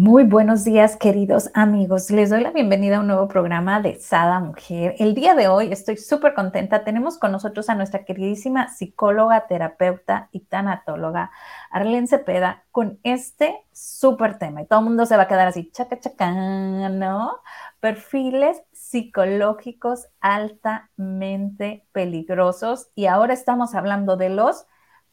Muy 0.00 0.22
buenos 0.22 0.62
días, 0.62 0.96
queridos 0.96 1.50
amigos. 1.54 2.08
Les 2.12 2.30
doy 2.30 2.40
la 2.40 2.52
bienvenida 2.52 2.98
a 2.98 3.00
un 3.00 3.08
nuevo 3.08 3.26
programa 3.26 3.82
de 3.82 3.98
Sada 3.98 4.38
Mujer. 4.38 4.94
El 5.00 5.12
día 5.12 5.34
de 5.34 5.48
hoy 5.48 5.72
estoy 5.72 5.96
súper 5.96 6.34
contenta. 6.34 6.84
Tenemos 6.84 7.18
con 7.18 7.32
nosotros 7.32 7.68
a 7.68 7.74
nuestra 7.74 8.04
queridísima 8.04 8.68
psicóloga, 8.68 9.48
terapeuta 9.48 10.28
y 10.30 10.44
tanatóloga, 10.44 11.32
Arlene 11.72 12.06
Cepeda, 12.06 12.62
con 12.70 13.00
este 13.02 13.66
súper 13.72 14.38
tema. 14.38 14.62
Y 14.62 14.66
todo 14.66 14.78
el 14.78 14.84
mundo 14.84 15.04
se 15.04 15.16
va 15.16 15.24
a 15.24 15.26
quedar 15.26 15.48
así, 15.48 15.68
chaca, 15.72 15.98
chaca, 15.98 16.30
¿no? 16.30 17.40
Perfiles 17.80 18.62
psicológicos 18.70 20.06
altamente 20.20 21.88
peligrosos. 21.90 22.88
Y 22.94 23.06
ahora 23.06 23.34
estamos 23.34 23.74
hablando 23.74 24.16
de 24.16 24.28
los 24.28 24.64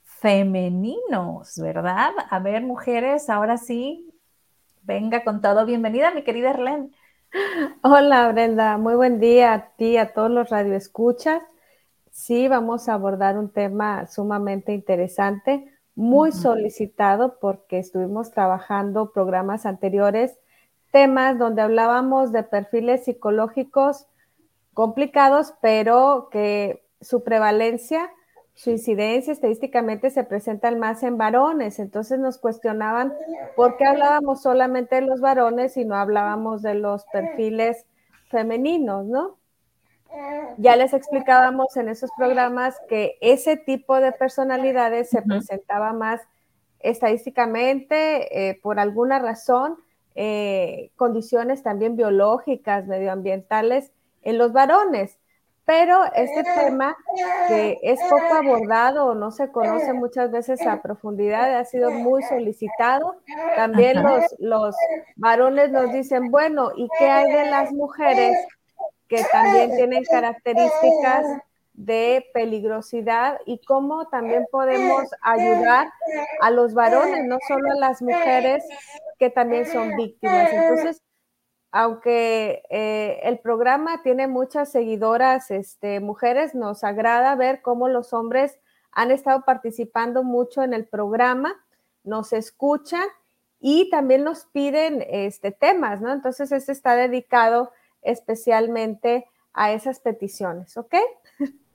femeninos, 0.04 1.58
¿verdad? 1.60 2.12
A 2.30 2.38
ver, 2.38 2.62
mujeres, 2.62 3.32
ahora 3.32 3.58
sí, 3.58 4.15
venga 4.86 5.24
con 5.24 5.42
todo. 5.42 5.66
Bienvenida, 5.66 6.12
mi 6.12 6.24
querida 6.24 6.52
Erlen. 6.52 6.94
Hola, 7.82 8.32
Brenda. 8.32 8.78
Muy 8.78 8.96
buen 8.96 9.20
día 9.20 9.54
a 9.54 9.76
ti, 9.76 9.98
a 9.98 10.14
todos 10.14 10.30
los 10.30 10.50
radioescuchas. 10.50 11.42
Sí, 12.12 12.48
vamos 12.48 12.88
a 12.88 12.94
abordar 12.94 13.38
un 13.38 13.50
tema 13.50 14.08
sumamente 14.08 14.74
interesante, 14.74 15.70
muy 15.96 16.32
solicitado 16.32 17.40
porque 17.40 17.80
estuvimos 17.80 18.32
trabajando 18.32 19.12
programas 19.12 19.66
anteriores, 19.66 20.38
temas 20.92 21.38
donde 21.38 21.62
hablábamos 21.62 22.32
de 22.32 22.44
perfiles 22.44 23.04
psicológicos 23.04 24.06
complicados, 24.74 25.54
pero 25.62 26.30
que 26.32 26.86
su 27.02 27.24
prevalencia 27.24 28.10
su 28.56 28.72
incidencia 28.72 29.34
estadísticamente 29.34 30.10
se 30.10 30.24
presenta 30.24 30.72
más 30.72 31.04
en 31.04 31.18
varones. 31.18 31.78
Entonces 31.78 32.20
nos 32.20 32.38
cuestionaban 32.38 33.14
por 33.56 33.78
qué 33.78 33.86
hablábamos 33.86 34.42
solamente 34.42 34.96
de 34.96 35.02
los 35.02 35.20
varones 35.20 35.76
y 35.78 35.86
no 35.86 35.96
hablábamos 35.96 36.62
de 36.62 36.76
los 36.76 37.06
perfiles 37.12 37.86
femeninos, 38.30 39.06
¿no? 39.06 39.38
Ya 40.58 40.78
les 40.78 40.94
explicábamos 40.94 41.76
en 41.76 41.90
esos 41.90 42.10
programas 42.18 42.80
que 42.88 43.18
ese 43.20 43.58
tipo 43.58 44.00
de 44.00 44.14
personalidades 44.14 45.10
se 45.10 45.22
presentaba 45.22 45.92
más 45.92 46.22
estadísticamente 46.80 48.50
eh, 48.50 48.60
por 48.62 48.80
alguna 48.80 49.20
razón, 49.20 49.76
eh, 50.16 50.92
condiciones 50.96 51.62
también 51.64 51.98
biológicas, 51.98 52.88
medioambientales 52.88 53.92
en 54.22 54.38
los 54.38 54.54
varones. 54.54 55.18
Pero 55.66 56.00
este 56.14 56.44
tema 56.44 56.96
que 57.48 57.80
es 57.82 58.00
poco 58.04 58.36
abordado 58.36 59.08
o 59.08 59.16
no 59.16 59.32
se 59.32 59.52
conoce 59.52 59.94
muchas 59.94 60.32
veces 60.32 60.66
a 60.66 60.82
profundidad 60.82 61.58
ha 61.58 61.66
sido 61.66 61.90
muy 61.90 62.22
solicitado. 62.24 63.16
También 63.56 64.04
los, 64.04 64.24
los 64.38 64.76
varones 65.16 65.72
nos 65.72 65.92
dicen, 65.92 66.30
bueno, 66.30 66.72
¿y 66.76 66.88
qué 67.00 67.10
hay 67.10 67.32
de 67.32 67.50
las 67.50 67.72
mujeres 67.72 68.38
que 69.08 69.24
también 69.32 69.76
tienen 69.76 70.04
características 70.04 71.26
de 71.74 72.26
peligrosidad 72.34 73.40
y 73.46 73.60
cómo 73.66 74.08
también 74.08 74.46
podemos 74.52 75.04
ayudar 75.22 75.92
a 76.42 76.52
los 76.52 76.74
varones, 76.74 77.26
no 77.26 77.38
solo 77.48 77.72
a 77.72 77.80
las 77.80 78.02
mujeres 78.04 78.64
que 79.18 79.32
también 79.32 79.66
son 79.66 79.96
víctimas? 79.96 80.54
Entonces, 80.54 81.02
aunque 81.78 82.64
eh, 82.70 83.20
el 83.24 83.40
programa 83.40 84.02
tiene 84.02 84.30
muchas 84.30 84.72
seguidoras 84.72 85.52
este, 85.52 86.00
mujeres, 86.00 86.56
nos 86.56 86.86
agrada 86.86 87.36
ver 87.36 87.62
cómo 87.62 87.90
los 87.90 88.14
hombres 88.14 88.58
han 88.94 89.12
estado 89.12 89.44
participando 89.44 90.24
mucho 90.24 90.64
en 90.64 90.74
el 90.74 90.86
programa, 90.86 91.54
nos 92.06 92.32
escuchan 92.32 93.04
y 93.60 93.90
también 93.90 94.24
nos 94.24 94.46
piden 94.46 95.06
este, 95.10 95.52
temas, 95.52 96.00
¿no? 96.00 96.14
Entonces, 96.14 96.54
este 96.54 96.72
está 96.72 96.96
dedicado 96.96 97.74
especialmente 98.02 99.26
a 99.52 99.74
esas 99.74 100.00
peticiones, 100.00 100.78
¿ok? 100.78 100.96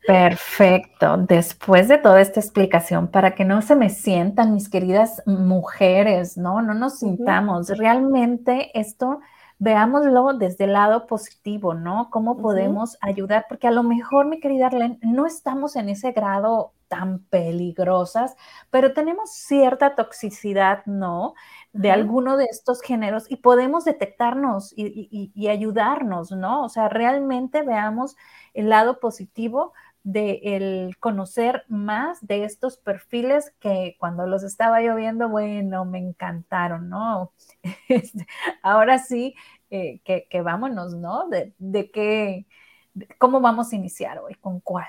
Perfecto. 0.07 1.19
Después 1.19 1.89
de 1.89 1.99
toda 1.99 2.23
esta 2.23 2.41
explicación, 2.41 3.09
para 3.09 3.35
que 3.35 3.45
no 3.45 3.61
se 3.61 3.77
me 3.77 3.91
sientan 3.91 4.55
mis 4.55 4.71
queridas 4.71 5.23
mujeres, 5.27 6.39
¿no? 6.39 6.63
No 6.63 6.73
nos 6.73 7.01
sintamos. 7.01 7.69
Realmente 7.77 8.71
esto 8.73 9.21
veámoslo 9.61 10.33
desde 10.33 10.65
el 10.65 10.73
lado 10.73 11.07
positivo, 11.07 11.75
¿no? 11.75 12.09
¿Cómo 12.11 12.39
podemos 12.39 12.97
ayudar? 13.03 13.45
Porque 13.49 13.69
a 13.69 13.71
lo 13.71 13.83
mejor, 13.83 14.27
mi 14.27 14.41
querida 14.41 14.67
Arlene, 14.67 14.99
no 15.03 15.27
estamos 15.27 15.77
en 15.77 15.91
ese 15.91 16.13
grado 16.13 16.73
tan 16.89 17.21
peligrosas, 17.27 18.37
pero 18.71 18.95
tenemos 18.95 19.31
cierta 19.31 19.95
toxicidad, 19.95 20.85
¿no? 20.87 21.35
De 21.75 21.91
alguno 21.91 22.39
de 22.39 22.47
estos 22.47 22.81
géneros 22.81 23.31
y 23.31 23.37
podemos 23.37 23.85
detectarnos 23.85 24.73
y, 24.75 25.49
ayudarnos, 25.49 26.33
¿no? 26.33 26.65
O 26.65 26.69
sea, 26.71 26.89
realmente 26.89 27.63
veamos 27.63 28.17
el 28.55 28.71
lado 28.71 28.99
positivo 28.99 29.75
de 30.03 30.41
el 30.43 30.97
conocer 30.99 31.65
más 31.69 32.27
de 32.27 32.45
estos 32.45 32.79
perfiles 32.79 33.53
que 33.61 33.97
cuando 33.99 34.27
los 34.27 34.43
estaba 34.43 34.83
yo 34.83 34.97
viendo, 34.97 35.29
bueno, 35.29 35.85
me 35.85 35.99
encantaron, 35.99 36.89
¿no? 36.89 37.33
Este, 37.89 38.27
ahora 38.63 38.99
sí, 38.99 39.35
eh, 39.71 40.01
que, 40.05 40.41
vámonos, 40.43 40.95
¿no? 40.95 41.29
De, 41.29 41.55
de 41.59 41.91
qué, 41.91 42.47
cómo 43.19 43.41
vamos 43.41 43.73
a 43.73 43.77
iniciar 43.77 44.19
hoy, 44.19 44.35
con 44.35 44.61
cuál. 44.61 44.89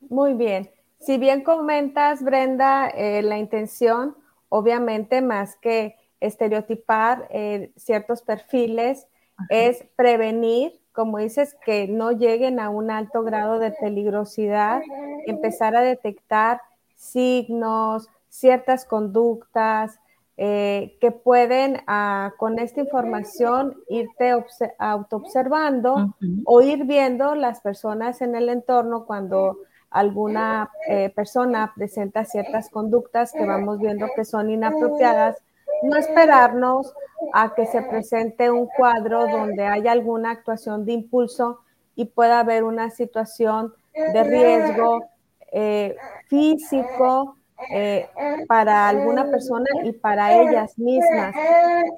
Muy 0.00 0.34
bien. 0.34 0.70
Si 0.98 1.18
bien 1.18 1.42
comentas, 1.42 2.22
Brenda, 2.22 2.88
eh, 2.88 3.22
la 3.22 3.38
intención, 3.38 4.16
obviamente, 4.48 5.22
más 5.22 5.56
que 5.56 5.96
estereotipar 6.20 7.26
eh, 7.30 7.72
ciertos 7.76 8.22
perfiles, 8.22 9.06
es 9.48 9.86
prevenir, 9.96 10.79
como 11.00 11.16
dices, 11.16 11.56
que 11.64 11.88
no 11.88 12.12
lleguen 12.12 12.60
a 12.60 12.68
un 12.68 12.90
alto 12.90 13.22
grado 13.22 13.58
de 13.58 13.70
peligrosidad, 13.70 14.82
empezar 15.26 15.74
a 15.74 15.80
detectar 15.80 16.60
signos, 16.94 18.10
ciertas 18.28 18.84
conductas, 18.84 19.98
eh, 20.36 20.98
que 21.00 21.10
pueden 21.10 21.80
ah, 21.86 22.34
con 22.36 22.58
esta 22.58 22.82
información 22.82 23.76
irte 23.88 24.34
autoobservando 24.78 26.14
o 26.44 26.60
ir 26.60 26.84
viendo 26.84 27.34
las 27.34 27.62
personas 27.62 28.20
en 28.20 28.34
el 28.34 28.50
entorno 28.50 29.06
cuando 29.06 29.56
alguna 29.88 30.68
eh, 30.86 31.08
persona 31.16 31.72
presenta 31.74 32.26
ciertas 32.26 32.68
conductas 32.68 33.32
que 33.32 33.46
vamos 33.46 33.78
viendo 33.78 34.06
que 34.14 34.26
son 34.26 34.50
inapropiadas, 34.50 35.38
no 35.82 35.96
esperarnos 35.96 36.92
a 37.32 37.54
que 37.54 37.66
se 37.66 37.82
presente 37.82 38.50
un 38.50 38.66
cuadro 38.66 39.26
donde 39.26 39.66
haya 39.66 39.92
alguna 39.92 40.30
actuación 40.30 40.84
de 40.84 40.92
impulso 40.92 41.60
y 41.96 42.06
pueda 42.06 42.40
haber 42.40 42.64
una 42.64 42.90
situación 42.90 43.74
de 43.94 44.22
riesgo 44.24 45.04
eh, 45.52 45.96
físico, 46.28 47.36
eh, 47.72 48.08
para 48.48 48.88
alguna 48.88 49.30
persona 49.30 49.66
y 49.84 49.92
para 49.92 50.40
ellas 50.40 50.78
mismas. 50.78 51.34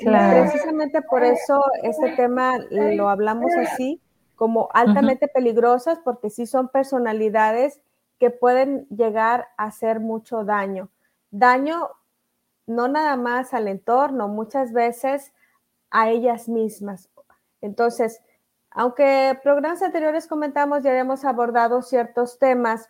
Precisamente 0.01 1.03
por 1.03 1.23
eso 1.23 1.65
este 1.83 2.11
tema 2.17 2.59
lo 2.71 3.09
hablamos 3.09 3.53
así, 3.57 4.01
como 4.35 4.69
altamente 4.73 5.29
peligrosas, 5.29 6.01
porque 6.01 6.31
sí 6.31 6.47
son 6.47 6.69
personalidades 6.69 7.81
que 8.19 8.31
pueden 8.31 8.87
llegar 8.89 9.49
a 9.57 9.65
hacer 9.65 10.01
mucho 10.01 10.45
daño. 10.45 10.89
Daño 11.31 11.91
no 12.75 12.89
nada 12.89 13.17
más 13.17 13.55
al 13.55 13.69
entorno, 13.69 14.29
muchas 14.29 14.73
veces 14.73 15.33
a 15.91 16.11
ellas 16.11 16.49
mismas. 16.49 17.09
Entonces, 17.61 18.21
aunque 18.71 19.39
programas 19.43 19.83
anteriores 19.83 20.27
comentamos, 20.27 20.83
ya 20.83 20.91
habíamos 20.91 21.25
abordado 21.25 21.83
ciertos 21.83 22.39
temas 22.39 22.89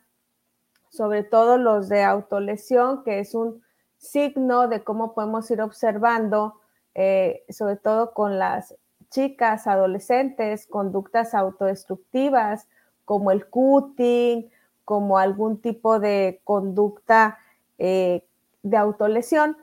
sobre 0.93 1.25
todo 1.25 1.57
los 1.57 1.89
de 1.89 2.03
autolesión, 2.03 3.03
que 3.03 3.19
es 3.19 3.35
un 3.35 3.63
signo 3.97 4.69
de 4.69 4.85
cómo 4.85 5.15
podemos 5.15 5.51
ir 5.51 5.63
observando, 5.63 6.61
eh, 6.95 7.45
sobre 7.49 7.77
todo 7.77 8.13
con 8.13 8.39
las 8.39 8.75
chicas, 9.09 9.67
adolescentes, 9.67 10.67
conductas 10.67 11.35
autodestructivas, 11.35 12.69
como 13.07 13.31
el 13.31 13.47
cutting, 13.47 14.51
como 14.85 15.17
algún 15.17 15.63
tipo 15.63 15.99
de 15.99 16.43
conducta 16.45 17.39
eh, 17.79 18.23
de 18.63 18.77
autolesión. 18.77 19.57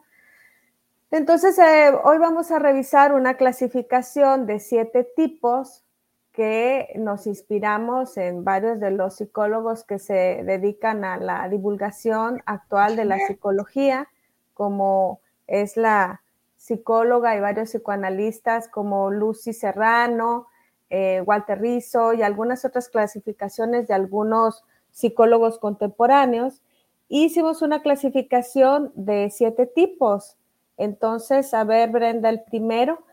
Entonces, 1.12 1.58
eh, 1.58 1.92
hoy 2.04 2.20
vamos 2.20 2.52
a 2.52 2.60
revisar 2.60 3.14
una 3.14 3.36
clasificación 3.36 4.46
de 4.46 4.60
siete 4.60 5.04
tipos 5.04 5.84
que 6.32 6.94
nos 6.98 7.26
inspiramos 7.26 8.16
en 8.18 8.44
varios 8.44 8.80
de 8.80 8.92
los 8.92 9.16
psicólogos 9.16 9.84
que 9.84 9.98
se 9.98 10.44
dedican 10.44 11.04
a 11.04 11.18
la 11.18 11.50
divulgación 11.50 12.44
actual 12.46 12.96
de 12.96 13.06
la 13.06 13.18
psicología, 13.26 14.08
como 14.54 15.20
es 15.48 15.78
la 15.78 16.22
psicóloga 16.58 17.36
y 17.36 17.40
varios 17.40 17.72
psicoanalistas 17.72 18.68
como 18.68 19.10
Lucy 19.10 19.54
Serrano, 19.54 20.46
eh, 20.92 21.24
Walter 21.26 21.60
Rizzo 21.60 22.14
y 22.14 22.22
algunas 22.22 22.66
otras 22.66 22.88
clasificaciones 22.88 23.88
de 23.88 23.96
algunos 23.96 24.64
psicólogos 24.92 25.58
contemporáneos. 25.58 26.62
Hicimos 27.08 27.64
una 27.64 27.82
clasificación 27.82 28.92
de 28.94 29.32
siete 29.32 29.66
tipos. 29.66 30.39
Entonces, 30.80 31.54
a 31.54 31.64
ver, 31.66 31.92
Brenda, 31.92 32.30
el 32.30 32.42
primero. 32.42 33.04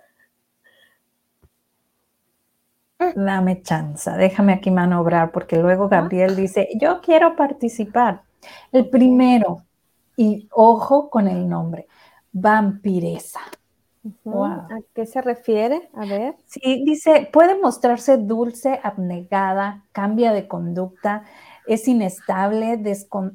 Dame 3.14 3.60
chance, 3.60 4.10
déjame 4.12 4.54
aquí 4.54 4.70
manobrar, 4.70 5.30
porque 5.30 5.58
luego 5.58 5.88
Gabriel 5.88 6.34
dice, 6.34 6.68
yo 6.80 7.02
quiero 7.02 7.36
participar. 7.36 8.22
El 8.72 8.88
primero, 8.88 9.64
y 10.16 10.48
ojo 10.52 11.10
con 11.10 11.28
el 11.28 11.46
nombre, 11.46 11.88
vampiresa. 12.32 13.40
¿A 14.24 14.78
qué 14.94 15.04
se 15.04 15.20
refiere? 15.20 15.90
A 15.92 16.06
ver. 16.06 16.36
Sí, 16.46 16.84
dice, 16.86 17.28
puede 17.32 17.60
mostrarse 17.60 18.16
dulce, 18.16 18.80
abnegada, 18.82 19.84
cambia 19.92 20.32
de 20.32 20.46
conducta, 20.46 21.24
es 21.66 21.88
inestable, 21.88 22.80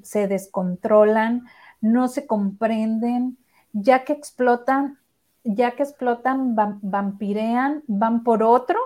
se 0.02 0.28
descontrolan, 0.28 1.46
no 1.82 2.08
se 2.08 2.26
comprenden, 2.26 3.38
ya 3.74 4.04
que 4.04 4.14
explotan, 4.14 5.00
ya 5.44 5.72
que 5.72 5.84
explotan, 5.84 6.56
vampirean, 6.56 7.84
van 7.88 8.24
por 8.24 8.44
otro, 8.44 8.80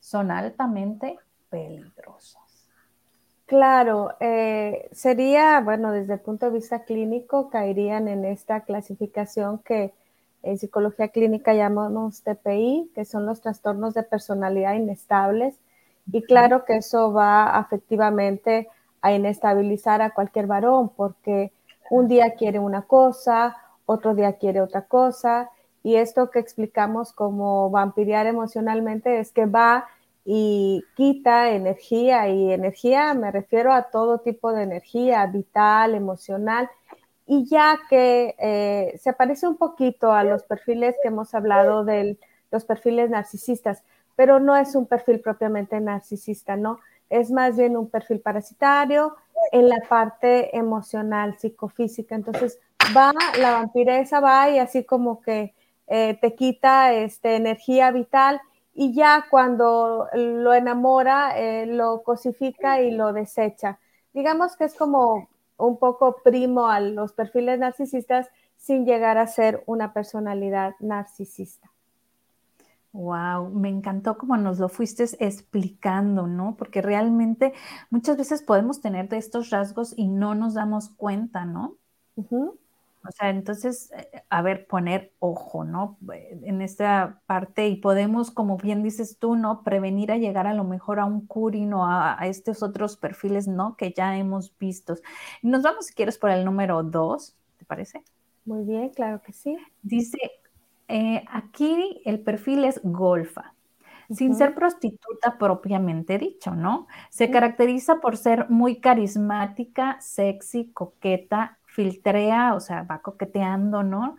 son 0.00 0.30
altamente 0.30 1.18
peligrosos. 1.50 2.40
Claro, 3.46 4.14
eh, 4.18 4.88
sería, 4.92 5.60
bueno, 5.60 5.92
desde 5.92 6.14
el 6.14 6.20
punto 6.20 6.46
de 6.46 6.52
vista 6.52 6.84
clínico, 6.84 7.48
caerían 7.48 8.08
en 8.08 8.24
esta 8.24 8.62
clasificación 8.62 9.58
que 9.58 9.92
en 10.42 10.58
psicología 10.58 11.08
clínica 11.08 11.54
llamamos 11.54 12.22
TPI, 12.22 12.90
que 12.94 13.04
son 13.04 13.24
los 13.24 13.40
trastornos 13.40 13.94
de 13.94 14.02
personalidad 14.02 14.74
inestables. 14.74 15.56
Y 16.12 16.22
claro 16.22 16.64
que 16.64 16.76
eso 16.76 17.12
va 17.12 17.56
afectivamente 17.56 18.68
a 19.00 19.12
inestabilizar 19.12 20.02
a 20.02 20.10
cualquier 20.10 20.46
varón, 20.46 20.90
porque 20.96 21.52
un 21.90 22.08
día 22.08 22.34
quiere 22.34 22.58
una 22.58 22.82
cosa, 22.82 23.56
otro 23.86 24.14
día 24.14 24.34
quiere 24.34 24.60
otra 24.60 24.82
cosa. 24.82 25.50
Y 25.82 25.96
esto 25.96 26.30
que 26.30 26.40
explicamos 26.40 27.12
como 27.12 27.70
vampiriar 27.70 28.26
emocionalmente 28.26 29.20
es 29.20 29.32
que 29.32 29.46
va 29.46 29.86
y 30.24 30.82
quita 30.96 31.52
energía 31.52 32.28
y 32.28 32.52
energía 32.52 33.14
me 33.14 33.30
refiero 33.30 33.72
a 33.72 33.84
todo 33.90 34.18
tipo 34.18 34.52
de 34.52 34.64
energía 34.64 35.24
vital, 35.26 35.94
emocional 35.94 36.68
y 37.26 37.46
ya 37.46 37.78
que 37.88 38.34
eh, 38.38 38.98
se 39.00 39.12
parece 39.12 39.46
un 39.46 39.56
poquito 39.56 40.12
a 40.12 40.24
los 40.24 40.42
perfiles 40.42 40.96
que 41.00 41.08
hemos 41.08 41.32
hablado 41.34 41.84
de 41.84 42.18
los 42.50 42.64
perfiles 42.64 43.10
narcisistas, 43.10 43.84
pero 44.16 44.40
no 44.40 44.56
es 44.56 44.74
un 44.74 44.86
perfil 44.86 45.20
propiamente 45.20 45.80
narcisista, 45.80 46.56
¿no? 46.56 46.80
Es 47.08 47.30
más 47.30 47.56
bien 47.56 47.76
un 47.76 47.88
perfil 47.88 48.20
parasitario 48.20 49.16
en 49.52 49.68
la 49.68 49.78
parte 49.88 50.56
emocional, 50.56 51.36
psicofísica. 51.38 52.14
Entonces 52.14 52.58
va, 52.94 53.12
la 53.38 53.52
vampiresa 53.52 54.20
va 54.20 54.50
y 54.50 54.58
así 54.58 54.84
como 54.84 55.20
que 55.20 55.54
eh, 55.86 56.18
te 56.20 56.34
quita 56.34 56.92
este, 56.92 57.36
energía 57.36 57.90
vital 57.90 58.40
y 58.74 58.92
ya 58.92 59.26
cuando 59.30 60.08
lo 60.12 60.52
enamora, 60.52 61.38
eh, 61.38 61.66
lo 61.66 62.02
cosifica 62.02 62.82
y 62.82 62.90
lo 62.90 63.12
desecha. 63.12 63.78
Digamos 64.12 64.56
que 64.56 64.64
es 64.64 64.74
como 64.74 65.28
un 65.56 65.78
poco 65.78 66.16
primo 66.22 66.68
a 66.68 66.80
los 66.80 67.12
perfiles 67.12 67.58
narcisistas 67.58 68.28
sin 68.56 68.84
llegar 68.84 69.16
a 69.16 69.26
ser 69.26 69.62
una 69.66 69.92
personalidad 69.92 70.74
narcisista. 70.80 71.70
Wow, 72.92 73.50
me 73.50 73.68
encantó 73.68 74.16
como 74.16 74.36
nos 74.38 74.58
lo 74.58 74.68
fuiste 74.68 75.04
explicando, 75.20 76.26
¿no? 76.26 76.56
Porque 76.56 76.80
realmente 76.80 77.52
muchas 77.90 78.16
veces 78.16 78.42
podemos 78.42 78.80
tener 78.80 79.08
de 79.08 79.18
estos 79.18 79.50
rasgos 79.50 79.92
y 79.96 80.08
no 80.08 80.34
nos 80.34 80.54
damos 80.54 80.88
cuenta, 80.88 81.44
¿no? 81.44 81.76
O 83.08 83.12
sea, 83.12 83.30
entonces, 83.30 83.90
eh, 83.92 84.22
a 84.28 84.42
ver, 84.42 84.66
poner 84.66 85.12
ojo, 85.18 85.64
¿no? 85.64 85.98
Eh, 86.12 86.40
en 86.44 86.62
esta 86.62 87.22
parte 87.26 87.68
y 87.68 87.76
podemos, 87.76 88.30
como 88.30 88.56
bien 88.56 88.82
dices 88.82 89.18
tú, 89.18 89.36
¿no? 89.36 89.62
Prevenir 89.62 90.12
a 90.12 90.16
llegar 90.16 90.46
a 90.46 90.54
lo 90.54 90.64
mejor 90.64 91.00
a 91.00 91.04
un 91.04 91.26
curing 91.26 91.72
o 91.74 91.86
a, 91.86 92.18
estos 92.22 92.62
otros 92.62 92.96
perfiles, 92.96 93.48
¿no? 93.48 93.76
Que 93.76 93.92
ya 93.92 94.16
hemos 94.16 94.56
visto. 94.58 94.96
Nos 95.42 95.62
vamos, 95.62 95.86
si 95.86 95.94
quieres, 95.94 96.18
por 96.18 96.30
el 96.30 96.44
número 96.44 96.82
dos, 96.82 97.36
¿te 97.58 97.64
parece? 97.64 98.02
Muy 98.44 98.64
bien, 98.64 98.90
claro 98.90 99.22
que 99.22 99.32
sí. 99.32 99.56
Dice, 99.82 100.18
eh, 100.88 101.24
aquí 101.30 102.00
el 102.04 102.20
perfil 102.20 102.64
es 102.64 102.80
golfa 102.82 103.56
sin 104.10 104.34
ser 104.34 104.54
prostituta 104.54 105.36
propiamente 105.38 106.18
dicho, 106.18 106.54
¿no? 106.54 106.86
Se 107.10 107.30
caracteriza 107.30 107.96
por 107.96 108.16
ser 108.16 108.48
muy 108.48 108.80
carismática, 108.80 109.96
sexy, 110.00 110.70
coqueta, 110.72 111.58
filtrea, 111.76 112.54
o 112.54 112.60
sea, 112.60 112.84
va 112.84 113.02
coqueteando, 113.02 113.82
¿no? 113.82 114.16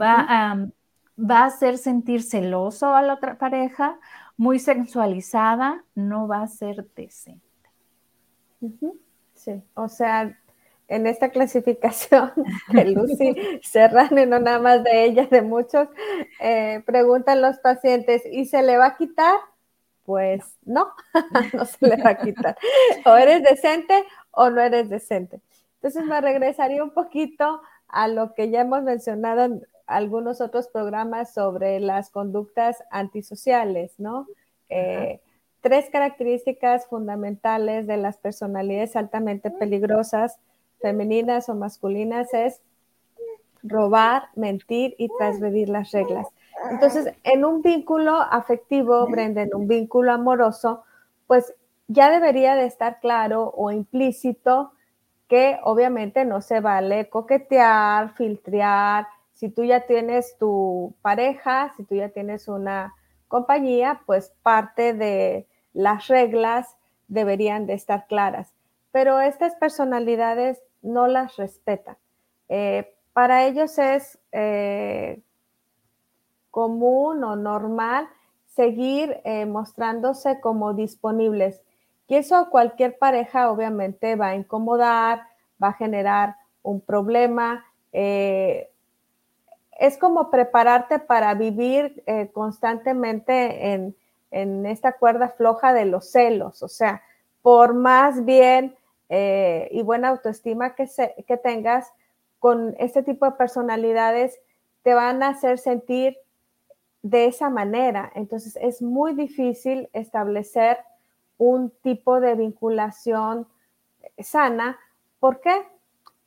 Va, 0.00 0.24
a, 0.28 0.68
va 1.18 1.40
a 1.40 1.46
hacer 1.46 1.76
sentir 1.76 2.22
celoso 2.22 2.94
a 2.94 3.02
la 3.02 3.14
otra 3.14 3.38
pareja, 3.38 3.98
muy 4.36 4.60
sensualizada, 4.60 5.84
no 5.96 6.28
va 6.28 6.42
a 6.42 6.46
ser 6.46 6.86
decente. 6.94 7.44
Sí, 9.34 9.60
o 9.74 9.88
sea, 9.88 10.38
en 10.86 11.06
esta 11.08 11.30
clasificación 11.30 12.32
de 12.68 12.84
Lucy 12.84 13.34
Serrano, 13.62 14.24
no 14.26 14.38
nada 14.38 14.60
más 14.60 14.84
de 14.84 15.04
ella, 15.04 15.26
de 15.26 15.42
muchos, 15.42 15.88
eh, 16.40 16.84
preguntan 16.86 17.42
los 17.42 17.58
pacientes, 17.58 18.22
¿y 18.30 18.44
se 18.44 18.62
le 18.62 18.78
va 18.78 18.86
a 18.86 18.96
quitar? 18.96 19.34
Pues 20.04 20.56
no, 20.64 20.92
no 21.52 21.64
se 21.64 21.84
le 21.84 21.96
va 21.96 22.10
a 22.10 22.18
quitar. 22.18 22.56
O 23.04 23.16
eres 23.16 23.42
decente 23.42 24.04
o 24.30 24.50
no 24.50 24.60
eres 24.60 24.88
decente. 24.88 25.40
Entonces 25.82 26.04
me 26.04 26.20
regresaría 26.20 26.84
un 26.84 26.92
poquito 26.92 27.60
a 27.88 28.06
lo 28.06 28.34
que 28.34 28.50
ya 28.50 28.60
hemos 28.60 28.84
mencionado 28.84 29.42
en 29.42 29.66
algunos 29.86 30.40
otros 30.40 30.68
programas 30.68 31.34
sobre 31.34 31.80
las 31.80 32.10
conductas 32.10 32.84
antisociales, 32.92 33.98
¿no? 33.98 34.28
Eh, 34.68 35.20
tres 35.60 35.90
características 35.90 36.86
fundamentales 36.86 37.88
de 37.88 37.96
las 37.96 38.16
personalidades 38.16 38.94
altamente 38.94 39.50
peligrosas, 39.50 40.38
femeninas 40.80 41.48
o 41.48 41.56
masculinas, 41.56 42.32
es 42.32 42.60
robar, 43.64 44.28
mentir 44.36 44.94
y 44.98 45.08
transgredir 45.18 45.68
las 45.68 45.90
reglas. 45.90 46.28
Entonces, 46.70 47.12
en 47.24 47.44
un 47.44 47.60
vínculo 47.60 48.20
afectivo, 48.20 49.04
Brenda, 49.08 49.42
en 49.42 49.54
un 49.54 49.66
vínculo 49.66 50.12
amoroso, 50.12 50.84
pues 51.26 51.52
ya 51.88 52.08
debería 52.08 52.54
de 52.54 52.66
estar 52.66 53.00
claro 53.00 53.52
o 53.56 53.72
implícito 53.72 54.72
que 55.32 55.58
obviamente 55.62 56.26
no 56.26 56.42
se 56.42 56.60
vale 56.60 57.08
coquetear, 57.08 58.12
filtrear. 58.16 59.06
Si 59.32 59.48
tú 59.48 59.64
ya 59.64 59.86
tienes 59.86 60.36
tu 60.36 60.94
pareja, 61.00 61.72
si 61.74 61.84
tú 61.84 61.94
ya 61.94 62.10
tienes 62.10 62.48
una 62.48 62.94
compañía, 63.28 64.02
pues 64.04 64.34
parte 64.42 64.92
de 64.92 65.46
las 65.72 66.08
reglas 66.08 66.76
deberían 67.08 67.64
de 67.64 67.72
estar 67.72 68.06
claras. 68.08 68.52
Pero 68.90 69.20
estas 69.20 69.54
personalidades 69.54 70.60
no 70.82 71.06
las 71.06 71.36
respetan. 71.38 71.96
Eh, 72.50 72.94
para 73.14 73.46
ellos 73.46 73.78
es 73.78 74.18
eh, 74.32 75.22
común 76.50 77.24
o 77.24 77.36
normal 77.36 78.06
seguir 78.48 79.18
eh, 79.24 79.46
mostrándose 79.46 80.40
como 80.42 80.74
disponibles 80.74 81.62
y 82.08 82.16
eso 82.16 82.36
a 82.36 82.50
cualquier 82.50 82.98
pareja 82.98 83.50
obviamente 83.50 84.16
va 84.16 84.28
a 84.28 84.34
incomodar, 84.34 85.22
va 85.62 85.68
a 85.68 85.72
generar 85.72 86.36
un 86.62 86.80
problema. 86.80 87.64
Eh, 87.92 88.70
es 89.78 89.98
como 89.98 90.30
prepararte 90.30 90.98
para 90.98 91.34
vivir 91.34 92.02
eh, 92.06 92.30
constantemente 92.32 93.72
en, 93.72 93.96
esta 94.30 94.92
cuerda 94.92 95.28
floja 95.28 95.74
de 95.74 95.84
los 95.84 96.10
celos. 96.10 96.62
O 96.62 96.68
sea, 96.68 97.02
por 97.42 97.74
más 97.74 98.24
bien 98.24 98.76
eh, 99.10 99.68
y 99.70 99.82
buena 99.82 100.08
autoestima 100.08 100.74
que, 100.74 100.88
que 101.26 101.36
tengas, 101.36 101.92
con 102.38 102.74
este 102.78 103.02
tipo 103.02 103.26
de 103.26 103.32
personalidades 103.32 104.40
te 104.82 104.94
van 104.94 105.22
a 105.22 105.28
hacer 105.28 105.58
sentir 105.58 106.16
de 107.02 107.26
esa 107.26 107.50
manera. 107.50 108.10
Entonces 108.14 108.58
es 108.60 108.80
muy 108.80 109.12
difícil 109.12 109.90
establecer 109.92 110.78
un 111.42 111.70
tipo 111.82 112.20
de 112.20 112.34
vinculación 112.34 113.48
sana. 114.18 114.78
¿Por 115.18 115.40
qué? 115.40 115.66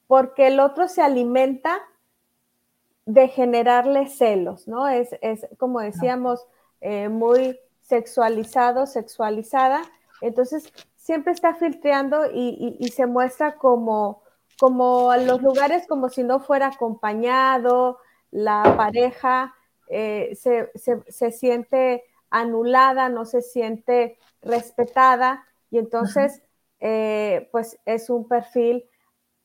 Porque 0.07 0.47
el 0.47 0.59
otro 0.59 0.87
se 0.87 1.01
alimenta 1.01 1.81
de 3.05 3.27
generarle 3.27 4.07
celos, 4.07 4.67
¿no? 4.67 4.87
Es, 4.87 5.15
como 5.57 5.79
decíamos, 5.79 6.45
eh, 6.81 7.09
muy 7.09 7.59
sexualizado, 7.81 8.87
sexualizada. 8.87 9.81
Entonces, 10.21 10.71
siempre 10.97 11.33
está 11.33 11.53
filtreando 11.55 12.25
y, 12.33 12.89
se 12.93 13.05
muestra 13.05 13.55
como, 13.55 14.23
como 14.59 15.15
los 15.15 15.41
lugares 15.41 15.87
como 15.87 16.09
si 16.09 16.23
no 16.23 16.39
fuera 16.39 16.67
acompañado, 16.67 17.99
la 18.31 18.75
pareja 18.75 19.53
eh, 19.87 20.35
se, 20.35 21.31
siente 21.31 22.03
anulada, 22.29 23.09
no 23.09 23.25
se 23.25 23.41
siente 23.41 24.17
respetada 24.45 25.43
y 25.69 25.79
entonces 25.79 26.41
eh, 26.79 27.49
pues 27.51 27.77
es 27.85 28.09
un 28.09 28.27
perfil 28.27 28.85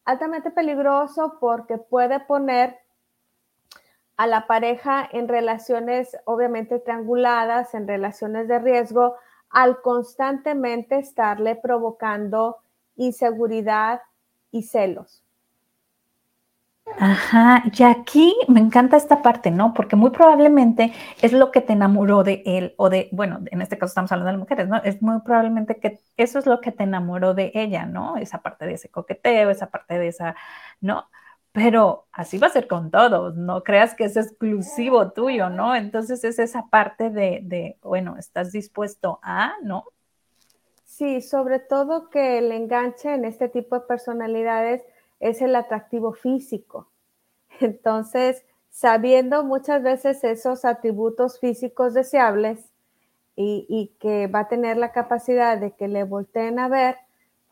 altamente 0.04 0.50
peligroso 0.50 1.38
porque 1.40 1.78
puede 1.78 2.20
poner 2.20 2.78
a 4.16 4.26
la 4.26 4.46
pareja 4.46 5.08
en 5.10 5.28
relaciones 5.28 6.16
obviamente 6.26 6.78
trianguladas, 6.78 7.74
en 7.74 7.88
relaciones 7.88 8.48
de 8.48 8.58
riesgo, 8.58 9.16
al 9.48 9.80
constantemente 9.80 10.98
estarle 10.98 11.56
provocando 11.56 12.58
inseguridad 12.96 14.02
y 14.50 14.64
celos. 14.64 15.24
Ajá, 16.96 17.62
y 17.72 17.82
aquí 17.84 18.36
me 18.48 18.60
encanta 18.60 18.96
esta 18.96 19.22
parte, 19.22 19.50
¿no? 19.50 19.72
Porque 19.74 19.96
muy 19.96 20.10
probablemente 20.10 20.92
es 21.22 21.32
lo 21.32 21.50
que 21.50 21.62
te 21.62 21.72
enamoró 21.72 22.24
de 22.24 22.42
él 22.44 22.74
o 22.76 22.90
de, 22.90 23.08
bueno, 23.12 23.40
en 23.50 23.62
este 23.62 23.78
caso 23.78 23.90
estamos 23.90 24.12
hablando 24.12 24.32
de 24.32 24.38
mujeres, 24.38 24.68
¿no? 24.68 24.76
Es 24.82 25.00
muy 25.00 25.20
probablemente 25.22 25.78
que 25.80 26.00
eso 26.18 26.38
es 26.38 26.46
lo 26.46 26.60
que 26.60 26.72
te 26.72 26.82
enamoró 26.82 27.32
de 27.32 27.52
ella, 27.54 27.86
¿no? 27.86 28.16
Esa 28.18 28.42
parte 28.42 28.66
de 28.66 28.74
ese 28.74 28.90
coqueteo, 28.90 29.50
esa 29.50 29.70
parte 29.70 29.98
de 29.98 30.08
esa, 30.08 30.34
¿no? 30.80 31.08
Pero 31.52 32.06
así 32.12 32.38
va 32.38 32.48
a 32.48 32.50
ser 32.50 32.68
con 32.68 32.90
todos, 32.90 33.34
no 33.36 33.62
creas 33.64 33.94
que 33.94 34.04
es 34.04 34.16
exclusivo 34.16 35.12
tuyo, 35.12 35.48
¿no? 35.48 35.74
Entonces 35.74 36.22
es 36.24 36.38
esa 36.38 36.66
parte 36.70 37.10
de, 37.10 37.40
de 37.42 37.78
bueno, 37.82 38.16
estás 38.18 38.52
dispuesto 38.52 39.20
a, 39.22 39.54
¿no? 39.62 39.84
Sí, 40.84 41.22
sobre 41.22 41.60
todo 41.60 42.10
que 42.10 42.36
el 42.38 42.52
enganche 42.52 43.14
en 43.14 43.24
este 43.24 43.48
tipo 43.48 43.74
de 43.76 43.86
personalidades 43.86 44.82
es 45.20 45.42
el 45.42 45.54
atractivo 45.54 46.12
físico. 46.12 46.88
Entonces, 47.60 48.44
sabiendo 48.70 49.44
muchas 49.44 49.82
veces 49.82 50.24
esos 50.24 50.64
atributos 50.64 51.38
físicos 51.38 51.94
deseables 51.94 52.70
y, 53.36 53.92
que 54.00 54.26
va 54.26 54.40
a 54.40 54.48
tener 54.48 54.76
la 54.76 54.92
capacidad 54.92 55.56
de 55.56 55.72
que 55.72 55.88
le 55.88 56.04
volteen 56.04 56.58
a 56.58 56.68
ver, 56.68 56.96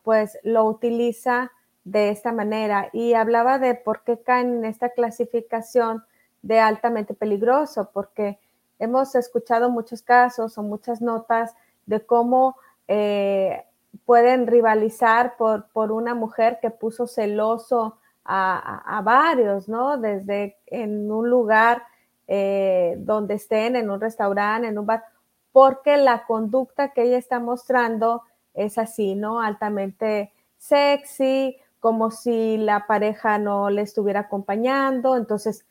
pues 0.03 0.39
lo 0.43 0.65
utiliza 0.65 1.51
de 1.85 2.11
esta 2.11 2.31
manera. 2.31 2.91
Y 2.93 3.15
hablaba 3.15 3.59
de 3.59 3.75
por 3.75 4.05
qué 4.05 4.21
caen 4.21 4.59
en 4.59 4.65
esta 4.67 4.91
clasificación 4.91 6.05
de 6.43 6.61
altamente 6.61 7.15
peligroso, 7.15 7.91
porque 7.93 8.39
hemos 8.79 9.15
escuchado 9.15 9.71
muchos 9.71 10.03
casos 10.03 10.59
o 10.59 10.63
muchas 10.63 11.01
notas 11.01 11.55
de 11.87 12.05
cómo 12.05 12.57
eh, 12.87 13.65
pueden 14.05 14.47
rivalizar 14.47 15.37
por, 15.37 15.69
por 15.71 15.93
una 15.93 16.15
mujer 16.15 16.59
que 16.61 16.71
puso 16.71 17.07
celoso 17.07 17.99
a, 18.31 19.01
varios, 19.05 19.69
¿no? 19.69 19.97
Desde 19.97 20.59
en 20.67 21.11
un 21.11 21.31
lugar 21.31 21.83
eh, 22.27 22.97
donde 22.99 23.35
estén, 23.35 23.75
en 23.75 23.91
un 23.91 24.01
restaurante, 24.01 24.69
en 24.69 24.79
un 24.79 24.85
bar, 24.85 25.05
porque 25.51 25.97
la 25.97 26.27
conducta 26.27 26.91
que 26.91 27.05
ella 27.05 27.17
está 27.17 27.41
mostrando 27.41 28.23
es 28.53 28.77
así, 28.77 29.15
¿no? 29.15 29.41
Altamente 29.41 30.33
sexy, 30.59 31.57
como 31.81 32.11
si 32.11 32.59
la 32.59 32.87
pareja 32.87 33.39
no 33.39 33.71
le 33.71 33.83
estuviera 33.83 34.21
acompañando. 34.21 35.17
Entonces, 35.17 35.65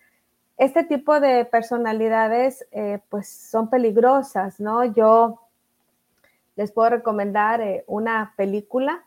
este 0.57 0.83
tipo 0.83 1.19
de 1.19 1.45
personalidades, 1.45 2.65
eh, 2.71 2.99
pues 3.09 3.29
son 3.29 3.69
peligrosas, 3.69 4.59
¿no? 4.59 4.83
Yo 4.85 5.41
les 6.57 6.71
puedo 6.71 6.89
recomendar 6.89 7.61
eh, 7.61 7.85
una 7.87 8.33
película 8.35 9.05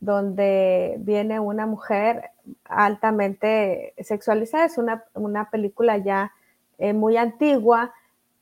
donde 0.00 0.96
viene 0.98 1.38
una 1.40 1.66
mujer 1.66 2.30
altamente 2.64 3.94
sexualizada. 3.98 4.64
Es 4.64 4.76
una, 4.76 5.50
película 5.50 5.98
ya 5.98 6.32
eh, 6.78 6.92
muy 6.92 7.16
antigua, 7.16 7.94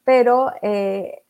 pero 0.05 0.53
eh, 0.63 1.23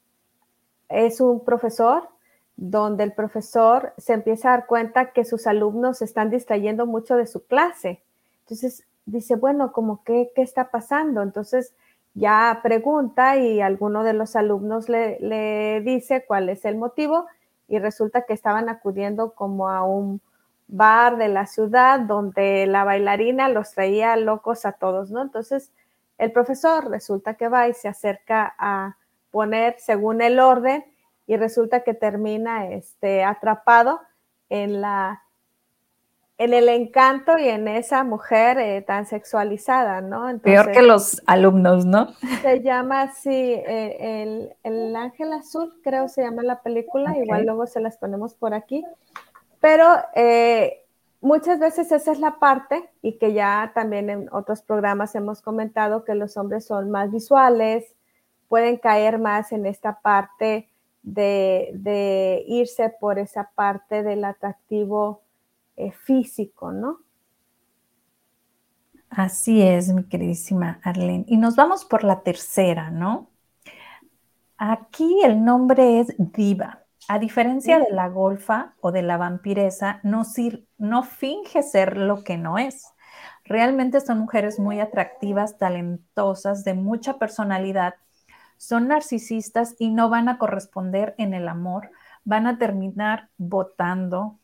es 0.89 1.21
un 1.21 1.45
profesor 1.45 2.09
donde 2.57 3.05
el 3.05 3.13
profesor 3.13 3.95
se 3.99 4.13
empieza 4.13 4.49
a 4.49 4.59
dar 4.59 4.67
cuenta 4.67 5.13
que 5.13 5.25
sus 5.25 5.47
alumnos 5.47 5.99
se 5.99 6.05
están 6.05 6.31
distrayendo 6.31 6.87
mucho 6.87 7.17
de 7.17 7.27
su 7.27 7.47
clase. 7.47 8.03
Entonces 8.41 8.85
dice, 9.07 9.35
bueno, 9.37 9.73
como 9.73 10.05
qué, 10.05 10.31
qué 10.35 10.43
está 10.43 10.71
pasando? 10.71 11.23
Entonces 11.23 11.75
ya 12.19 12.61
pregunta 12.63 13.37
y 13.37 13.61
alguno 13.61 14.03
de 14.03 14.13
los 14.13 14.35
alumnos 14.35 14.89
le, 14.89 15.81
dice 15.85 16.25
cuál 16.27 16.49
es 16.49 16.65
el 16.65 16.77
motivo 16.77 17.27
y 17.69 17.79
resulta 17.79 18.23
que 18.23 18.33
estaban 18.33 18.69
acudiendo 18.69 19.35
como 19.35 19.69
a 19.69 19.85
un 19.85 20.21
bar 20.67 21.17
de 21.17 21.29
la 21.29 21.47
ciudad 21.47 22.01
donde 22.01 22.67
la 22.67 22.85
bailarina 22.85 23.49
los 23.49 23.73
traía 23.73 24.17
locos 24.17 24.67
a 24.67 24.73
todos, 24.73 25.11
¿no? 25.11 25.23
Entonces 25.23 25.71
el 26.19 26.33
profesor 26.33 26.91
resulta 26.91 27.35
que 27.35 27.49
va 27.49 27.69
y 27.69 27.75
se 27.75 27.89
acerca 27.89 28.55
a 28.59 28.97
poner 29.31 29.77
según 29.79 30.21
el 30.21 30.41
orden 30.41 30.85
y 31.27 31.37
resulta 31.37 31.85
que 31.85 31.95
termina 31.95 32.67
este, 32.67 33.23
atrapado 33.23 34.01
en 34.49 34.81
la 34.81 35.23
en 36.39 36.55
el 36.55 36.69
encanto 36.69 37.37
y 37.37 37.49
en 37.49 37.67
esa 37.67 38.05
mujer 38.05 38.59
eh, 38.59 38.81
tan 38.83 39.07
sexualizada, 39.07 40.01
¿no? 40.01 40.39
Peor 40.39 40.71
que 40.71 40.83
los 40.83 41.21
alumnos, 41.27 41.85
¿no? 41.85 42.13
Se 42.43 42.63
llama 42.63 43.03
así, 43.03 43.31
eh, 43.31 44.55
el, 44.63 44.97
Ángel 44.97 45.33
Azul, 45.33 45.75
creo 45.83 46.09
se 46.09 46.23
llama 46.23 46.45
la 46.45 46.63
película, 46.63 47.19
igual 47.19 47.45
luego 47.45 47.67
se 47.67 47.81
las 47.81 47.99
ponemos 47.99 48.35
por 48.35 48.55
aquí, 48.55 48.85
pero 49.59 49.85
eh, 50.15 50.85
muchas 51.21 51.59
veces 51.59 51.91
esa 51.91 52.13
es 52.13 52.21
la 52.21 52.39
parte 52.39 52.89
y 53.03 53.19
que 53.19 53.33
ya 53.33 53.73
también 53.75 54.09
en 54.09 54.29
otros 54.33 54.63
programas 54.63 55.17
hemos 55.17 55.43
comentado 55.43 56.05
que 56.05 56.15
los 56.15 56.37
hombres 56.37 56.65
son 56.65 56.89
más 56.93 57.11
visuales, 57.11 57.97
pueden 58.49 58.77
caer 58.77 59.19
más 59.19 59.51
en 59.51 59.67
esta 59.67 59.99
parte 60.01 60.69
de, 61.03 61.73
de 61.75 62.45
irse 62.47 62.91
por 62.91 63.19
esa 63.19 63.51
parte 63.57 64.05
del 64.05 64.25
atractivo 64.25 65.23
eh, 65.79 65.93
físico, 65.93 66.73
¿no? 66.73 66.99
Así 69.11 69.63
es, 69.63 69.93
mi 69.93 70.05
queridísima 70.05 70.81
Arlene. 70.83 71.25
Y 71.29 71.39
nos 71.39 71.57
vamos 71.57 71.85
por 71.85 72.05
la 72.05 72.23
tercera, 72.23 72.91
¿no? 72.91 73.31
Aquí 74.59 75.23
el 75.25 75.45
nombre 75.45 76.01
es 76.01 76.15
diva. 76.19 76.85
A 77.09 77.19
diferencia 77.19 77.79
de 77.79 77.91
la 77.91 78.09
golfa 78.09 78.75
o 78.81 78.93
de 78.93 79.03
la 79.03 79.17
vampiresa, 79.17 80.01
no, 80.03 80.25
no 80.77 81.03
finge 81.05 81.63
ser 81.63 81.97
lo 81.97 82.23
que 82.23 82.37
no 82.37 82.59
es. 82.59 82.87
Realmente 83.45 84.01
son 84.01 84.19
mujeres 84.19 84.59
muy 84.59 84.79
atractivas, 84.81 85.57
talentosas, 85.57 86.65
de 86.65 86.75
mucha 86.75 87.19
personalidad. 87.19 87.95
Son 88.59 88.89
narcisistas 88.89 89.75
y 89.79 89.91
no 89.91 90.11
van 90.11 90.29
a 90.29 90.37
corresponder 90.37 91.15
en 91.17 91.33
el 91.33 91.49
amor. 91.49 91.91
Van 92.25 92.47
a 92.47 92.59
terminar 92.59 93.31
votando, 93.39 94.39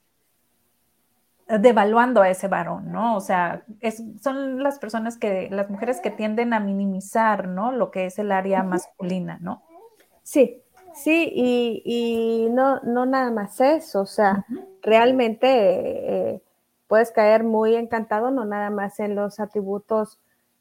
devaluando 1.46 2.22
a 2.22 2.30
ese 2.30 2.48
varón, 2.48 2.90
¿no? 2.90 3.16
O 3.16 3.20
sea, 3.20 3.64
son 4.22 4.62
las 4.62 4.78
personas 4.78 5.18
que, 5.18 5.48
las 5.50 5.68
mujeres 5.68 6.00
que 6.00 6.10
tienden 6.10 6.54
a 6.54 6.60
minimizar, 6.60 7.48
¿no? 7.48 7.70
Lo 7.72 7.90
que 7.90 8.06
es 8.06 8.18
el 8.18 8.32
área 8.32 8.62
masculina, 8.62 9.38
¿no? 9.40 9.62
Sí, 10.22 10.62
sí, 10.94 11.30
y, 11.34 12.48
no, 12.50 12.80
no 12.80 13.04
nada 13.04 13.30
más 13.30 13.60
eso, 13.60 14.02
o 14.02 14.06
sea, 14.06 14.46
realmente 14.82 15.46
eh, 15.48 16.42
puedes 16.86 17.10
caer 17.10 17.44
muy 17.44 17.74
encantado, 17.74 18.30
no 18.30 18.46
nada 18.46 18.70
más 18.70 18.98
en 19.00 19.14
los 19.14 19.38
atributos 19.38 20.18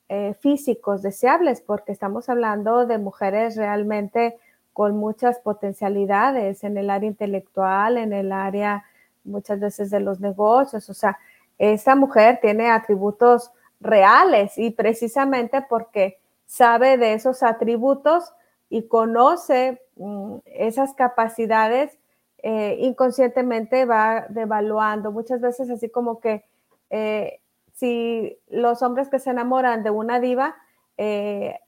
eh, 0.09 0.35
físicos 0.41 1.01
deseables, 1.01 1.61
porque 1.61 1.93
estamos 1.93 2.27
hablando 2.27 2.85
de 2.85 2.97
mujeres 2.97 3.55
realmente 3.55 4.37
con 4.73 4.97
muchas 4.97 5.39
potencialidades 5.39 6.65
en 6.65 6.77
el 6.77 6.89
área 6.89 7.07
intelectual, 7.07 7.97
en 7.97 8.11
el 8.11 8.33
área 8.33 8.83
muchas 9.23 9.59
veces 9.59 9.89
de 9.89 9.99
los 9.99 10.19
negocios. 10.19 10.89
O 10.89 10.93
sea, 10.93 11.17
esta 11.57 11.95
mujer 11.95 12.39
tiene 12.41 12.69
atributos 12.69 13.51
reales 13.79 14.57
y 14.57 14.71
precisamente 14.71 15.65
porque 15.67 16.19
sabe 16.45 16.97
de 16.97 17.13
esos 17.13 17.43
atributos 17.43 18.33
y 18.69 18.87
conoce 18.87 19.81
mm, 19.95 20.37
esas 20.45 20.93
capacidades, 20.93 21.97
eh, 22.41 22.77
inconscientemente 22.79 23.85
va 23.85 24.25
devaluando. 24.29 25.11
Muchas 25.11 25.41
veces 25.41 25.69
así 25.69 25.89
como 25.89 26.19
que 26.19 26.43
eh, 26.89 27.39
si 27.73 28.37
los 28.49 28.81
hombres 28.81 29.09
que 29.09 29.19
se 29.19 29.29
enamoran 29.29 29.83
de 29.83 29.89
una 29.89 30.19
diva, 30.19 30.55
eh, 30.97 31.59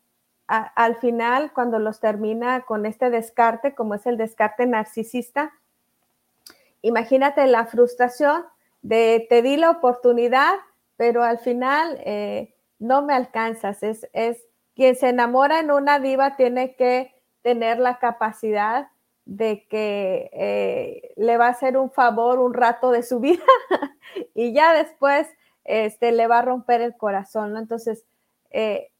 al 0.47 0.95
final, 0.97 1.51
cuando 1.53 1.79
los 1.79 1.99
termina 1.99 2.61
con 2.61 2.85
este 2.85 3.09
descarte, 3.09 3.73
como 3.73 3.95
es 3.95 4.05
el 4.05 4.15
descarte 4.15 4.67
narcisista, 4.67 5.51
imagínate 6.85 7.47
la 7.47 7.65
frustración 7.65 8.45
de 8.81 9.25
te 9.29 9.41
di 9.41 9.57
la 9.57 9.71
oportunidad, 9.71 10.53
pero 10.97 11.23
al 11.23 11.39
final 11.39 11.99
eh, 12.05 12.55
no 12.77 13.01
me 13.01 13.13
alcanzas. 13.13 13.81
Es, 13.81 14.07
quien 14.75 14.95
se 14.95 15.09
enamora 15.09 15.59
en 15.59 15.71
una 15.71 15.99
diva 15.99 16.35
tiene 16.35 16.75
que 16.75 17.15
tener 17.41 17.79
la 17.79 17.97
capacidad 17.97 18.89
de 19.23 19.65
que 19.67 20.29
eh, 20.33 21.13
le 21.15 21.37
va 21.37 21.47
a 21.47 21.51
hacer 21.51 21.77
un 21.77 21.89
favor 21.89 22.39
un 22.39 22.53
rato 22.53 22.91
de 22.91 23.01
su 23.01 23.19
vida 23.21 23.43
y 24.35 24.53
ya 24.53 24.73
después 24.73 25.27
este, 25.63 26.11
le 26.11 26.27
va 26.27 26.39
a 26.39 26.43
romper 26.43 26.81
el 26.81 26.95
corazón. 26.95 27.57
Entonces, 27.57 28.05
eh, 28.51 28.91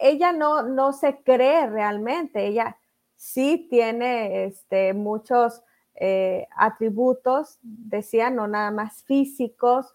ella 0.00 0.32
no, 0.32 0.62
no 0.62 0.92
se 0.92 1.22
cree 1.22 1.68
realmente, 1.68 2.46
ella 2.46 2.78
sí 3.14 3.68
tiene 3.70 4.46
este, 4.46 4.94
muchos 4.94 5.62
eh, 5.94 6.46
atributos, 6.56 7.58
decía, 7.62 8.30
no 8.30 8.46
nada 8.46 8.70
más 8.70 9.02
físicos, 9.04 9.94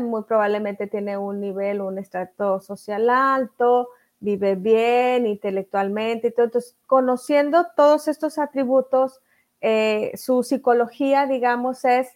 muy 0.00 0.22
probablemente 0.22 0.86
tiene 0.86 1.18
un 1.18 1.38
nivel, 1.38 1.82
un 1.82 1.98
estrato 1.98 2.60
social 2.60 3.10
alto, 3.10 3.88
vive 4.20 4.54
bien 4.54 5.26
intelectualmente. 5.26 6.28
Entonces, 6.28 6.76
conociendo 6.86 7.66
todos 7.76 8.08
estos 8.08 8.38
atributos, 8.38 9.20
eh, 9.60 10.12
su 10.16 10.42
psicología, 10.42 11.26
digamos, 11.26 11.84
es 11.84 12.08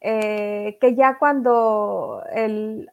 eh, 0.00 0.78
que 0.80 0.94
ya 0.94 1.18
cuando 1.18 2.22
el 2.32 2.90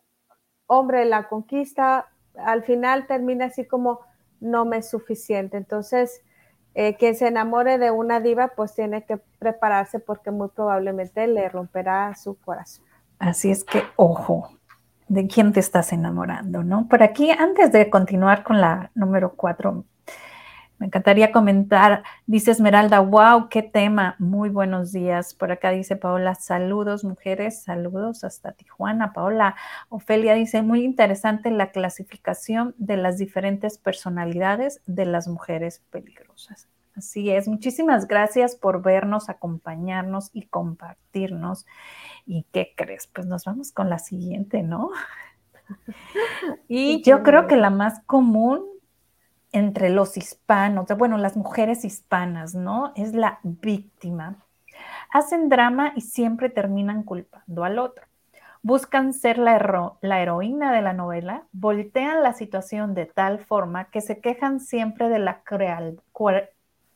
hombre 0.68 1.06
la 1.06 1.28
conquista, 1.28 2.10
al 2.36 2.64
final 2.64 3.08
termina 3.08 3.46
así 3.46 3.66
como 3.66 4.02
no 4.40 4.66
me 4.66 4.78
es 4.78 4.90
suficiente. 4.90 5.58
Entonces, 5.58 6.22
eh, 6.76 6.96
quien 6.96 7.16
se 7.16 7.28
enamore 7.28 7.78
de 7.78 7.92
una 7.92 8.20
diva, 8.20 8.50
pues 8.56 8.74
tiene 8.74 9.04
que 9.04 9.18
prepararse 9.40 10.00
porque 10.00 10.32
muy 10.32 10.50
probablemente 10.50 11.28
le 11.28 11.48
romperá 11.50 12.16
su 12.16 12.36
corazón. 12.36 12.86
Así 13.20 13.52
es 13.52 13.64
que, 13.64 13.84
ojo, 13.96 14.50
de 15.08 15.28
quién 15.28 15.54
te 15.54 15.60
estás 15.60 15.94
enamorando, 15.94 16.64
¿no? 16.64 16.88
Por 16.88 17.04
aquí, 17.04 17.32
antes 17.32 17.72
de 17.72 17.90
continuar 17.90 18.44
con 18.44 18.60
la 18.60 18.92
número 18.96 19.34
cuatro, 19.36 19.86
me 20.84 20.88
encantaría 20.88 21.32
comentar, 21.32 22.04
dice 22.26 22.52
Esmeralda, 22.52 23.00
wow, 23.00 23.48
qué 23.48 23.64
tema, 23.64 24.18
muy 24.20 24.50
buenos 24.50 24.92
días. 24.92 25.34
Por 25.34 25.50
acá 25.50 25.70
dice 25.70 25.96
Paola, 25.96 26.36
saludos 26.36 27.06
mujeres, 27.06 27.64
saludos 27.64 28.26
hasta 28.26 28.52
Tijuana. 28.52 29.14
Paola, 29.14 29.56
Ofelia 29.88 30.34
dice, 30.34 30.62
muy 30.62 30.84
interesante 30.84 31.52
la 31.52 31.72
clasificación 31.72 32.76
de 32.78 32.98
las 32.98 33.18
diferentes 33.18 33.78
personalidades 33.78 34.82
de 34.86 35.06
las 35.06 35.30
mujeres 35.30 35.82
peligrosas. 35.90 36.68
Así 36.98 37.30
es, 37.30 37.48
muchísimas 37.48 38.06
gracias 38.06 38.58
por 38.58 38.82
vernos, 38.82 39.30
acompañarnos 39.30 40.32
y 40.34 40.48
compartirnos. 40.48 41.66
¿Y 42.26 42.46
qué 42.52 42.74
crees? 42.76 43.08
Pues 43.08 43.26
nos 43.26 43.46
vamos 43.46 43.72
con 43.72 43.90
la 43.90 44.00
siguiente, 44.00 44.64
¿no? 44.64 44.90
y 46.68 47.02
yo 47.04 47.24
creo 47.24 47.48
que 47.48 47.56
la 47.56 47.70
más 47.70 48.02
común 48.06 48.73
entre 49.54 49.90
los 49.90 50.18
hispanos, 50.18 50.88
bueno, 50.98 51.18
las 51.18 51.38
mujeres 51.38 51.86
hispanas, 51.86 52.56
¿no? 52.56 52.92
Es 52.96 53.14
la 53.14 53.40
víctima. 53.44 54.36
Hacen 55.12 55.48
drama 55.48 55.94
y 55.96 56.02
siempre 56.02 56.50
terminan 56.50 57.04
culpando 57.04 57.64
al 57.64 57.80
otro. 57.80 58.06
Buscan 58.64 59.14
ser 59.14 59.38
la, 59.38 59.56
heroína 60.02 60.74
de 60.74 60.82
la 60.82 60.94
novela, 60.94 61.44
voltean 61.52 62.24
la 62.24 62.34
situación 62.34 62.96
de 62.96 63.06
tal 63.06 63.40
forma 63.40 63.86
que 63.86 64.02
se 64.02 64.20
quejan 64.20 64.60
siempre 64.60 65.08
de 65.08 65.20
la, 65.20 65.44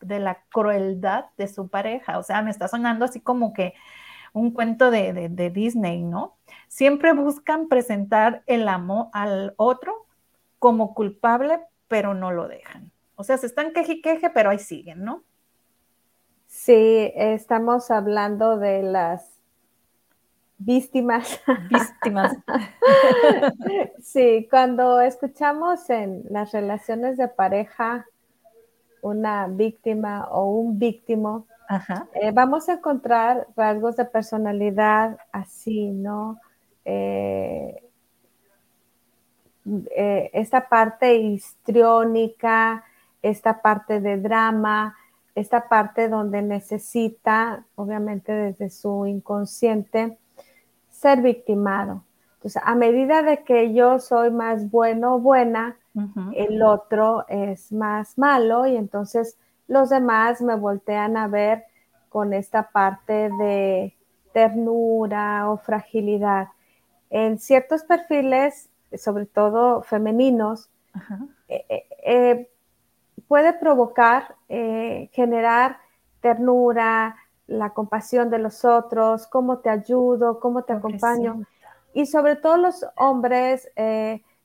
de 0.02 0.20
la 0.20 0.38
crueldad 0.50 1.26
de 1.38 1.48
su 1.48 1.68
pareja. 1.68 2.18
O 2.18 2.24
sea, 2.24 2.42
me 2.42 2.52
está 2.52 2.68
sonando 2.68 3.06
así 3.06 3.20
como 3.20 3.54
que 3.54 3.74
un 4.34 4.52
cuento 4.52 4.92
de, 4.92 5.52
Disney, 5.54 6.04
¿no? 6.04 6.36
Siempre 6.68 7.14
buscan 7.14 7.68
presentar 7.68 8.44
el 8.48 8.68
amo 8.68 9.10
al 9.14 9.54
otro 9.58 10.06
como 10.60 10.94
culpable, 10.94 11.60
pero 11.88 12.14
no 12.14 12.32
lo 12.32 12.48
dejan. 12.48 12.92
O 13.16 13.24
sea, 13.24 13.38
se 13.38 13.48
están 13.48 13.74
queje 13.74 13.94
y 13.94 14.02
queje, 14.02 14.30
pero 14.30 14.50
ahí 14.50 14.60
siguen, 14.60 15.04
¿no? 15.04 15.24
Sí, 16.48 17.12
estamos 17.16 17.92
hablando 17.92 18.58
de 18.58 18.84
las 18.84 19.38
víctimas. 20.58 21.40
Víctimas. 21.70 22.36
sí, 24.02 24.48
cuando 24.50 25.02
escuchamos 25.02 25.90
en 25.90 26.24
las 26.30 26.52
relaciones 26.52 27.18
de 27.18 27.28
pareja 27.28 28.06
una 29.02 29.48
víctima 29.48 30.28
o 30.32 30.46
un 30.46 30.80
víctimo, 30.80 31.48
eh, 32.14 32.32
vamos 32.32 32.70
a 32.70 32.74
encontrar 32.74 33.48
rasgos 33.56 33.98
de 33.98 34.06
personalidad 34.06 35.18
así, 35.32 35.90
¿no? 35.90 36.40
Eh, 36.86 37.84
eh, 39.96 40.30
esta 40.34 40.70
parte 40.70 41.16
histriónica, 41.16 42.84
esta 43.22 43.62
parte 43.62 44.00
de 44.00 44.18
drama, 44.18 44.96
esta 45.36 45.68
parte 45.68 46.10
donde 46.10 46.42
necesita, 46.42 47.66
obviamente 47.76 48.32
desde 48.32 48.70
su 48.70 49.06
inconsciente, 49.06 50.18
ser 50.90 51.22
victimado. 51.22 52.04
Entonces, 52.36 52.62
a 52.66 52.76
medida 52.76 53.22
de 53.24 53.44
que 53.44 53.74
yo 53.74 54.00
soy 54.00 54.32
más 54.32 54.72
bueno 54.72 55.16
o 55.16 55.20
buena, 55.20 55.78
el 56.34 56.62
otro 56.62 57.26
es 57.28 57.72
más 57.72 58.20
malo 58.20 58.68
y 58.68 58.76
entonces 58.76 59.36
los 59.68 59.90
demás 59.90 60.44
me 60.44 60.56
voltean 60.56 61.18
a 61.18 61.28
ver 61.28 61.66
con 62.10 62.34
esta 62.34 62.70
parte 62.70 63.32
de 63.40 63.96
ternura 64.32 65.50
o 65.50 65.58
fragilidad. 65.58 66.50
En 67.10 67.40
ciertos 67.40 67.84
perfiles, 67.84 68.70
sobre 68.96 69.26
todo 69.26 69.82
femeninos, 69.82 70.70
eh, 71.48 71.66
eh, 71.70 71.88
eh, 72.04 72.50
puede 73.28 73.54
provocar, 73.54 74.36
generar 74.48 75.80
ternura, 76.22 77.16
la 77.48 77.70
compasión 77.72 78.30
de 78.30 78.40
los 78.40 78.66
otros, 78.66 79.28
cómo 79.28 79.60
te 79.60 79.70
ayudo, 79.70 80.40
cómo 80.40 80.64
te 80.64 80.74
acompaño. 80.74 81.44
Y 81.94 82.06
sobre 82.06 82.36
todo 82.36 82.58
los 82.58 82.86
hombres 82.96 83.70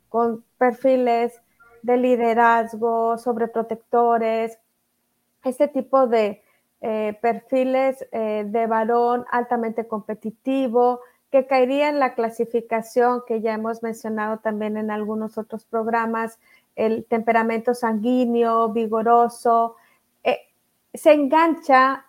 con 0.09 0.45
perfiles 0.59 1.41
de 1.83 1.97
liderazgo, 1.97 3.19
sobreprotectores, 3.19 4.59
este 5.45 5.69
tipo 5.69 6.07
de 6.07 6.43
eh, 6.85 7.17
perfiles 7.21 8.05
eh, 8.11 8.45
de 8.45 8.67
varón 8.67 9.25
altamente 9.31 9.87
competitivo, 9.87 11.01
que 11.33 11.47
caería 11.47 11.89
en 11.89 11.99
la 11.99 12.15
clasificación 12.15 13.23
que 13.27 13.41
ya 13.41 13.55
hemos 13.55 13.83
mencionado 13.83 14.41
también 14.41 14.77
en 14.77 14.91
algunos 14.91 15.39
otros 15.39 15.65
programas, 15.65 16.39
el 16.77 17.07
temperamento 17.07 17.75
sanguíneo, 17.75 18.69
vigoroso, 18.69 19.77
eh, 20.23 20.41
se 20.93 21.15
engancha 21.15 22.05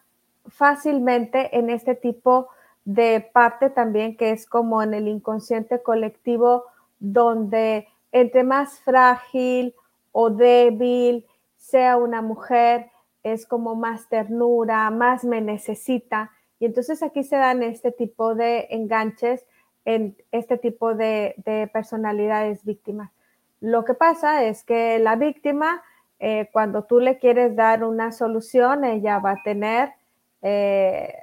fácilmente 0.48 1.58
en 1.58 1.70
este 1.70 1.96
tipo 1.96 2.50
de 2.84 3.22
parte 3.34 3.70
también 3.70 4.18
que 4.18 4.32
es 4.32 4.46
como 4.46 4.84
en 4.84 4.94
el 4.94 5.08
inconsciente 5.08 5.82
colectivo, 5.82 6.66
donde 7.00 7.88
entre 8.12 8.44
más 8.44 8.82
frágil 8.82 9.74
o 10.12 10.32
débil 10.32 11.26
sea 11.56 11.96
una 11.96 12.22
mujer, 12.22 12.92
es 13.24 13.46
como 13.46 13.74
más 13.76 14.10
ternura, 14.10 14.90
más 14.90 15.24
me 15.24 15.40
necesita. 15.40 16.32
Y 16.64 16.66
entonces 16.66 17.04
aquí 17.04 17.26
se 17.26 17.36
dan 17.36 17.62
este 17.62 17.92
tipo 17.92 18.36
de 18.36 18.68
enganches 18.70 19.46
en 19.84 20.16
este 20.32 20.58
tipo 20.58 20.96
de, 20.96 21.36
personalidades 21.74 22.64
víctimas. 22.64 23.12
Lo 23.60 23.84
que 23.84 23.94
pasa 23.94 24.46
es 24.46 24.64
que 24.64 24.98
la 24.98 25.18
víctima, 25.18 25.84
eh, 26.20 26.50
cuando 26.54 26.86
tú 26.86 27.02
le 27.02 27.18
quieres 27.18 27.58
dar 27.58 27.84
una 27.84 28.14
solución, 28.14 28.86
ella 28.86 29.20
va 29.20 29.32
a 29.32 29.44
tener 29.44 29.92
eh, 30.42 31.14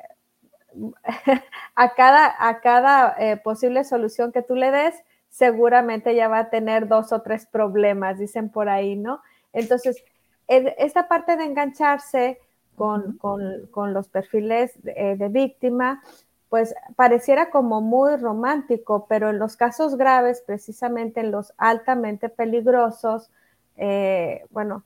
a 1.74 1.94
cada, 1.94 2.37
a 2.38 2.61
cada 2.61 3.16
eh, 3.18 3.38
posible 3.38 3.85
solución 3.85 4.33
que 4.33 4.42
tú 4.42 4.57
le 4.57 4.70
des, 4.70 4.94
seguramente 5.31 6.14
ya 6.14 6.29
va 6.29 6.40
a 6.40 6.50
tener 6.50 6.87
dos 6.87 7.14
o 7.14 7.22
tres 7.22 7.46
problemas, 7.46 8.18
dicen 8.18 8.50
por 8.50 8.68
ahí, 8.68 8.94
¿no? 8.94 9.22
Entonces, 9.55 10.05
esta 10.48 11.09
parte 11.09 11.38
de 11.38 11.44
engancharse 11.44 12.38
con, 12.80 13.92
los 13.92 14.08
perfiles 14.08 14.72
de, 14.82 14.94
eh, 14.96 15.28
víctima, 15.28 16.02
pues 16.48 16.74
pareciera 16.96 17.50
como 17.50 17.80
muy 17.80 18.16
romántico, 18.16 19.06
pero 19.08 19.30
en 19.30 19.38
los 19.38 19.56
casos 19.56 19.96
graves, 19.96 20.42
precisamente 20.44 21.20
en 21.20 21.30
los 21.30 21.52
altamente 21.58 22.28
peligrosos, 22.28 23.30
eh, 23.76 24.44
bueno, 24.50 24.82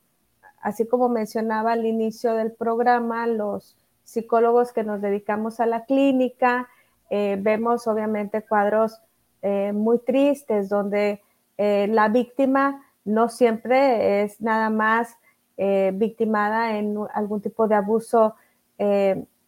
así 0.61 0.87
como 0.87 1.09
mencionaba 1.09 1.73
al 1.73 1.87
inicio 1.87 2.35
del 2.35 2.53
programa, 2.53 3.27
los 3.27 3.77
psicólogos 4.03 4.73
que 4.73 4.85
nos 4.85 5.01
dedicamos 5.01 5.61
a 5.61 5.67
la 5.67 5.85
clínica, 5.85 6.69
eh, 7.11 7.39
vemos 7.41 7.87
obviamente 7.87 8.43
cuadros 8.43 9.01
eh, 9.41 9.73
muy 9.73 9.99
tristes, 10.01 10.69
donde 10.69 11.23
la 11.57 12.09
víctima 12.09 12.85
no 13.05 13.29
siempre 13.29 14.25
es 14.25 14.41
nada 14.41 14.71
más 14.71 15.17
eh, 15.57 15.93
victimada 15.95 16.79
en 16.79 16.97
algún 17.15 17.41
tipo 17.41 17.69
de 17.69 17.75
abuso 17.75 18.35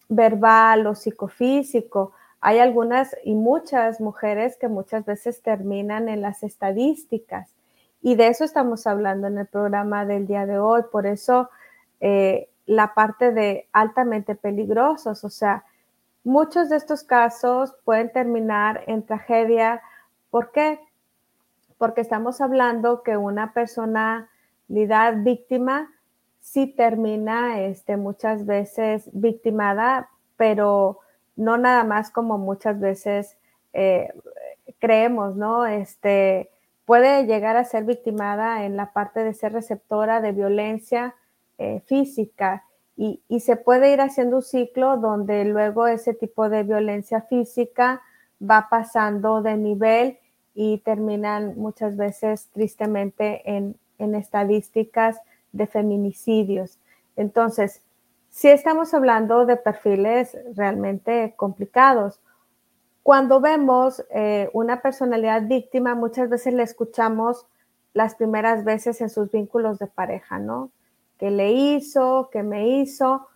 verbal 0.09 0.87
o 0.87 0.95
psicofísico. 0.95 2.12
Hay 2.40 2.59
algunas 2.59 3.16
y 3.25 3.35
muchas 3.35 4.01
mujeres 4.01 4.57
que 4.57 4.69
muchas 4.69 5.05
veces 5.05 5.42
terminan 5.42 6.09
en 6.09 6.23
las 6.23 6.42
estadísticas 6.42 7.51
Y 8.03 8.14
de 8.14 8.29
eso 8.29 8.45
estamos 8.45 8.87
hablando 8.87 9.27
en 9.27 9.38
el 9.38 9.47
programa 9.47 10.05
del 10.05 10.27
día 10.27 10.47
de 10.47 10.59
hoy. 10.59 10.83
Por 10.92 11.07
eso 11.07 11.51
eh, 12.01 12.49
la 12.66 12.95
parte 12.95 13.33
de 13.33 13.69
altamente 13.73 14.35
peligrosos, 14.37 15.25
o 15.25 15.31
sea, 15.31 15.64
muchos 16.23 16.69
de 16.69 16.77
estos 16.77 17.03
casos 17.03 17.75
pueden 17.85 18.12
terminar 18.12 18.85
en 18.87 19.05
tragedia. 19.05 19.83
¿Por 20.31 20.53
qué? 20.53 20.79
Porque 21.79 22.01
estamos 22.01 22.40
hablando 22.40 23.03
que 23.03 23.16
una 23.16 23.53
personalidad 23.53 24.29
víctima 25.16 25.90
sí 26.46 26.68
termina 26.68 27.61
este, 27.62 27.96
muchas 27.96 28.46
veces 28.46 29.11
victimada, 29.12 30.11
pero 30.37 31.00
no 31.35 31.59
nada 31.59 31.82
más 31.82 32.12
como 32.12 32.38
muchas 32.38 32.78
veces 32.78 33.37
eh, 33.72 34.12
creemos, 34.78 35.35
¿no? 35.35 35.66
Este, 35.66 36.48
puede 36.85 37.26
llegar 37.26 37.56
a 37.56 37.64
ser 37.64 37.82
victimada 37.82 38.64
en 38.64 38.76
la 38.76 38.92
parte 38.92 39.24
de 39.24 39.35
ser 39.35 39.54
receptora 39.54 40.20
de 40.20 40.30
violencia 40.30 41.16
eh, 41.59 41.82
física 41.87 42.62
y, 42.96 43.20
se 43.40 43.56
puede 43.56 43.92
ir 43.92 44.00
haciendo 44.00 44.37
un 44.37 44.42
ciclo 44.42 44.98
donde 44.98 45.44
luego 45.46 45.88
ese 45.88 46.14
tipo 46.14 46.48
de 46.48 46.62
violencia 46.62 47.22
física 47.22 48.02
va 48.40 48.68
pasando 48.70 49.42
de 49.42 49.56
nivel 49.56 50.18
y 50.54 50.78
terminan 50.78 51.59
muchas 51.59 51.96
veces 51.96 52.48
tristemente 52.52 53.42
en, 53.50 53.76
en 53.98 54.14
estadísticas 54.14 55.20
de 55.57 55.66
feminicidios. 55.66 56.79
Entonces, 57.16 57.83
si 58.37 58.49
estamos 58.49 58.92
hablando 58.92 59.47
de 59.47 59.57
perfiles 59.57 60.37
realmente 60.55 61.33
complicados. 61.37 62.21
Cuando 63.03 63.40
vemos 63.40 64.05
eh, 64.11 64.51
una 64.53 64.83
personalidad 64.83 65.42
víctima, 65.47 65.95
muchas 65.95 66.29
veces 66.29 66.53
le 66.53 66.62
escuchamos 66.62 67.47
las 67.95 68.14
primeras 68.14 68.62
veces 68.62 69.01
en 69.01 69.09
sus 69.09 69.31
vínculos 69.31 69.79
de 69.79 69.87
pareja, 69.87 70.38
¿no? 70.38 70.71
Que 71.16 71.31
le 71.31 71.53
hizo, 71.53 72.29
que 72.31 72.42
me 72.42 72.69
hizo, 72.69 73.27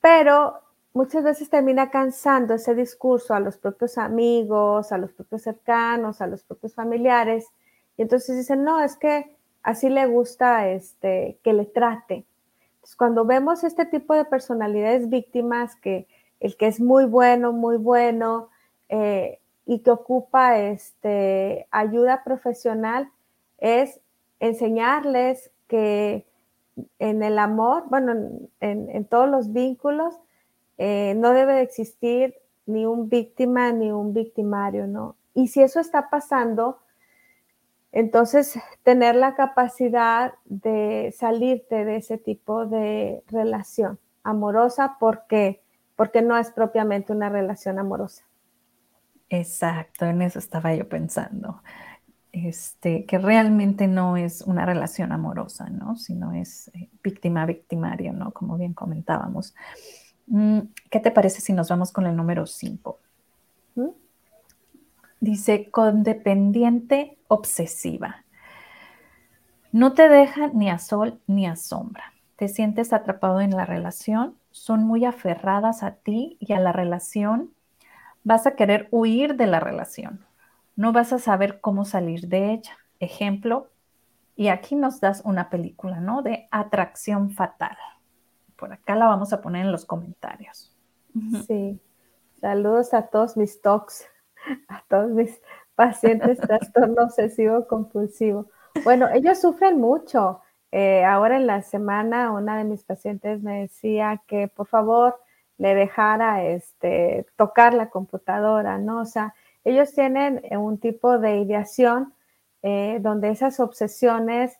pero 0.00 0.60
muchas 0.94 1.24
veces 1.24 1.50
termina 1.50 1.90
cansando 1.90 2.54
ese 2.54 2.76
discurso 2.76 3.34
a 3.34 3.40
los 3.40 3.56
propios 3.56 3.98
amigos, 3.98 4.92
a 4.92 4.98
los 4.98 5.10
propios 5.10 5.42
cercanos, 5.42 6.20
a 6.20 6.28
los 6.28 6.44
propios 6.44 6.74
familiares, 6.74 7.48
y 7.96 8.02
entonces 8.02 8.36
dicen, 8.36 8.62
no, 8.62 8.80
es 8.80 8.96
que 8.96 9.36
así 9.62 9.88
le 9.88 10.06
gusta 10.06 10.68
este, 10.68 11.38
que 11.42 11.52
le 11.52 11.64
trate. 11.64 12.24
Entonces, 12.74 12.96
cuando 12.96 13.24
vemos 13.24 13.64
este 13.64 13.86
tipo 13.86 14.14
de 14.14 14.24
personalidades 14.24 15.08
víctimas, 15.08 15.76
que 15.76 16.06
el 16.40 16.56
que 16.56 16.66
es 16.66 16.80
muy 16.80 17.04
bueno, 17.04 17.52
muy 17.52 17.76
bueno, 17.76 18.48
eh, 18.88 19.38
y 19.64 19.80
que 19.80 19.90
ocupa 19.90 20.58
este, 20.58 21.66
ayuda 21.70 22.24
profesional 22.24 23.10
es 23.58 24.00
enseñarles 24.40 25.50
que 25.68 26.26
en 26.98 27.22
el 27.22 27.38
amor, 27.38 27.84
bueno, 27.88 28.12
en, 28.60 29.04
todos 29.04 29.28
los 29.28 29.52
vínculos, 29.52 30.18
eh, 30.78 31.14
no 31.16 31.30
debe 31.32 31.60
existir 31.60 32.34
ni 32.66 32.86
un 32.86 33.08
víctima 33.08 33.72
ni 33.72 33.92
un 33.92 34.14
victimario, 34.14 34.86
¿no? 34.86 35.16
Y 35.34 35.48
si 35.48 35.62
eso 35.62 35.80
está 35.80 36.10
pasando, 36.10 36.78
entonces 37.92 38.58
tener 38.82 39.14
la 39.14 39.34
capacidad 39.34 40.34
de 40.46 41.14
salirte 41.16 41.84
de 41.84 41.96
ese 41.96 42.18
tipo 42.18 42.66
de 42.66 43.22
relación 43.28 43.98
amorosa 44.24 44.96
porque, 44.98 45.62
porque 45.94 46.22
no 46.22 46.36
es 46.36 46.50
propiamente 46.50 47.12
una 47.12 47.28
relación 47.28 47.78
amorosa. 47.78 48.24
Exacto, 49.28 50.06
en 50.06 50.22
eso 50.22 50.38
estaba 50.38 50.74
yo 50.74 50.88
pensando. 50.88 51.62
Este, 52.32 53.04
que 53.04 53.18
realmente 53.18 53.86
no 53.88 54.16
es 54.16 54.40
una 54.40 54.64
relación 54.64 55.12
amorosa, 55.12 55.68
¿no? 55.68 55.96
Sino 55.96 56.32
es 56.32 56.68
eh, 56.68 56.88
víctima-victimario, 57.02 58.14
¿no? 58.14 58.32
Como 58.32 58.56
bien 58.56 58.72
comentábamos. 58.72 59.54
Mm, 60.26 60.60
¿Qué 60.90 61.00
te 61.00 61.10
parece 61.10 61.42
si 61.42 61.52
nos 61.52 61.68
vamos 61.68 61.92
con 61.92 62.06
el 62.06 62.16
número 62.16 62.46
5? 62.46 62.98
Dice, 65.22 65.70
condependiente 65.70 67.16
obsesiva. 67.28 68.24
No 69.70 69.92
te 69.92 70.08
deja 70.08 70.48
ni 70.48 70.68
a 70.68 70.80
sol 70.80 71.20
ni 71.28 71.46
a 71.46 71.54
sombra. 71.54 72.12
Te 72.34 72.48
sientes 72.48 72.92
atrapado 72.92 73.40
en 73.40 73.52
la 73.52 73.64
relación, 73.64 74.36
son 74.50 74.82
muy 74.82 75.04
aferradas 75.04 75.84
a 75.84 75.92
ti 75.92 76.38
y 76.40 76.54
a 76.54 76.58
la 76.58 76.72
relación 76.72 77.52
vas 78.24 78.48
a 78.48 78.56
querer 78.56 78.88
huir 78.90 79.36
de 79.36 79.46
la 79.46 79.60
relación. 79.60 80.26
No 80.74 80.92
vas 80.92 81.12
a 81.12 81.20
saber 81.20 81.60
cómo 81.60 81.84
salir 81.84 82.26
de 82.26 82.54
ella. 82.54 82.76
Ejemplo, 82.98 83.70
y 84.34 84.48
aquí 84.48 84.74
nos 84.74 84.98
das 84.98 85.22
una 85.24 85.50
película, 85.50 86.00
¿no? 86.00 86.22
De 86.22 86.48
atracción 86.50 87.30
fatal. 87.30 87.76
Por 88.56 88.72
acá 88.72 88.96
la 88.96 89.06
vamos 89.06 89.32
a 89.32 89.40
poner 89.40 89.66
en 89.66 89.70
los 89.70 89.84
comentarios. 89.84 90.76
Sí. 91.46 91.80
Saludos 92.40 92.92
a 92.92 93.02
todos 93.06 93.36
mis 93.36 93.62
talks, 93.62 94.04
a 94.68 94.84
todos 94.88 95.10
mis 95.10 95.40
pacientes 95.74 96.38
trastorno 96.38 97.04
obsesivo 97.04 97.66
compulsivo. 97.66 98.46
Bueno, 98.84 99.08
ellos 99.12 99.40
sufren 99.40 99.80
mucho. 99.80 100.40
Eh, 100.70 101.04
ahora 101.04 101.36
en 101.36 101.46
la 101.46 101.62
semana 101.62 102.32
una 102.32 102.56
de 102.56 102.64
mis 102.64 102.82
pacientes 102.82 103.42
me 103.42 103.60
decía 103.60 104.22
que 104.26 104.48
por 104.48 104.66
favor 104.66 105.20
le 105.58 105.74
dejara 105.74 106.44
este, 106.44 107.26
tocar 107.36 107.74
la 107.74 107.90
computadora, 107.90 108.78
¿no? 108.78 109.00
O 109.00 109.04
sea, 109.04 109.34
ellos 109.64 109.92
tienen 109.92 110.40
eh, 110.44 110.56
un 110.56 110.78
tipo 110.78 111.18
de 111.18 111.38
ideación 111.38 112.14
eh, 112.62 112.98
donde 113.00 113.30
esas 113.30 113.60
obsesiones 113.60 114.58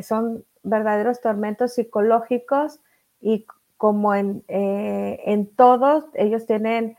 son 0.00 0.46
verdaderos 0.62 1.20
tormentos 1.20 1.74
psicológicos 1.74 2.80
y 3.20 3.44
como 3.76 4.14
en, 4.14 4.42
en 4.48 5.54
todos, 5.54 6.06
ellos 6.14 6.46
tienen 6.46 6.96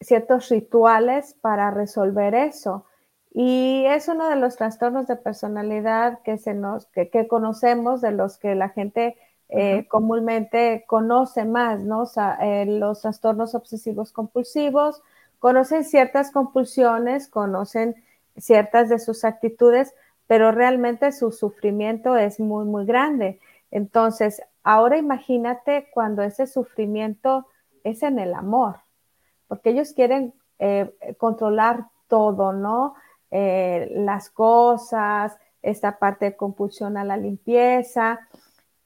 ciertos 0.00 0.48
rituales 0.48 1.34
para 1.40 1.70
resolver 1.70 2.34
eso. 2.34 2.84
Y 3.32 3.84
es 3.86 4.08
uno 4.08 4.28
de 4.28 4.36
los 4.36 4.56
trastornos 4.56 5.06
de 5.06 5.16
personalidad 5.16 6.20
que, 6.22 6.38
se 6.38 6.54
nos, 6.54 6.86
que, 6.86 7.10
que 7.10 7.28
conocemos, 7.28 8.00
de 8.00 8.12
los 8.12 8.38
que 8.38 8.54
la 8.54 8.70
gente 8.70 9.16
eh, 9.50 9.86
comúnmente 9.88 10.84
conoce 10.86 11.44
más, 11.46 11.80
¿no? 11.80 12.00
O 12.02 12.06
sea, 12.06 12.38
eh, 12.42 12.66
los 12.66 13.00
trastornos 13.00 13.54
obsesivos 13.54 14.12
compulsivos, 14.12 15.02
conocen 15.38 15.84
ciertas 15.84 16.30
compulsiones, 16.30 17.28
conocen 17.28 17.96
ciertas 18.36 18.90
de 18.90 18.98
sus 18.98 19.24
actitudes, 19.24 19.94
pero 20.26 20.52
realmente 20.52 21.12
su 21.12 21.32
sufrimiento 21.32 22.16
es 22.16 22.40
muy, 22.40 22.66
muy 22.66 22.84
grande. 22.84 23.40
Entonces, 23.70 24.42
ahora 24.62 24.98
imagínate 24.98 25.88
cuando 25.94 26.22
ese 26.22 26.46
sufrimiento 26.46 27.46
es 27.84 28.02
en 28.02 28.18
el 28.18 28.34
amor, 28.34 28.80
porque 29.48 29.70
ellos 29.70 29.92
quieren 29.92 30.32
eh, 30.58 30.94
controlar 31.18 31.86
todo, 32.06 32.52
¿no? 32.52 32.94
las 33.30 34.30
cosas, 34.30 35.36
esta 35.60 35.98
parte 35.98 36.24
de 36.24 36.36
compulsión 36.36 36.96
a 36.96 37.04
la 37.04 37.18
limpieza, 37.18 38.20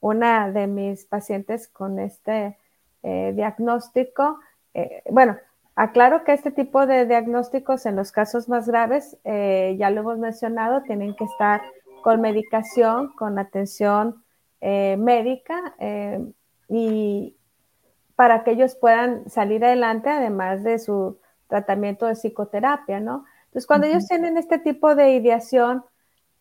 una 0.03 0.51
de 0.51 0.67
mis 0.67 1.05
pacientes 1.05 1.69
con 1.69 1.97
este 1.97 2.57
eh, 3.03 3.31
diagnóstico, 3.35 4.39
eh, 4.73 5.01
bueno, 5.09 5.37
aclaro 5.75 6.25
que 6.25 6.33
este 6.33 6.51
tipo 6.51 6.85
de 6.85 7.05
diagnósticos 7.05 7.85
en 7.85 7.95
los 7.95 8.11
casos 8.11 8.49
más 8.49 8.67
graves, 8.67 9.17
eh, 9.23 9.75
ya 9.79 9.89
lo 9.89 10.01
hemos 10.01 10.17
mencionado, 10.17 10.83
tienen 10.83 11.15
que 11.15 11.23
estar 11.23 11.61
con 12.03 12.19
medicación, 12.21 13.13
con 13.13 13.39
atención 13.39 14.23
médica 14.61 15.75
y 16.69 17.35
para 18.23 18.45
que 18.45 18.51
ellos 18.51 18.75
puedan 18.75 19.29
salir 19.29 19.65
adelante, 19.65 20.09
además 20.09 20.63
de 20.63 20.79
su 20.79 21.19
tratamiento 21.49 22.05
de 22.05 22.15
psicoterapia, 22.15 23.01
¿no? 23.01 23.25
Entonces, 23.47 23.67
cuando 23.67 23.85
ellos 23.85 24.07
tienen 24.07 24.37
este 24.37 24.59
tipo 24.59 24.95
de 24.95 25.11
ideación 25.11 25.83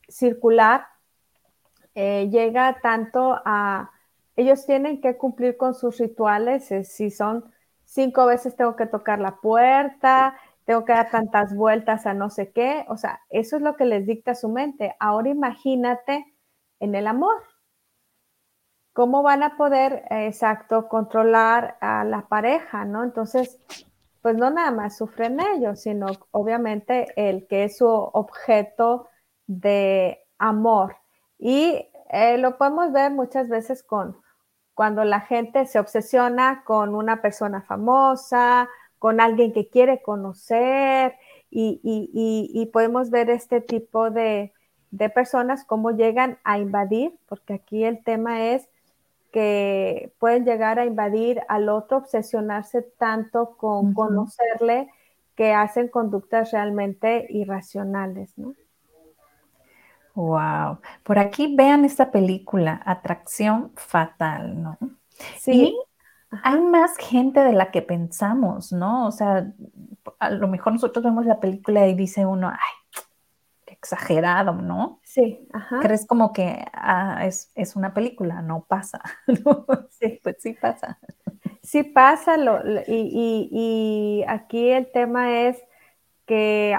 circular, 0.07 0.87
eh, 1.97 2.29
llega 2.31 2.79
tanto 2.81 3.37
a, 3.45 3.91
ellos 4.37 4.65
tienen 4.65 5.01
que 5.01 5.17
cumplir 5.17 5.57
con 5.57 5.75
sus 5.75 5.99
rituales, 5.99 6.71
eh, 6.71 6.85
si 6.85 7.11
son 7.11 7.53
cinco 7.85 8.27
veces 8.27 8.55
tengo 8.55 8.77
que 8.77 8.87
tocar 8.87 9.19
la 9.19 9.41
puerta, 9.41 10.37
tengo 10.65 10.85
que 10.85 10.93
dar 10.93 11.11
tantas 11.11 11.53
vueltas 11.53 12.07
a 12.07 12.15
no 12.15 12.31
sé 12.31 12.53
qué, 12.53 12.85
o 12.87 12.97
sea, 12.97 13.23
eso 13.29 13.57
es 13.57 13.63
lo 13.63 13.75
que 13.75 13.87
les 13.87 14.07
dicta 14.07 14.37
su 14.37 14.49
mente. 14.49 14.95
Ahora 15.01 15.31
imagínate 15.31 16.33
en 16.79 16.95
el 16.95 17.09
amor. 17.09 17.43
¿Cómo 18.93 19.23
van 19.23 19.43
a 19.43 19.57
poder, 19.57 20.05
exacto, 20.11 20.89
controlar 20.89 21.79
a 21.81 22.05
la 22.05 22.29
pareja, 22.29 22.85
no? 22.85 23.03
Entonces, 23.05 23.59
pues 24.21 24.37
no 24.37 24.51
nada 24.51 24.71
más 24.71 24.97
sufren 24.99 25.39
ellos, 25.41 25.81
sino 25.81 26.07
obviamente 26.31 27.09
el 27.17 27.47
que 27.47 27.65
es 27.65 27.79
su 27.79 27.87
objeto 27.89 29.09
de 29.47 30.21
amor. 30.39 30.97
Y 31.39 31.89
eh, 32.11 32.39
lo 32.39 32.59
podemos 32.59 32.93
ver 32.93 33.13
muchas 33.13 33.49
veces 33.49 33.83
con 33.83 34.21
cuando 34.75 35.05
la 35.05 35.21
gente 35.21 35.67
se 35.67 35.79
obsesiona 35.79 36.63
con 36.65 36.95
una 36.95 37.23
persona 37.23 37.63
famosa, 37.63 38.69
con 38.99 39.21
alguien 39.21 39.53
que 39.53 39.69
quiere 39.69 40.03
conocer 40.03 41.17
y, 41.51 42.71
podemos 42.73 43.11
ver 43.11 43.31
este 43.31 43.61
tipo 43.61 44.11
de 44.11 44.53
de 44.93 45.09
personas, 45.09 45.65
cómo 45.65 45.91
llegan 45.91 46.39
a 46.45 46.59
invadir, 46.59 47.19
porque 47.27 47.55
aquí 47.55 47.83
el 47.83 48.05
tema 48.05 48.45
es 48.53 48.69
que 49.33 50.13
pueden 50.19 50.45
llegar 50.45 50.79
a 50.79 50.85
invadir 50.85 51.41
al 51.49 51.69
otro, 51.69 51.97
obsesionarse 51.99 52.83
tanto 52.83 53.57
con 53.57 53.95
conocerle 53.95 54.89
que 55.35 55.55
hacen 55.55 55.89
conductas 55.89 56.53
realmente 56.53 57.27
irracionales, 57.31 58.37
¿no? 58.37 58.55
Wow. 60.15 60.79
Por 61.03 61.19
aquí 61.19 61.57
vean 61.57 61.87
esta 61.87 62.11
película, 62.11 62.83
Atracción 62.85 63.73
Fatal, 63.75 64.63
¿no? 64.63 64.79
Sí. 65.39 65.75
hay 66.43 66.61
más 66.61 66.97
gente 66.99 67.41
de 67.41 67.53
la 67.53 67.71
que 67.71 67.81
pensamos, 67.81 68.73
¿no? 68.73 69.07
O 69.07 69.13
sea, 69.13 69.51
a 70.19 70.31
lo 70.31 70.49
mejor 70.49 70.75
nosotros 70.75 71.05
vemos 71.05 71.25
la 71.25 71.41
película 71.41 71.87
y 71.87 71.95
dice 71.95 72.27
uno, 72.27 72.49
ay, 72.49 72.82
exagerado, 73.83 74.53
¿no? 74.55 75.01
Sí, 75.03 75.49
ajá. 75.53 75.81
Crees 75.81 76.07
como 76.07 76.33
que 76.33 76.65
ah, 76.73 77.27
es, 77.27 77.77
una 77.77 77.93
película, 77.93 78.41
no 78.43 78.65
pasa. 78.69 79.01
Sí, 79.91 80.21
pues 80.23 80.37
sí 80.41 80.55
pasa. 80.55 80.99
Sí 81.63 81.85
pasa, 81.85 82.37
lo, 82.37 82.59
y, 82.89 83.49
y 83.53 84.25
aquí 84.27 84.71
el 84.71 84.91
tema 84.91 85.43
es 85.43 85.63
que 86.27 86.77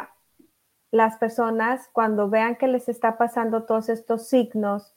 las 0.92 1.18
personas 1.18 1.90
cuando 1.94 2.30
vean 2.30 2.58
que 2.58 2.68
les 2.68 2.90
está 2.90 3.18
pasando 3.18 3.64
todos 3.64 3.88
estos 3.88 4.28
signos, 4.28 4.94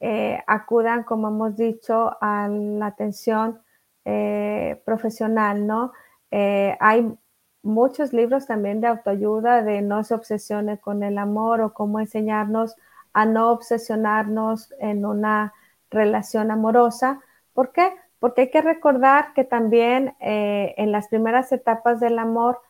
eh, 0.00 0.42
acudan, 0.46 1.02
como 1.02 1.28
hemos 1.28 1.56
dicho, 1.56 2.16
a 2.20 2.48
la 2.48 2.86
atención 2.86 3.60
eh, 4.04 4.80
profesional, 4.84 5.66
¿no? 5.66 5.92
Eh, 6.30 6.76
hay 6.80 7.12
muchos 7.62 8.12
libros 8.12 8.46
también 8.46 8.80
de 8.80 8.86
autoayuda 8.86 9.62
de 9.62 9.82
no 9.82 10.04
se 10.04 10.14
obsesione 10.14 10.78
con 10.78 11.02
el 11.02 11.18
amor 11.18 11.60
o 11.60 11.74
cómo 11.74 12.00
enseñarnos 12.00 12.76
a 13.12 13.24
no 13.26 13.50
obsesionarnos 13.50 14.74
en 14.78 15.04
una 15.04 15.52
relación 15.90 16.50
amorosa. 16.50 17.20
¿Por 17.52 17.72
qué? 17.72 17.92
Porque 18.20 18.42
hay 18.42 18.50
que 18.50 18.62
recordar 18.62 19.32
que 19.34 19.44
también 19.44 20.14
en 20.20 20.92
las 20.92 21.08
primeras 21.08 21.50
etapas 21.52 22.00
del 22.00 22.18
amor, 22.18 22.60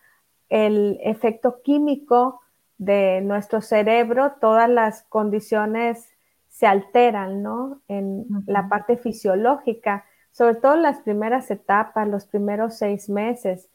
el 0.48 0.98
efecto 1.02 1.60
químico 1.62 2.40
de 2.78 3.20
nuestro 3.22 3.60
cerebro, 3.60 4.32
todas 4.40 4.68
las 4.70 5.02
condiciones 5.04 6.10
se 6.48 6.66
alteran, 6.66 7.42
¿no? 7.42 7.80
En 7.88 8.26
la 8.46 8.68
parte 8.68 8.96
fisiológica, 8.96 10.04
sobre 10.32 10.54
todo 10.54 10.74
en 10.74 10.82
las 10.82 11.00
primeras 11.00 11.50
etapas, 11.50 12.08
los 12.08 12.26
primeros 12.26 12.78
seis 12.78 13.08
meses. 13.08 13.68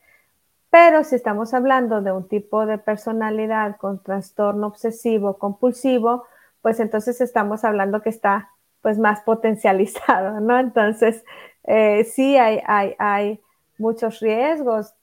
Pero 0.73 1.03
si 1.03 1.13
estamos 1.13 1.53
hablando 1.53 2.01
de 2.01 2.11
un 2.11 2.27
tipo 2.27 2.65
de 2.65 2.79
personalidad 2.79 3.77
con 3.77 4.01
trastorno 4.01 4.65
obsesivo 4.65 5.37
compulsivo, 5.37 6.25
pues 6.63 6.79
entonces 6.79 7.21
estamos 7.21 7.63
hablando 7.63 8.01
que 8.01 8.09
está 8.09 8.49
pues 8.81 8.97
más 8.97 9.21
potencializado, 9.21 10.39
¿no? 10.41 10.57
Entonces, 10.57 11.23
eh, 11.65 12.05
sí 12.05 12.37
hay, 12.37 12.59
hay, 12.65 12.95
hay 12.97 13.39
muchos 13.77 14.19
riesgos. 14.19 14.95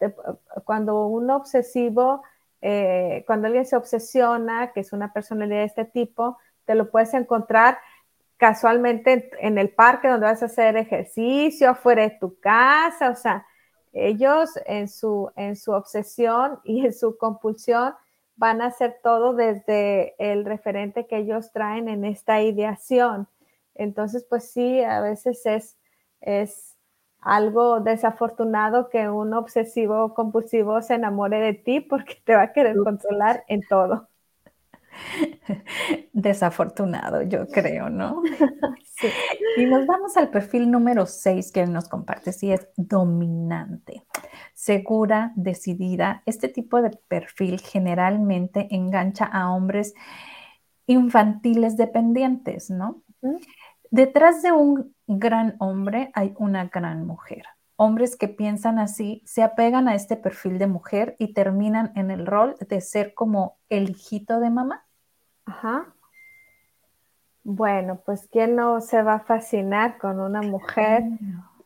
cuando 0.65 1.07
un 1.07 1.31
obsesivo 1.31 2.23
eh, 2.63 3.23
cuando 3.29 3.47
alguien 3.47 3.65
se 3.65 3.77
obsesiona, 3.77 4.73
que 4.73 4.81
es 4.81 4.93
una 4.93 5.13
personalidad 5.13 5.61
de 5.61 5.65
este 5.67 5.85
tipo, 5.85 6.37
te 6.65 6.75
lo 6.75 6.91
puedes 6.91 7.15
encontrar 7.15 7.79
casualmente 8.39 9.31
en, 9.41 9.57
el 9.57 9.71
parque 9.71 10.09
donde 10.09 10.27
vas 10.27 10.43
a 10.43 10.47
hacer 10.47 10.77
ejercicio, 10.77 11.71
afuera 11.71 12.03
de 12.03 12.17
tu 12.19 12.41
casa, 12.41 13.11
o 13.11 13.15
sea, 13.15 13.47
ellos 13.93 14.51
en 14.67 14.89
su, 14.89 15.31
en 15.37 15.57
su 15.57 15.73
obsesión 15.73 16.61
y 16.65 16.87
en 16.87 16.93
su 16.93 17.17
compulsión 17.17 17.95
van 18.37 18.63
a 18.63 18.67
hacer 18.67 18.99
todo 19.03 19.35
desde 19.35 20.15
el 20.19 20.45
referente 20.45 21.07
que 21.07 21.19
ellos 21.19 21.53
traen 21.53 21.89
en 21.89 22.05
esta 22.05 22.43
ideación. 22.43 23.29
Entonces, 23.75 24.27
pues 24.29 24.51
sí, 24.51 24.83
a 24.83 25.01
veces 25.01 25.45
es, 25.47 25.79
es 26.21 26.77
algo 27.21 27.81
desafortunado 27.81 28.89
que 28.89 29.09
un 29.09 29.35
obsesivo 29.35 30.15
compulsivo 30.15 30.81
se 30.83 30.95
enamore 30.95 31.41
de 31.41 31.55
ti 31.55 31.81
porque 31.81 32.17
te 32.25 32.35
va 32.35 32.43
a 32.43 32.53
querer 32.53 32.77
controlar 32.77 33.45
en 33.49 33.63
todo. 33.69 34.10
Desafortunado, 36.13 37.23
yo 37.23 37.47
creo, 37.47 37.91
¿no? 37.91 38.23
Sí. 39.01 39.09
Y 39.57 39.65
nos 39.65 39.87
vamos 39.87 40.19
al 40.19 40.29
perfil 40.29 40.71
número 40.71 41.07
6 41.07 41.53
que 41.53 41.63
él 41.63 41.73
nos 41.73 41.89
comparte, 41.89 42.33
si 42.33 42.53
es 42.53 42.69
dominante, 42.77 44.05
segura, 44.53 45.33
decidida. 45.37 46.23
Este 46.27 46.49
tipo 46.49 46.83
de 46.83 46.91
perfil 47.09 47.61
generalmente 47.61 48.69
engancha 48.71 49.25
a 49.25 49.55
hombres 49.55 49.95
infantiles 50.87 51.79
dependientes, 51.79 52.69
¿no? 52.69 53.03
Detrás 53.91 54.43
de 54.43 54.53
un 54.53 54.95
gran 55.07 55.57
hombre 55.61 56.11
hay 56.15 56.35
una 56.37 56.67
gran 56.67 57.07
mujer. 57.07 57.45
Hombres 57.77 58.17
que 58.17 58.29
piensan 58.29 58.79
así 58.79 59.23
se 59.25 59.43
apegan 59.43 59.89
a 59.89 59.95
este 59.95 60.17
perfil 60.17 60.59
de 60.59 60.67
mujer 60.67 61.17
y 61.19 61.33
terminan 61.33 61.93
en 61.97 62.11
el 62.11 62.27
rol 62.27 62.57
de 62.69 62.81
ser 62.83 63.15
como 63.15 63.59
el 63.69 63.91
hijito 63.91 64.39
de 64.39 64.51
mamá. 64.51 64.87
Ajá. 65.51 65.93
Bueno, 67.43 68.01
pues 68.07 68.29
¿quién 68.31 68.55
no 68.55 68.81
se 68.81 69.03
va 69.03 69.15
a 69.15 69.21
fascinar 69.21 69.99
con 69.99 70.21
una 70.21 70.43
mujer 70.43 71.03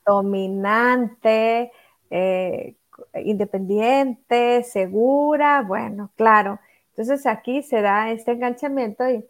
dominante, 0.07 1.71
eh, 2.09 2.77
independiente, 3.23 4.63
segura? 4.63 5.63
Bueno, 5.63 6.11
claro. 6.17 6.61
Entonces 6.91 7.27
aquí 7.27 7.63
se 7.63 7.83
da 7.83 8.11
este 8.11 8.33
enganchamiento 8.33 9.07
y 9.07 9.23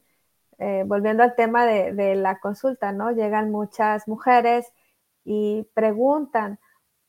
eh, 0.58 0.84
volviendo 0.86 1.24
al 1.24 1.34
tema 1.34 1.66
de, 1.66 2.14
la 2.14 2.38
consulta, 2.38 2.92
¿no? 2.92 3.10
Llegan 3.10 3.50
muchas 3.50 4.06
mujeres 4.06 4.72
y 5.24 5.66
preguntan, 5.74 6.60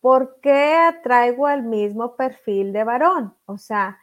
¿por 0.01 0.39
qué 0.41 0.73
atraigo 0.73 1.47
el 1.47 1.61
mismo 1.61 2.15
perfil 2.15 2.73
de 2.73 2.83
varón? 2.83 3.35
O 3.45 3.59
sea, 3.59 3.99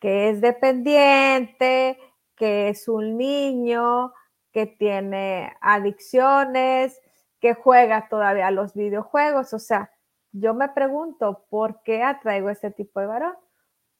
que 0.00 0.30
es 0.30 0.40
dependiente, 0.40 1.98
que 2.40 2.70
es 2.70 2.88
un 2.88 3.18
niño, 3.18 4.14
que 4.50 4.64
tiene 4.64 5.52
adicciones, 5.60 6.98
que 7.38 7.52
juega 7.52 8.08
todavía 8.08 8.46
a 8.46 8.50
los 8.50 8.72
videojuegos. 8.72 9.52
O 9.52 9.58
sea, 9.58 9.90
yo 10.32 10.54
me 10.54 10.70
pregunto, 10.70 11.44
¿por 11.50 11.82
qué 11.82 12.02
atraigo 12.02 12.48
este 12.48 12.70
tipo 12.70 12.98
de 12.98 13.08
varón? 13.08 13.34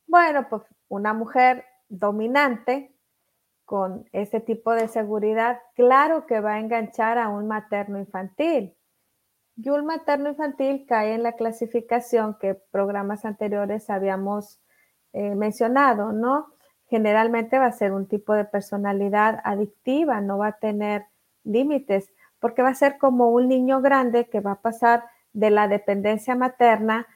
Bueno, 0.06 0.46
pues 0.48 0.62
una 0.88 1.12
mujer 1.12 1.66
dominante 1.90 2.96
con 3.66 4.08
ese 4.12 4.40
tipo 4.40 4.72
de 4.72 4.88
seguridad, 4.88 5.60
claro 5.74 6.24
que 6.24 6.40
va 6.40 6.54
a 6.54 6.60
enganchar 6.60 7.18
a 7.18 7.28
un 7.28 7.46
materno 7.46 7.98
infantil. 7.98 8.74
Y 9.54 9.68
un 9.68 9.84
materno 9.84 10.30
infantil 10.30 10.86
cae 10.88 11.12
en 11.12 11.22
la 11.22 11.32
clasificación 11.32 12.38
que 12.40 12.54
programas 12.54 13.26
anteriores 13.26 13.90
habíamos 13.90 14.62
eh, 15.12 15.34
mencionado, 15.34 16.12
¿no? 16.12 16.54
Generalmente 16.90 17.58
va 17.58 17.66
a 17.66 17.72
ser 17.72 17.92
un 17.92 18.06
tipo 18.06 18.34
de 18.34 18.44
personalidad 18.44 19.40
adictiva, 19.44 20.20
no 20.20 20.38
va 20.38 20.48
a 20.48 20.58
tener 20.58 21.06
límites, 21.44 22.12
porque 22.40 22.62
va 22.62 22.70
a 22.70 22.74
ser 22.74 22.98
como 22.98 23.30
un 23.30 23.48
niño 23.48 23.80
grande 23.80 24.28
que 24.28 24.40
va 24.40 24.52
a 24.52 24.60
pasar 24.60 25.04
de 25.32 25.50
la 25.50 25.68
dependencia 25.68 26.34
materna. 26.34 27.06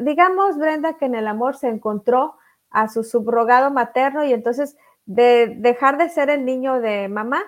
Digamos, 0.00 0.56
Brenda, 0.56 0.94
que 0.94 1.04
en 1.04 1.14
el 1.14 1.28
amor 1.28 1.56
se 1.56 1.68
encontró 1.68 2.36
a 2.70 2.88
su 2.88 3.04
subrogado 3.04 3.70
materno 3.70 4.24
y 4.24 4.32
entonces 4.32 4.76
de 5.04 5.54
dejar 5.58 5.98
de 5.98 6.08
ser 6.08 6.30
el 6.30 6.44
niño 6.44 6.80
de 6.80 7.08
mamá, 7.08 7.42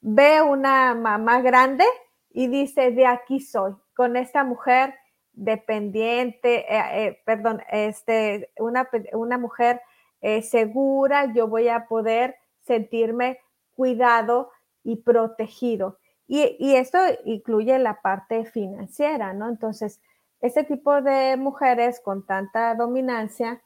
ve 0.00 0.40
una 0.42 0.94
mamá 0.94 1.42
grande 1.42 1.84
y 2.30 2.48
dice, 2.48 2.90
de 2.90 3.06
aquí 3.06 3.40
soy, 3.40 3.74
con 3.94 4.16
esta 4.16 4.44
mujer 4.44 4.94
dependiente, 5.32 6.64
eh, 6.74 7.06
eh, 7.06 7.22
perdón, 7.24 7.62
este, 7.70 8.50
una, 8.58 8.88
una 9.12 9.38
mujer 9.38 9.80
eh, 10.24 10.42
segura, 10.42 11.32
yo 11.34 11.48
voy 11.48 11.68
a 11.68 11.86
poder 11.86 12.36
sentirme 12.62 13.38
cuidado 13.74 14.50
y 14.82 14.96
protegido. 14.96 15.98
Y, 16.26 16.56
y, 16.58 16.76
esto 16.76 16.98
incluye 17.24 17.78
la 17.78 18.00
parte 18.00 18.46
financiera, 18.46 19.34
¿no? 19.34 19.50
Entonces, 19.50 20.00
este 20.40 20.64
tipo 20.64 21.02
de 21.02 21.36
mujeres 21.36 22.00
con 22.00 22.24
tanta 22.24 22.74
dominancia, 22.74 23.60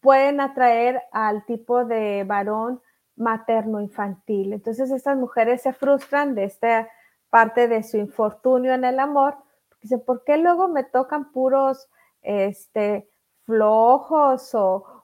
pueden 0.00 0.40
atraer 0.40 1.02
al 1.12 1.44
tipo 1.44 1.84
de 1.84 2.24
varón 2.24 2.82
materno-infantil. 3.16 4.52
Entonces 4.52 4.90
estas 4.90 5.16
mujeres 5.16 5.62
se 5.62 5.72
frustran 5.72 6.34
de 6.34 6.44
esta 6.44 6.88
parte 7.28 7.68
de 7.68 7.82
su 7.82 7.96
infortunio 7.96 8.74
en 8.74 8.84
el 8.84 8.98
amor, 8.98 9.36
dicen, 9.80 10.02
¿por 10.04 10.24
qué 10.24 10.36
luego 10.36 10.68
me 10.68 10.84
tocan 10.84 11.30
puros 11.32 11.88
este, 12.22 13.08
flojos 13.44 14.54
o, 14.54 14.99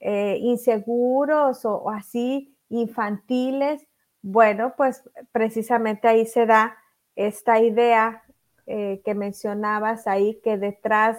eh, 0.00 0.36
inseguros 0.40 1.64
o, 1.64 1.90
así 1.90 2.56
infantiles? 2.68 3.86
Bueno, 4.22 4.74
pues 4.76 5.02
precisamente 5.32 6.08
ahí 6.08 6.26
se 6.26 6.46
da 6.46 6.76
esta 7.16 7.60
idea 7.60 8.22
eh, 8.66 9.02
que 9.04 9.14
mencionabas 9.14 10.06
ahí, 10.06 10.40
que 10.42 10.56
detrás 10.56 11.18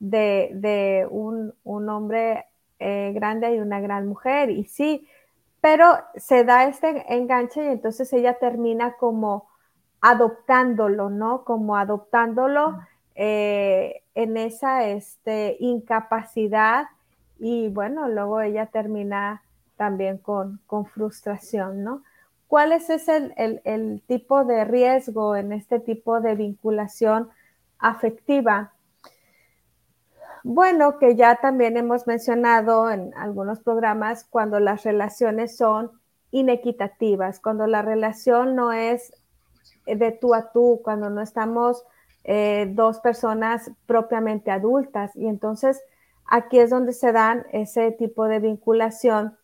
de, 0.00 1.06
un, 1.10 1.54
hombre 1.64 2.46
eh, 2.78 3.12
grande 3.14 3.54
y 3.54 3.60
una 3.60 3.80
gran 3.80 4.06
mujer. 4.06 4.50
Y 4.50 4.64
sí, 4.64 5.06
pero 5.60 5.98
se 6.16 6.44
da 6.44 6.64
este 6.64 7.14
enganche 7.14 7.62
y 7.64 7.68
entonces 7.68 8.12
ella 8.12 8.38
termina 8.38 8.96
como 8.96 9.48
adoptándolo, 10.00 11.10
¿no? 11.10 11.44
Como 11.44 11.76
adoptándolo 11.76 12.78
eh, 13.14 13.99
en 14.22 14.36
esa 14.36 14.86
este, 14.86 15.56
incapacidad 15.60 16.86
y 17.38 17.68
bueno, 17.68 18.08
luego 18.08 18.40
ella 18.40 18.66
termina 18.66 19.42
también 19.76 20.18
con, 20.18 20.60
con 20.66 20.84
frustración, 20.86 21.82
¿no? 21.82 22.02
¿Cuál 22.50 22.72
es 22.72 22.90
ese 22.90 23.32
el, 23.36 24.02
tipo 24.08 24.44
de 24.44 24.64
riesgo 24.64 25.36
en 25.36 25.52
este 25.52 25.78
tipo 25.78 26.20
de 26.20 26.34
vinculación 26.34 27.30
afectiva? 27.78 28.72
Bueno, 30.42 30.98
que 30.98 31.14
ya 31.14 31.36
también 31.36 31.76
hemos 31.76 32.08
mencionado 32.08 32.90
en 32.90 33.14
algunos 33.16 33.60
programas 33.60 34.24
cuando 34.24 34.58
las 34.58 34.82
relaciones 34.82 35.56
son 35.56 35.92
inequitativas, 36.32 37.38
cuando 37.38 37.68
la 37.68 37.82
relación 37.82 38.56
no 38.56 38.72
es 38.72 39.12
de 39.86 40.10
tú 40.10 40.34
a 40.34 40.50
tú, 40.50 40.80
cuando 40.82 41.08
no 41.08 41.22
estamos 41.22 41.84
eh, 42.24 42.68
dos 42.70 43.00
personas 43.00 43.70
propiamente 43.86 44.50
adultas. 44.50 45.14
Y 45.16 45.26
entonces 45.26 45.82
aquí 46.26 46.58
es 46.58 46.70
donde 46.70 46.92
se 46.92 47.12
dan 47.12 47.46
ese 47.52 47.92
tipo 47.92 48.26
de 48.26 48.38
vinculación 48.40 49.36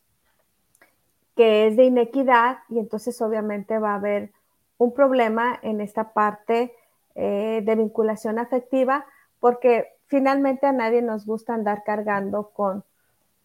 que 1.34 1.66
es 1.66 1.76
de 1.76 1.84
inequidad 1.84 2.58
y 2.70 2.78
entonces 2.78 3.20
obviamente 3.20 3.78
va 3.78 3.92
a 3.92 3.96
haber 3.96 4.32
un 4.78 4.94
problema 4.94 5.58
en 5.62 5.80
esta 5.80 6.12
parte 6.12 6.74
eh, 7.14 7.62
de 7.64 7.74
vinculación 7.76 8.38
afectiva 8.38 9.04
porque 9.38 9.88
finalmente 10.06 10.66
a 10.66 10.72
nadie 10.72 11.02
nos 11.02 11.26
gusta 11.26 11.54
andar 11.54 11.82
cargando 11.84 12.50
con, 12.50 12.84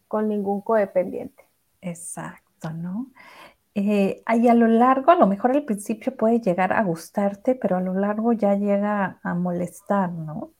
con 0.08 0.28
ningún 0.28 0.62
codependiente. 0.62 1.44
Exacto, 1.80 2.70
¿no? 2.70 3.08
Eh, 3.74 4.22
y 4.34 4.48
a 4.48 4.54
lo 4.54 4.66
largo, 4.66 5.12
a 5.12 5.16
lo 5.16 5.26
mejor 5.26 5.52
al 5.52 5.64
principio 5.64 6.14
puede 6.14 6.40
llegar 6.40 6.72
a 6.72 6.82
gustarte, 6.82 7.54
pero 7.54 7.76
a 7.76 7.80
lo 7.80 7.94
largo 7.94 8.32
ya 8.32 8.54
llega 8.54 9.18
a 9.22 9.34
molestar, 9.34 10.10
¿no? 10.10 10.50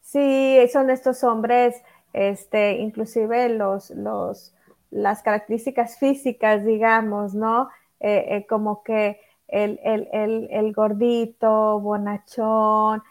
Sí, 0.00 0.58
son 0.72 0.90
estos 0.90 1.24
hombres, 1.24 1.82
este, 2.12 2.74
inclusive 2.74 3.48
los, 3.48 3.90
los 3.90 4.54
las 4.94 5.22
características 5.22 5.98
físicas, 5.98 6.64
digamos, 6.64 7.34
¿no? 7.34 7.68
Eh, 7.98 8.24
eh, 8.28 8.46
como 8.46 8.84
que 8.84 9.20
el, 9.48 9.80
el, 9.82 10.72
gordito, 10.72 11.80
bonachón, 11.80 13.02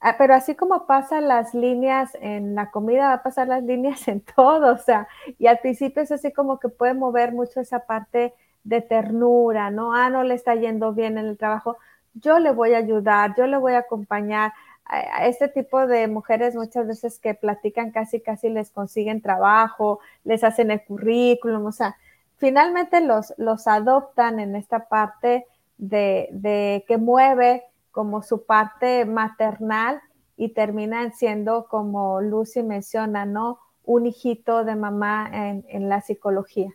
ah, 0.00 0.16
pero 0.16 0.34
así 0.34 0.54
como 0.54 0.86
pasan 0.86 1.28
las 1.28 1.54
líneas 1.54 2.10
en 2.20 2.54
la 2.54 2.70
comida, 2.70 3.08
va 3.08 3.12
a 3.14 3.22
pasar 3.22 3.46
las 3.48 3.62
líneas 3.72 4.08
en 4.08 4.22
todo, 4.22 4.72
o 4.72 4.78
sea, 4.78 5.06
y 5.38 5.46
al 5.46 5.58
principio 5.58 6.02
es 6.02 6.10
así 6.10 6.32
como 6.32 6.58
que 6.58 6.68
puede 6.70 6.94
mover 6.94 7.32
mucho 7.32 7.60
esa 7.60 7.80
parte 7.80 8.34
de 8.68 8.82
ternura, 8.82 9.70
¿no? 9.70 9.94
Ah, 9.94 10.10
no 10.10 10.22
le 10.22 10.34
está 10.34 10.54
yendo 10.54 10.92
bien 10.92 11.16
en 11.16 11.26
el 11.26 11.38
trabajo, 11.38 11.78
yo 12.14 12.38
le 12.38 12.52
voy 12.52 12.74
a 12.74 12.78
ayudar, 12.78 13.34
yo 13.36 13.46
le 13.46 13.56
voy 13.56 13.72
a 13.72 13.78
acompañar, 13.78 14.52
a 14.90 15.26
este 15.26 15.48
tipo 15.48 15.86
de 15.86 16.08
mujeres 16.08 16.54
muchas 16.54 16.86
veces 16.86 17.18
que 17.18 17.34
platican 17.34 17.90
casi, 17.90 18.20
casi 18.22 18.48
les 18.48 18.70
consiguen 18.70 19.20
trabajo, 19.20 20.00
les 20.24 20.42
hacen 20.44 20.70
el 20.70 20.82
currículum, 20.82 21.66
o 21.66 21.72
sea, 21.72 21.96
finalmente 22.38 23.02
los, 23.02 23.34
los 23.36 23.66
adoptan 23.68 24.40
en 24.40 24.56
esta 24.56 24.88
parte 24.88 25.46
de, 25.76 26.28
de 26.32 26.86
que 26.88 26.96
mueve 26.96 27.64
como 27.90 28.22
su 28.22 28.46
parte 28.46 29.04
maternal 29.04 30.00
y 30.38 30.54
terminan 30.54 31.12
siendo, 31.12 31.66
como 31.68 32.22
Lucy 32.22 32.62
menciona, 32.62 33.26
¿no? 33.26 33.58
Un 33.84 34.06
hijito 34.06 34.64
de 34.64 34.74
mamá 34.74 35.28
en, 35.32 35.66
en 35.68 35.90
la 35.90 36.00
psicología. 36.00 36.70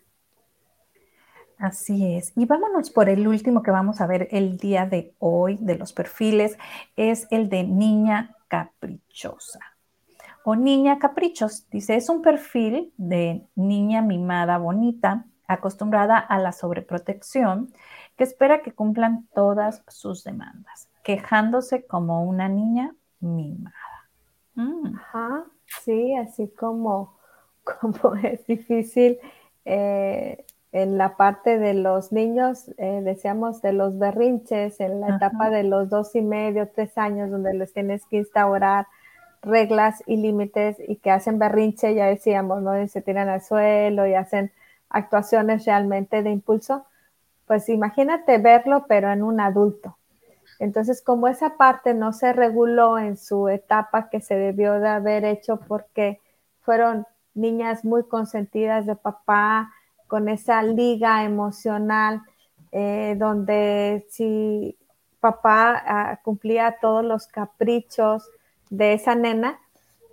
Así 1.63 2.17
es. 2.17 2.33
Y 2.35 2.45
vámonos 2.45 2.89
por 2.89 3.07
el 3.07 3.25
último 3.25 3.63
que 3.63 3.71
vamos 3.71 4.01
a 4.01 4.05
ver 4.05 4.27
el 4.31 4.57
día 4.57 4.85
de 4.85 5.15
hoy 5.19 5.57
de 5.61 5.77
los 5.77 5.93
perfiles, 5.93 6.57
es 6.97 7.25
el 7.31 7.47
de 7.47 7.63
niña 7.63 8.35
caprichosa 8.49 9.61
o 10.43 10.57
niña 10.57 10.99
caprichos. 10.99 11.69
Dice, 11.69 11.95
es 11.95 12.09
un 12.09 12.21
perfil 12.21 12.91
de 12.97 13.47
niña 13.55 14.01
mimada 14.01 14.57
bonita, 14.57 15.25
acostumbrada 15.47 16.17
a 16.17 16.37
la 16.37 16.51
sobreprotección, 16.51 17.71
que 18.17 18.25
espera 18.25 18.61
que 18.61 18.73
cumplan 18.73 19.29
todas 19.33 19.83
sus 19.87 20.25
demandas, 20.25 20.89
quejándose 21.01 21.85
como 21.85 22.25
una 22.25 22.49
niña 22.49 22.93
mimada. 23.21 24.09
Mm. 24.55 24.97
Ajá, 24.97 25.45
sí, 25.85 26.13
así 26.17 26.49
como, 26.49 27.17
como 27.79 28.15
es 28.15 28.45
difícil. 28.47 29.17
Eh, 29.63 30.45
en 30.73 30.97
la 30.97 31.15
parte 31.17 31.59
de 31.59 31.75
los 31.75 32.11
niños, 32.11 32.67
eh, 32.77 33.01
decíamos 33.03 33.61
de 33.61 33.73
los 33.73 33.99
berrinches, 33.99 34.79
en 34.79 35.01
la 35.01 35.15
etapa 35.15 35.51
de 35.51 35.63
los 35.63 35.87
dos 35.87 36.15
y 36.15 36.21
medio, 36.21 36.67
tres 36.67 36.97
años, 36.97 37.29
donde 37.29 37.53
les 37.53 37.71
tienes 37.73 38.03
que 38.07 38.17
instaurar 38.17 38.87
reglas 39.43 40.01
y 40.07 40.17
límites 40.17 40.77
y 40.87 40.95
que 40.95 41.11
hacen 41.11 41.37
berrinche, 41.37 41.93
ya 41.93 42.07
decíamos, 42.07 42.63
¿no? 42.63 42.81
Y 42.81 42.87
se 42.87 43.03
tiran 43.03 43.29
al 43.29 43.41
suelo 43.41 44.07
y 44.07 44.15
hacen 44.15 44.51
actuaciones 44.89 45.63
realmente 45.65 46.23
de 46.23 46.31
impulso. 46.31 46.85
Pues 47.45 47.69
imagínate 47.69 48.39
verlo, 48.39 48.85
pero 48.87 49.11
en 49.11 49.21
un 49.21 49.41
adulto. 49.41 49.97
Entonces, 50.57 51.03
como 51.03 51.27
esa 51.27 51.55
parte 51.55 51.93
no 51.93 52.13
se 52.13 52.33
reguló 52.33 52.97
en 52.97 53.17
su 53.17 53.47
etapa 53.47 54.09
que 54.09 54.21
se 54.21 54.35
debió 54.35 54.79
de 54.79 54.87
haber 54.87 55.23
hecho 55.23 55.59
porque 55.67 56.19
fueron 56.61 57.05
niñas 57.35 57.85
muy 57.85 58.05
consentidas 58.05 58.87
de 58.87 58.95
papá, 58.95 59.71
con 60.07 60.29
esa 60.29 60.61
liga 60.63 61.23
emocional 61.23 62.21
eh, 62.71 63.15
donde 63.17 64.05
si 64.09 64.77
papá 65.19 65.81
ah, 65.85 66.19
cumplía 66.23 66.77
todos 66.81 67.05
los 67.05 67.27
caprichos 67.27 68.29
de 68.69 68.93
esa 68.93 69.15
nena, 69.15 69.59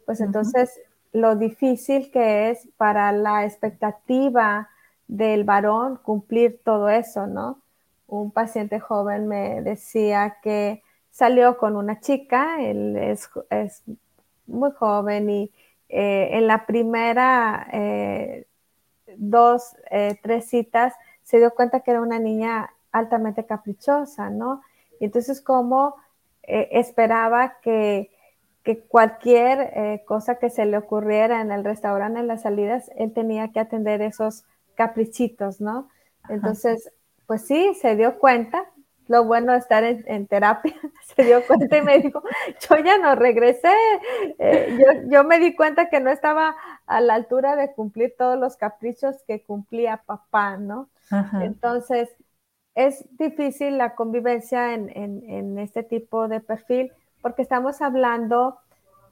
pues 0.06 0.20
entonces 0.20 0.78
lo 1.12 1.36
difícil 1.36 2.10
que 2.10 2.50
es 2.50 2.68
para 2.76 3.10
la 3.12 3.44
expectativa 3.44 4.68
del 5.08 5.44
varón 5.44 5.98
cumplir 6.02 6.60
todo 6.64 6.88
eso, 6.88 7.26
¿no? 7.26 7.62
Un 8.06 8.30
paciente 8.30 8.78
joven 8.78 9.26
me 9.26 9.62
decía 9.62 10.36
que 10.42 10.82
salió 11.10 11.58
con 11.58 11.76
una 11.76 12.00
chica, 12.00 12.62
él 12.62 12.96
es, 12.96 13.30
muy 14.46 14.70
joven 14.72 15.30
y 15.30 15.50
eh, 15.88 16.30
en 16.32 16.46
la 16.46 16.66
primera 16.66 17.68
eh, 17.72 18.46
dos, 19.20 19.76
eh, 19.90 20.18
tres 20.22 20.48
citas, 20.48 20.94
se 21.22 21.38
dio 21.38 21.54
cuenta 21.54 21.80
que 21.80 21.92
era 21.92 22.00
una 22.00 22.18
niña 22.18 22.70
altamente 22.90 23.44
caprichosa, 23.44 24.30
¿no? 24.30 24.62
Y 24.98 25.04
entonces 25.04 25.40
como 25.40 25.94
eh, 26.42 26.68
esperaba 26.72 27.58
que, 27.62 28.10
cualquier 28.88 29.72
eh, 29.74 30.04
cosa 30.06 30.38
que 30.38 30.48
se 30.48 30.64
le 30.64 30.76
ocurriera 30.76 31.40
en 31.40 31.50
el 31.50 31.64
restaurante, 31.64 32.20
en 32.20 32.28
las 32.28 32.42
salidas, 32.42 32.88
él 32.94 33.12
tenía 33.12 33.50
que 33.50 33.58
atender 33.58 34.00
esos 34.00 34.44
caprichitos, 34.76 35.60
¿no? 35.60 35.88
Entonces, 36.28 36.92
pues 37.26 37.46
sí, 37.46 37.74
se 37.80 37.96
dio 37.96 38.20
cuenta, 38.20 38.70
lo 39.10 39.24
bueno 39.24 39.52
de 39.52 39.58
estar 39.58 39.82
en, 39.82 40.26
terapia, 40.28 40.72
se 41.16 41.24
dio 41.24 41.44
cuenta 41.44 41.78
y 41.78 41.82
me 41.82 41.98
dijo, 41.98 42.22
yo 42.68 42.76
ya 42.78 42.96
no 42.98 43.16
regresé, 43.16 43.72
eh, 44.38 44.78
yo, 45.08 45.24
me 45.24 45.40
di 45.40 45.56
cuenta 45.56 45.88
que 45.88 45.98
no 45.98 46.10
estaba 46.10 46.54
a 46.90 47.00
la 47.00 47.14
altura 47.14 47.54
de 47.54 47.72
cumplir 47.72 48.14
todos 48.18 48.36
los 48.36 48.56
caprichos 48.56 49.22
que 49.28 49.44
cumplía 49.44 50.02
papá, 50.04 50.56
¿no? 50.56 50.90
Entonces, 51.40 52.08
es 52.74 53.04
difícil 53.16 53.78
la 53.78 53.94
convivencia 53.94 54.74
en, 54.74 55.56
este 55.58 55.84
tipo 55.84 56.26
de 56.26 56.40
perfil 56.40 56.92
porque 57.22 57.42
estamos 57.42 57.80
hablando 57.80 58.58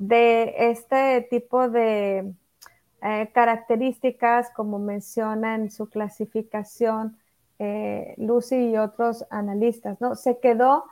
de 0.00 0.70
este 0.70 1.22
tipo 1.30 1.68
de 1.68 2.32
eh, 3.02 3.30
características, 3.32 4.50
como 4.50 4.80
menciona 4.80 5.54
en 5.54 5.70
su 5.70 5.88
clasificación, 5.88 7.16
eh, 7.60 8.14
Lucy 8.16 8.70
y 8.70 8.76
otros 8.76 9.24
analistas, 9.30 10.00
¿no? 10.00 10.16
Se 10.16 10.40
quedó 10.40 10.84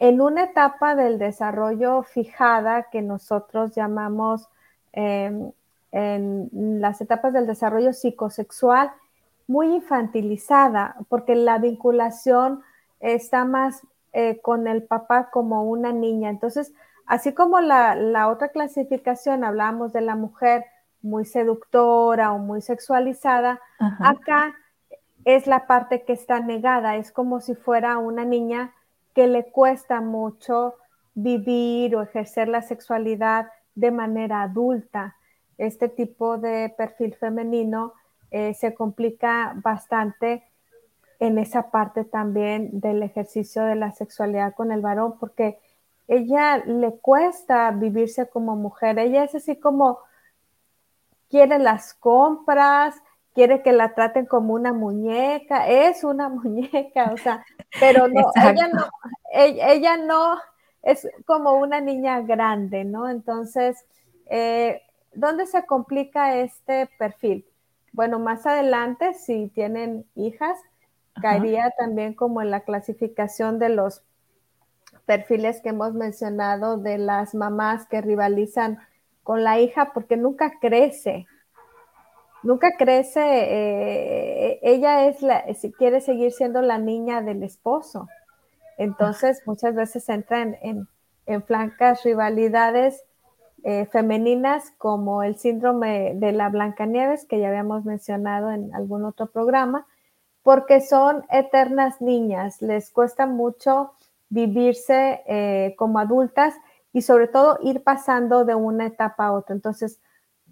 en 0.00 0.20
una 0.20 0.44
etapa 0.44 0.96
del 0.96 1.20
desarrollo 1.20 2.02
fijada 2.02 2.88
que 2.90 3.02
nosotros 3.02 3.72
llamamos 3.76 4.48
em, 4.92 5.52
en 5.96 6.50
las 6.80 7.00
etapas 7.00 7.32
del 7.32 7.46
desarrollo 7.46 7.92
psicosexual 7.92 8.90
muy 9.46 9.76
infantilizada, 9.76 10.96
porque 11.08 11.36
la 11.36 11.58
vinculación 11.58 12.62
está 12.98 13.44
más 13.44 13.86
eh, 14.12 14.40
con 14.42 14.66
el 14.66 14.82
papá 14.82 15.30
como 15.30 15.62
una 15.62 15.92
niña. 15.92 16.30
Entonces, 16.30 16.72
así 17.06 17.32
como 17.32 17.60
la, 17.60 18.28
otra 18.28 18.48
clasificación 18.48 19.44
hablamos 19.44 19.92
de 19.92 20.00
la 20.00 20.16
mujer 20.16 20.64
muy 21.00 21.24
seductora 21.26 22.32
o 22.32 22.38
muy 22.38 22.60
sexualizada, 22.60 23.60
acá 24.00 24.56
es 25.24 25.46
la 25.46 25.68
parte 25.68 26.02
que 26.02 26.14
está 26.14 26.40
negada, 26.40 26.96
es 26.96 27.12
como 27.12 27.40
si 27.40 27.54
fuera 27.54 27.98
una 27.98 28.24
niña 28.24 28.72
que 29.14 29.28
le 29.28 29.44
cuesta 29.44 30.00
mucho 30.00 30.74
vivir 31.14 31.94
o 31.94 32.02
ejercer 32.02 32.48
la 32.48 32.62
sexualidad 32.62 33.46
de 33.76 33.92
manera 33.92 34.42
adulta. 34.42 35.14
Este 35.58 35.88
tipo 35.88 36.38
de 36.38 36.74
perfil 36.76 37.14
femenino 37.14 37.94
eh, 38.30 38.54
se 38.54 38.74
complica 38.74 39.54
bastante 39.62 40.42
en 41.20 41.38
esa 41.38 41.70
parte 41.70 42.04
también 42.04 42.80
del 42.80 43.02
ejercicio 43.02 43.64
de 43.64 43.76
la 43.76 43.92
sexualidad 43.92 44.54
con 44.54 44.72
el 44.72 44.80
varón, 44.80 45.18
porque 45.18 45.58
ella 46.08 46.58
le 46.58 46.92
cuesta 46.98 47.70
vivirse 47.70 48.28
como 48.28 48.56
mujer, 48.56 48.98
ella 48.98 49.24
es 49.24 49.34
así 49.34 49.56
como 49.56 49.98
quiere 51.30 51.58
las 51.58 51.94
compras, 51.94 52.94
quiere 53.34 53.62
que 53.62 53.72
la 53.72 53.94
traten 53.94 54.26
como 54.26 54.54
una 54.54 54.72
muñeca, 54.72 55.68
es 55.68 56.04
una 56.04 56.28
muñeca, 56.30 57.12
o 57.12 57.16
sea, 57.16 57.44
pero 57.80 58.08
no, 58.08 58.30
ella 58.36 58.68
no, 58.68 58.86
ella, 59.32 59.96
no 59.96 60.38
es 60.82 61.08
como 61.26 61.54
una 61.54 61.80
niña 61.80 62.20
grande, 62.20 62.84
¿no? 62.84 63.08
Entonces, 63.08 63.84
eh, 64.26 64.82
¿dónde 65.14 65.46
se 65.46 65.64
complica 65.66 66.36
este 66.36 66.88
perfil? 66.98 67.46
Bueno, 67.92 68.18
más 68.18 68.46
adelante, 68.46 69.14
si 69.14 69.48
tienen 69.48 70.04
hijas, 70.14 70.58
caería 71.20 71.72
también 71.78 72.14
como 72.14 72.42
en 72.42 72.50
la 72.50 72.60
clasificación 72.60 73.58
de 73.58 73.68
los 73.68 74.02
perfiles 75.06 75.60
que 75.60 75.68
hemos 75.70 75.94
mencionado 75.94 76.76
de 76.76 76.98
las 76.98 77.34
mamás 77.34 77.86
que 77.86 78.00
rivalizan 78.00 78.78
con 79.22 79.44
la 79.44 79.60
hija 79.60 79.92
porque 79.92 80.16
nunca 80.16 80.58
crece, 80.60 81.26
nunca 82.42 82.72
crece, 82.76 83.20
eh, 83.22 84.60
ella 84.62 85.06
es 85.06 85.22
la, 85.22 85.44
si 85.54 85.72
quiere 85.72 86.00
seguir 86.00 86.32
siendo 86.32 86.62
la 86.62 86.78
niña 86.78 87.22
del 87.22 87.42
esposo. 87.42 88.08
Entonces, 88.76 89.42
muchas 89.46 89.74
veces 89.74 90.08
entra 90.08 90.42
en, 90.42 90.88
en, 91.26 91.42
flancas 91.44 92.02
rivalidades 92.02 93.04
eh, 93.66 93.86
femeninas 93.86 94.72
como 94.76 95.22
el 95.22 95.36
síndrome 95.36 96.12
de 96.16 96.32
la 96.32 96.50
Blancanieves, 96.50 97.24
que 97.24 97.40
ya 97.40 97.48
habíamos 97.48 97.86
mencionado 97.86 98.50
en 98.50 98.74
algún 98.74 99.06
otro 99.06 99.26
programa, 99.26 99.86
porque 100.42 100.82
son 100.82 101.24
eternas 101.30 102.02
niñas, 102.02 102.60
les 102.60 102.90
cuesta 102.90 103.26
mucho 103.26 103.92
vivirse 104.28 105.22
eh, 105.26 105.74
como 105.78 105.98
adultas 105.98 106.54
y 106.92 107.00
sobre 107.00 107.26
todo 107.26 107.58
ir 107.62 107.82
pasando 107.82 108.44
de 108.44 108.54
una 108.54 108.84
etapa 108.84 109.26
a 109.26 109.32
otra. 109.32 109.54
Entonces, 109.54 109.98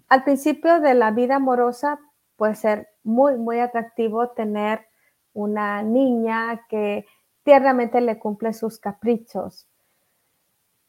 al 0.09 0.23
principio 0.23 0.79
de 0.79 0.95
la 0.95 1.11
vida 1.11 1.35
amorosa 1.35 1.99
puede 2.35 2.55
ser 2.55 2.89
muy, 3.03 3.37
muy 3.37 3.59
atractivo 3.59 4.29
tener 4.29 4.87
una 5.33 5.83
niña 5.83 6.65
que 6.67 7.05
tiernamente 7.43 8.01
le 8.01 8.17
cumple 8.17 8.53
sus 8.53 8.79
caprichos. 8.79 9.67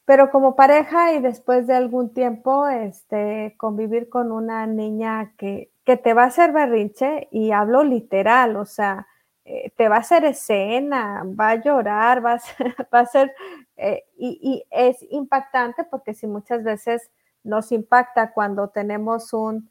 Pero 0.05 0.31
como 0.31 0.57
pareja 0.57 1.15
y 1.15 1.21
después 1.21 1.67
de 1.67 1.75
algún 1.75 2.13
tiempo, 2.13 2.69
este, 2.69 3.55
convivir 3.57 4.09
con 4.09 4.33
una 4.33 4.67
niña 4.67 5.33
que, 5.39 5.71
que 5.85 5.97
te 5.97 6.15
va 6.15 6.25
a 6.25 6.27
hacer 6.27 6.53
berrinche, 6.53 7.29
y 7.31 7.53
hablo 7.53 7.85
literal, 7.85 8.57
o 8.57 8.67
sea, 8.67 9.07
eh, 9.47 9.71
te 9.77 9.89
va 9.91 9.97
a 9.97 9.99
hacer 10.01 10.25
escena, 10.25 11.23
va 11.39 11.51
a 11.51 11.63
llorar, 11.63 12.25
va 12.25 12.33
a 12.35 12.39
ser, 12.39 12.75
va 12.95 13.01
a 13.01 13.07
ser 13.07 13.35
eh, 13.77 14.05
y, 14.17 14.65
es 14.71 14.97
impactante 15.11 15.85
porque 15.85 16.15
si 16.15 16.27
muchas 16.27 16.65
veces 16.65 17.11
nos 17.43 17.71
impacta 17.71 18.33
cuando 18.33 18.69
tenemos 18.69 19.35
un, 19.35 19.69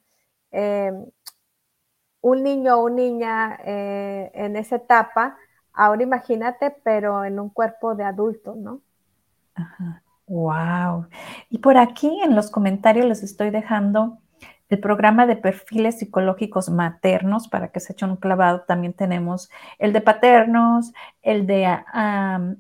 em, 0.51 1.05
un 2.21 2.43
niño 2.43 2.77
o 2.77 2.89
niña 2.89 3.59
eh, 3.65 4.31
en 4.36 4.55
esa 4.57 4.75
etapa, 4.75 5.38
ahora 5.73 6.03
imagínate, 6.03 6.71
pero 6.84 7.25
en 7.25 7.39
un 7.39 7.49
cuerpo 7.49 7.95
de 7.95 8.03
adulto, 8.03 8.55
¿no? 8.55 8.81
Ajá. 9.55 10.03
Wow. 10.34 11.07
Y 11.51 11.59
por 11.59 11.77
aquí 11.77 12.19
en 12.23 12.36
los 12.36 12.49
comentarios 12.49 13.05
les 13.05 13.21
estoy 13.21 13.51
dejando 13.51 14.17
el 14.67 14.79
programa 14.79 15.27
de 15.27 15.36
perfiles 15.36 15.99
psicológicos 15.99 16.69
maternos, 16.69 17.47
para 17.47 17.67
que 17.67 17.79
se 17.79 17.93
echen 17.93 18.09
un 18.09 18.15
clavado, 18.15 18.61
también 18.61 18.93
tenemos 18.93 19.51
el 19.77 19.93
de 19.93 20.01
paternos, 20.01 20.91
el 21.21 21.45
de 21.45 21.67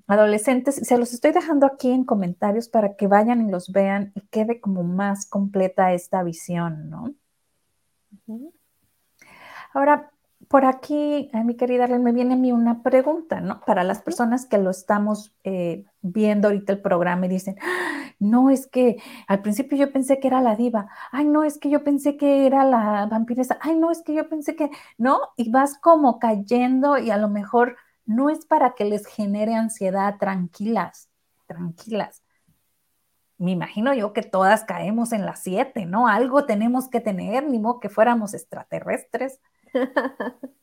adolescentes. 0.07 0.75
Se 0.75 0.99
los 0.99 1.13
estoy 1.13 1.31
dejando 1.31 1.65
aquí 1.65 1.89
en 1.89 2.05
comentarios 2.05 2.69
para 2.69 2.95
que 2.95 3.07
vayan 3.07 3.47
y 3.47 3.51
los 3.51 3.71
vean 3.71 4.11
y 4.13 4.21
quede 4.27 4.61
como 4.61 4.83
más 4.83 5.27
completa 5.27 5.93
esta 5.93 6.21
visión, 6.21 6.91
¿no? 6.91 7.15
Ahora, 9.73 10.11
por 10.53 10.65
aquí, 10.65 11.31
mi 11.45 11.55
querida 11.55 11.87
me 11.87 12.11
viene 12.11 12.35
a 12.35 12.37
mí 12.37 12.51
una 12.51 12.83
pregunta, 12.83 13.41
¿no? 13.41 13.61
Para 13.61 13.83
las 13.83 14.03
personas 14.03 14.45
que 14.45 14.59
lo 14.59 14.69
estamos 14.69 15.33
eh, 15.43 15.83
viendo 16.03 16.47
ahorita 16.47 16.73
el 16.73 16.79
programa 16.79 17.25
y 17.25 17.29
dicen, 17.29 17.57
no, 18.19 18.51
es 18.51 18.67
que 18.67 18.97
al 19.27 19.41
principio 19.41 19.79
yo 19.79 19.91
pensé 19.91 20.19
que 20.19 20.27
era 20.27 20.41
la 20.41 20.55
diva, 20.55 20.89
ay, 21.11 21.25
no, 21.25 21.43
es 21.43 21.57
que 21.57 21.71
yo 21.71 21.83
pensé 21.83 22.17
que 22.17 22.45
era 22.45 22.65
la 22.65 23.07
vampiresa, 23.07 23.57
ay, 23.61 23.77
no, 23.77 23.89
es 23.89 24.03
que 24.03 24.13
yo 24.13 24.29
pensé 24.29 24.55
que, 24.55 24.69
¿no? 24.99 25.21
Y 25.37 25.49
vas 25.49 25.79
como 25.79 26.19
cayendo 26.19 26.99
y 26.99 27.09
a 27.09 27.17
lo 27.17 27.29
mejor 27.29 27.75
no 28.05 28.29
es 28.29 28.45
para 28.45 28.75
que 28.75 28.85
les 28.85 29.07
genere 29.07 29.55
ansiedad, 29.55 30.17
tranquilas, 30.19 31.09
tranquilas. 31.47 32.21
Me 33.39 33.49
imagino 33.49 33.91
yo 33.95 34.13
que 34.13 34.21
todas 34.21 34.65
caemos 34.65 35.13
en 35.13 35.25
las 35.25 35.41
siete, 35.41 35.87
¿no? 35.87 36.07
Algo 36.07 36.45
tenemos 36.45 36.89
que 36.89 36.99
tener, 36.99 37.43
ni 37.49 37.57
modo 37.57 37.79
que 37.79 37.89
fuéramos 37.89 38.35
extraterrestres. 38.35 39.39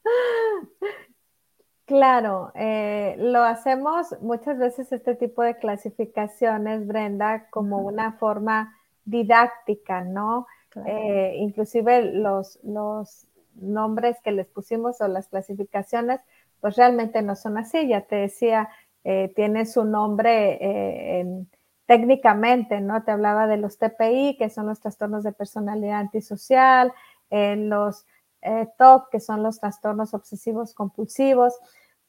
Claro, 1.90 2.52
eh, 2.54 3.16
lo 3.18 3.42
hacemos 3.42 4.14
muchas 4.20 4.58
veces 4.58 4.92
este 4.92 5.16
tipo 5.16 5.42
de 5.42 5.56
clasificaciones, 5.56 6.86
Brenda, 6.86 7.48
como 7.50 7.78
una 7.78 8.12
forma 8.12 8.76
didáctica, 9.04 10.02
¿no? 10.02 10.46
Eh, 10.86 11.34
inclusive 11.38 12.12
los, 12.12 12.60
los 12.62 13.26
nombres 13.56 14.18
que 14.22 14.30
les 14.30 14.46
pusimos 14.46 15.00
o 15.00 15.08
las 15.08 15.26
clasificaciones, 15.26 16.20
pues 16.60 16.76
realmente 16.76 17.22
no 17.22 17.34
son 17.34 17.58
así. 17.58 17.88
Ya 17.88 18.02
te 18.02 18.14
decía, 18.14 18.68
eh, 19.02 19.32
tiene 19.34 19.66
su 19.66 19.82
nombre 19.82 21.26
técnicamente, 21.86 22.80
¿no? 22.80 23.02
Te 23.02 23.10
hablaba 23.10 23.48
de 23.48 23.56
los 23.56 23.78
TPI, 23.78 24.36
que 24.38 24.48
son 24.48 24.68
los 24.68 24.78
trastornos 24.78 25.24
de 25.24 25.32
personalidad 25.32 25.98
antisocial, 25.98 26.92
en 27.30 27.68
los 27.68 28.06
eh, 28.42 28.68
que 29.10 29.20
son 29.20 29.42
los 29.42 29.60
trastornos 29.60 30.14
obsesivos 30.14 30.74
compulsivos. 30.74 31.58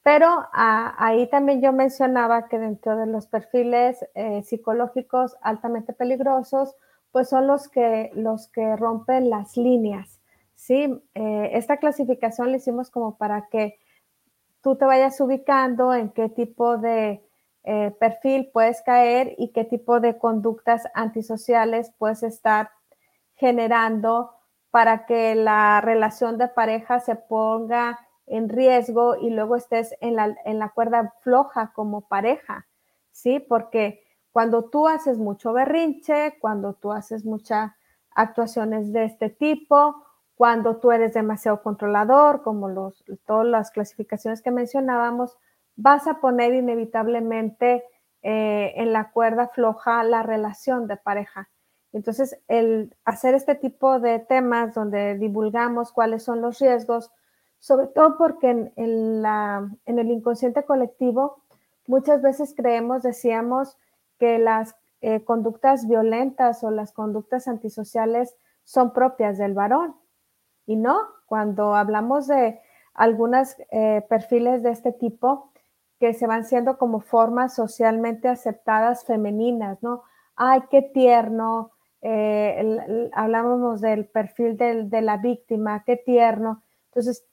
Pero 0.04 0.28
ah, 0.54 0.96
ahí 0.98 1.28
también 1.30 1.62
yo 1.62 1.74
mencionaba 1.74 2.48
que 2.48 2.58
dentro 2.58 2.98
de 2.98 3.06
los 3.06 3.28
perfiles 3.28 4.04
eh, 4.16 4.42
psicológicos 4.44 5.36
altamente 5.42 5.94
peligrosos, 5.94 6.76
pues 7.12 7.30
son 7.30 7.48
los 7.48 7.68
que, 7.68 8.12
los 8.16 8.48
que 8.48 8.76
rompen 8.76 9.30
las 9.30 9.58
líneas. 9.58 10.20
¿sí? 10.56 11.04
Eh, 11.14 11.50
esta 11.54 11.78
clasificación 11.78 12.52
la 12.52 12.58
hicimos 12.58 12.90
como 12.90 13.18
para 13.18 13.48
que 13.50 13.78
tú 14.62 14.76
te 14.76 14.86
vayas 14.86 15.20
ubicando 15.22 15.94
en 15.94 16.10
qué 16.10 16.30
tipo 16.30 16.78
de 16.78 17.24
perfil 18.00 18.50
puedes 18.52 18.82
caer 18.82 19.36
y 19.38 19.50
qué 19.50 19.64
tipo 19.64 20.00
de 20.00 20.18
conductas 20.18 20.82
antisociales 20.96 21.92
puedes 22.00 22.24
estar 22.24 22.72
generando 23.36 24.32
para 24.72 25.06
que 25.06 25.36
la 25.36 25.82
relación 25.82 26.38
de 26.38 26.48
pareja 26.48 27.00
se 27.00 27.16
ponga 27.16 28.00
en 28.26 28.50
riesgo 28.50 29.16
y 29.18 29.30
luego 29.30 29.58
estés 29.58 29.96
en 30.00 30.16
la, 30.16 30.36
en 30.46 30.58
la 30.58 30.70
cuerda 30.70 31.14
floja 31.22 31.74
como 31.74 32.08
pareja, 32.08 32.68
¿sí? 33.12 33.40
Porque 33.40 34.04
cuando 34.32 34.70
tú 34.70 34.88
haces 34.88 35.18
mucho 35.18 35.52
berrinche, 35.52 36.38
cuando 36.40 36.74
tú 36.74 36.94
haces 36.94 37.26
muchas 37.26 37.72
actuaciones 38.16 38.94
de 38.94 39.04
este 39.04 39.30
tipo, 39.30 40.06
cuando 40.36 40.78
tú 40.78 40.92
eres 40.92 41.14
demasiado 41.14 41.62
controlador, 41.62 42.42
como 42.42 42.70
los, 42.70 43.04
todas 43.26 43.46
las 43.46 43.72
clasificaciones 43.72 44.42
que 44.42 44.52
mencionábamos, 44.52 45.38
vas 45.76 46.08
a 46.08 46.20
poner 46.20 46.54
inevitablemente 46.54 47.84
eh, 48.24 48.74
en 48.76 48.94
la 48.94 49.12
cuerda 49.12 49.50
floja 49.50 50.04
la 50.04 50.24
relación 50.24 50.88
de 50.88 50.98
pareja. 50.98 51.50
Entonces, 51.94 52.40
el 52.48 52.96
hacer 53.04 53.36
este 53.36 53.56
tipo 53.56 54.00
de 54.00 54.20
temas 54.20 54.74
donde 54.74 55.16
divulgamos 55.16 55.92
cuáles 55.92 56.24
son 56.24 56.42
los 56.42 56.60
riesgos, 56.60 57.12
sobre 57.60 57.88
todo 57.88 58.18
porque 58.18 58.50
en, 58.50 59.26
el 59.86 60.12
inconsciente 60.12 60.64
colectivo 60.64 61.44
muchas 61.88 62.22
veces 62.22 62.54
creemos, 62.56 63.04
decíamos, 63.04 63.78
que 64.18 64.40
las 64.40 64.76
eh, 65.02 65.24
conductas 65.24 65.88
violentas 65.88 66.64
o 66.64 66.72
las 66.72 66.94
conductas 66.94 67.48
antisociales 67.48 68.36
son 68.64 68.94
propias 68.94 69.38
del 69.38 69.54
varón. 69.54 69.96
Y 70.66 70.76
no, 70.76 71.02
cuando 71.26 71.76
hablamos 71.76 72.28
de 72.28 72.60
algunos 72.94 73.56
eh, 73.72 74.06
perfiles 74.10 74.64
de 74.64 74.72
este 74.72 74.92
tipo 74.92 75.52
que 76.00 76.14
se 76.14 76.28
van 76.28 76.46
siendo 76.46 76.78
como 76.78 77.00
formas 77.00 77.54
socialmente 77.54 78.28
aceptadas 78.28 79.06
femeninas, 79.06 79.84
¿no? 79.84 80.04
Ay, 80.36 80.62
qué 80.72 80.82
tierno, 80.82 81.72
eh, 82.02 83.10
hablábamos 83.14 83.82
del 83.82 84.06
perfil 84.06 84.58
de 84.58 85.02
la 85.02 85.18
víctima, 85.18 85.84
qué 85.86 85.98
tierno. 85.98 86.64
Entonces, 86.86 87.26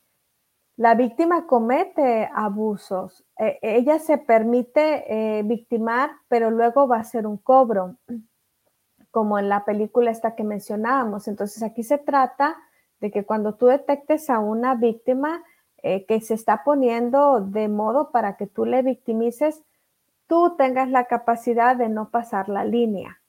la 0.78 0.94
víctima 0.94 1.46
comete 1.48 2.30
abusos. 2.32 3.24
E, 3.36 3.58
ella 3.62 3.98
se 3.98 4.16
permite 4.16 5.38
eh, 5.38 5.42
victimar, 5.42 6.12
pero 6.28 6.52
luego 6.52 6.86
va 6.86 6.98
a 6.98 7.04
ser 7.04 7.26
un 7.26 7.36
cobro, 7.36 7.96
como 9.10 9.40
en 9.40 9.48
la 9.48 9.64
película 9.64 10.12
esta 10.12 10.36
que 10.36 10.44
mencionábamos. 10.44 11.26
Entonces, 11.26 11.64
aquí 11.64 11.82
se 11.82 11.98
trata 11.98 12.56
de 13.00 13.10
que 13.10 13.24
cuando 13.26 13.56
tú 13.56 13.66
detectes 13.66 14.30
a 14.30 14.38
una 14.38 14.76
víctima 14.76 15.42
eh, 15.82 16.06
que 16.06 16.20
se 16.20 16.34
está 16.34 16.62
poniendo 16.62 17.40
de 17.40 17.68
modo 17.68 18.12
para 18.12 18.36
que 18.36 18.46
tú 18.46 18.64
le 18.64 18.82
victimices, 18.82 19.64
tú 20.28 20.54
tengas 20.56 20.88
la 20.90 21.06
capacidad 21.06 21.74
de 21.74 21.88
no 21.88 22.10
pasar 22.10 22.48
la 22.48 22.64
línea, 22.64 23.20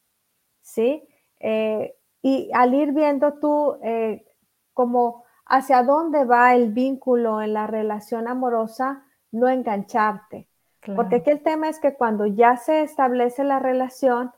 ¿sí? 0.62 1.09
Eh, 1.40 1.96
y 2.22 2.50
al 2.54 2.74
ir 2.74 2.92
viendo 2.92 3.34
tú 3.34 3.78
eh, 3.84 4.26
como 4.74 5.24
hacia 5.46 5.84
dónde 5.84 6.26
va 6.26 6.56
el 6.56 6.72
vínculo 6.72 7.42
en 7.42 7.54
la 7.54 7.68
relación 7.68 8.28
amorosa, 8.28 9.06
no 9.32 9.48
engancharte. 9.48 10.48
Porque 10.96 11.18
aquí 11.18 11.30
el 11.30 11.44
tema 11.44 11.70
es 11.70 11.80
que 11.80 11.96
cuando 11.96 12.26
ya 12.26 12.56
se 12.56 12.82
establece 12.84 13.44
la 13.44 13.60
relación, 13.60 14.32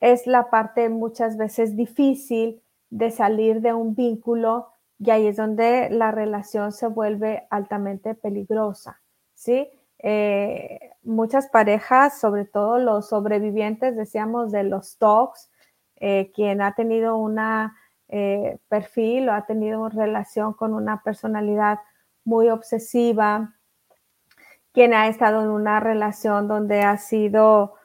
es 0.00 0.26
la 0.26 0.50
parte 0.50 0.88
muchas 0.90 1.36
veces 1.36 1.76
difícil 1.76 2.62
de 2.90 3.10
salir 3.10 3.60
de 3.60 3.72
un 3.72 3.94
vínculo 3.94 4.68
y 4.98 5.10
ahí 5.10 5.26
es 5.26 5.36
donde 5.36 5.88
la 5.90 6.12
relación 6.12 6.72
se 6.72 6.86
vuelve 6.86 7.46
altamente 7.50 8.14
peligrosa, 8.14 9.00
¿sí? 9.34 9.68
Eh, 9.98 10.92
muchas 11.02 11.48
parejas, 11.48 12.20
sobre 12.20 12.44
todo 12.44 12.78
los 12.78 13.08
sobrevivientes, 13.08 13.96
decíamos, 13.96 14.52
de 14.52 14.64
los 14.64 14.98
talks, 14.98 15.50
eh, 16.06 16.32
quien 16.34 16.60
ha 16.60 16.74
tenido 16.74 17.16
una 17.16 17.78
eh, 18.08 18.58
perfil 18.68 19.30
o 19.30 19.32
ha 19.32 19.46
tenido 19.46 19.88
relación 19.88 20.52
con 20.52 20.74
una 20.74 21.02
personalidad 21.02 21.78
muy 22.24 22.50
obsesiva, 22.50 23.54
quien 24.72 24.92
ha 24.92 25.08
estado 25.08 25.42
en 25.42 25.48
una 25.48 25.80
relación 25.80 26.46
donde 26.46 26.82
ha 26.82 26.98
sido 26.98 27.76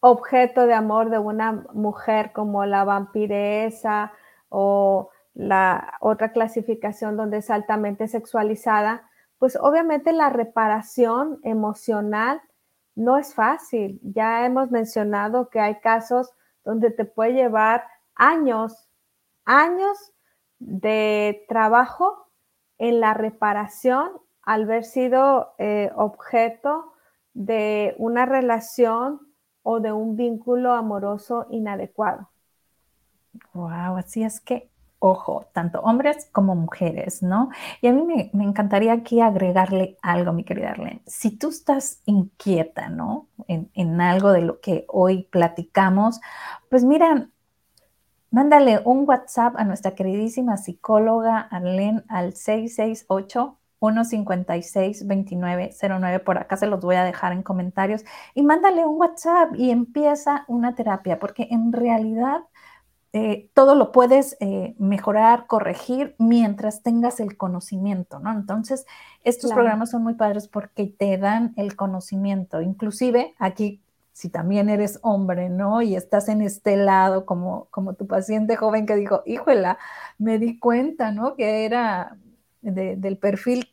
objeto 0.00 0.66
de 0.66 0.74
amor 0.74 1.08
de 1.08 1.18
una 1.18 1.64
mujer 1.72 2.32
como 2.32 2.66
la 2.66 2.84
vampiresa 2.84 4.12
o 4.50 5.08
la 5.32 5.94
otra 6.00 6.32
clasificación 6.32 7.16
donde 7.16 7.38
es 7.38 7.48
altamente 7.48 8.08
sexualizada, 8.08 9.08
pues 9.38 9.56
obviamente 9.56 10.12
la 10.12 10.28
reparación 10.28 11.40
emocional 11.44 12.42
no 12.98 13.16
es 13.16 13.32
fácil. 13.32 14.00
Ya 14.02 14.44
hemos 14.44 14.70
mencionado 14.70 15.48
que 15.50 15.60
hay 15.60 15.78
casos 15.80 16.32
donde 16.64 16.90
te 16.90 17.04
puede 17.04 17.32
llevar 17.32 17.84
años, 18.16 18.88
años 19.44 19.96
de 20.58 21.44
trabajo 21.48 22.28
en 22.76 23.00
la 23.00 23.14
reparación 23.14 24.10
al 24.42 24.62
haber 24.64 24.84
sido 24.84 25.54
eh, 25.58 25.90
objeto 25.94 26.92
de 27.34 27.94
una 27.98 28.26
relación 28.26 29.20
o 29.62 29.78
de 29.78 29.92
un 29.92 30.16
vínculo 30.16 30.72
amoroso 30.72 31.46
inadecuado. 31.50 32.30
Wow, 33.54 33.96
así 33.96 34.24
es 34.24 34.40
que, 34.40 34.70
ojo, 34.98 35.46
tanto 35.52 35.80
hombres 35.80 36.28
como 36.32 36.54
mujeres, 36.54 37.22
¿no? 37.22 37.50
Y 37.80 37.88
a 37.88 37.92
mí 37.92 38.30
me, 38.32 38.44
encantaría 38.44 38.92
aquí 38.92 39.20
agregarle 39.20 39.96
algo, 40.02 40.32
mi 40.32 40.44
querida 40.44 40.70
Arlene. 40.70 41.02
Si 41.06 41.36
tú 41.36 41.50
estás 41.50 42.02
inquieta, 42.06 42.88
¿no? 42.88 43.28
En, 43.46 43.70
en 43.74 44.00
algo 44.00 44.32
de 44.32 44.42
lo 44.42 44.60
que 44.60 44.84
hoy 44.88 45.24
platicamos, 45.30 46.20
pues 46.68 46.84
mira, 46.84 47.28
mándale 48.30 48.80
un 48.84 49.08
WhatsApp 49.08 49.54
a 49.56 49.64
nuestra 49.64 49.94
queridísima 49.94 50.56
psicóloga 50.56 51.40
Arlene 51.40 52.02
al 52.08 52.34
668 52.34 53.58
156-2909. 53.80 56.24
Por 56.24 56.38
acá 56.38 56.56
se 56.56 56.66
los 56.66 56.80
voy 56.80 56.96
a 56.96 57.04
dejar 57.04 57.32
en 57.32 57.42
comentarios. 57.42 58.04
Y 58.34 58.42
mándale 58.42 58.84
un 58.84 58.98
WhatsApp 58.98 59.54
y 59.56 59.70
empieza 59.70 60.44
una 60.48 60.74
terapia, 60.74 61.18
porque 61.18 61.48
en 61.50 61.72
realidad 61.72 62.42
eh, 63.12 63.48
todo 63.54 63.74
lo 63.74 63.90
puedes 63.90 64.36
eh, 64.40 64.74
mejorar, 64.78 65.46
corregir 65.46 66.14
mientras 66.18 66.82
tengas 66.82 67.20
el 67.20 67.36
conocimiento, 67.36 68.18
¿no? 68.18 68.32
Entonces, 68.32 68.86
estos 69.24 69.52
programas 69.52 69.90
son 69.90 70.02
muy 70.02 70.14
padres 70.14 70.46
porque 70.46 70.86
te 70.86 71.16
dan 71.16 71.54
el 71.56 71.74
conocimiento. 71.74 72.60
Inclusive 72.60 73.34
aquí 73.38 73.80
si 74.18 74.30
también 74.30 74.68
eres 74.68 74.98
hombre, 75.02 75.48
¿no? 75.48 75.80
Y 75.80 75.94
estás 75.94 76.28
en 76.28 76.42
este 76.42 76.76
lado 76.76 77.24
como, 77.24 77.68
como 77.70 77.94
tu 77.94 78.08
paciente 78.08 78.56
joven 78.56 78.84
que 78.84 78.96
dijo, 78.96 79.22
híjola, 79.24 79.78
me 80.18 80.40
di 80.40 80.58
cuenta, 80.58 81.12
¿no? 81.12 81.36
Que 81.36 81.64
era 81.64 82.16
del 82.60 83.16
perfil 83.16 83.70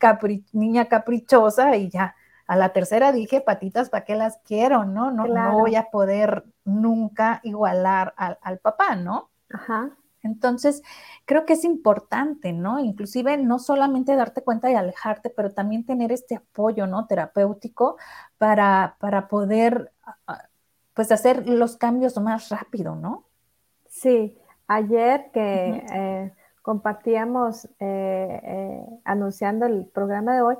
niña 0.52 0.84
caprichosa 0.84 1.76
y 1.76 1.90
ya. 1.90 2.14
A 2.46 2.56
la 2.56 2.72
tercera 2.72 3.12
dije, 3.12 3.40
patitas, 3.40 3.90
¿para 3.90 4.04
qué 4.04 4.14
las 4.14 4.38
quiero? 4.38 4.84
No, 4.84 5.10
no, 5.10 5.26
no 5.26 5.58
voy 5.58 5.74
a 5.74 5.90
poder 5.90 6.44
nunca 6.64 7.40
igualar 7.42 8.14
al, 8.16 8.58
papá, 8.58 8.94
¿no? 8.94 9.30
Ajá. 9.52 9.90
Entonces, 10.22 10.82
creo 11.24 11.44
que 11.44 11.52
es 11.52 11.64
importante, 11.64 12.52
¿no? 12.52 12.78
Inclusive 12.78 13.36
no 13.36 13.58
solamente 13.58 14.16
darte 14.16 14.42
cuenta 14.42 14.70
y 14.70 14.74
alejarte, 14.74 15.30
pero 15.30 15.52
también 15.52 15.84
tener 15.84 16.12
este 16.12 16.36
apoyo, 16.36 16.86
¿no? 16.86 17.06
Terapéutico 17.06 17.96
para, 18.38 18.96
para 19.00 19.28
poder, 19.28 19.92
pues, 20.94 21.12
hacer 21.12 21.48
los 21.48 21.76
cambios 21.76 22.18
más 22.20 22.48
rápido, 22.48 22.96
¿no? 22.96 23.24
Sí, 23.88 24.36
ayer 24.66 25.30
que 25.32 26.32
compartíamos 26.66 27.66
eh, 27.78 28.40
eh, 28.42 28.84
anunciando 29.04 29.66
el 29.66 29.86
programa 29.86 30.34
de 30.34 30.42
hoy, 30.42 30.56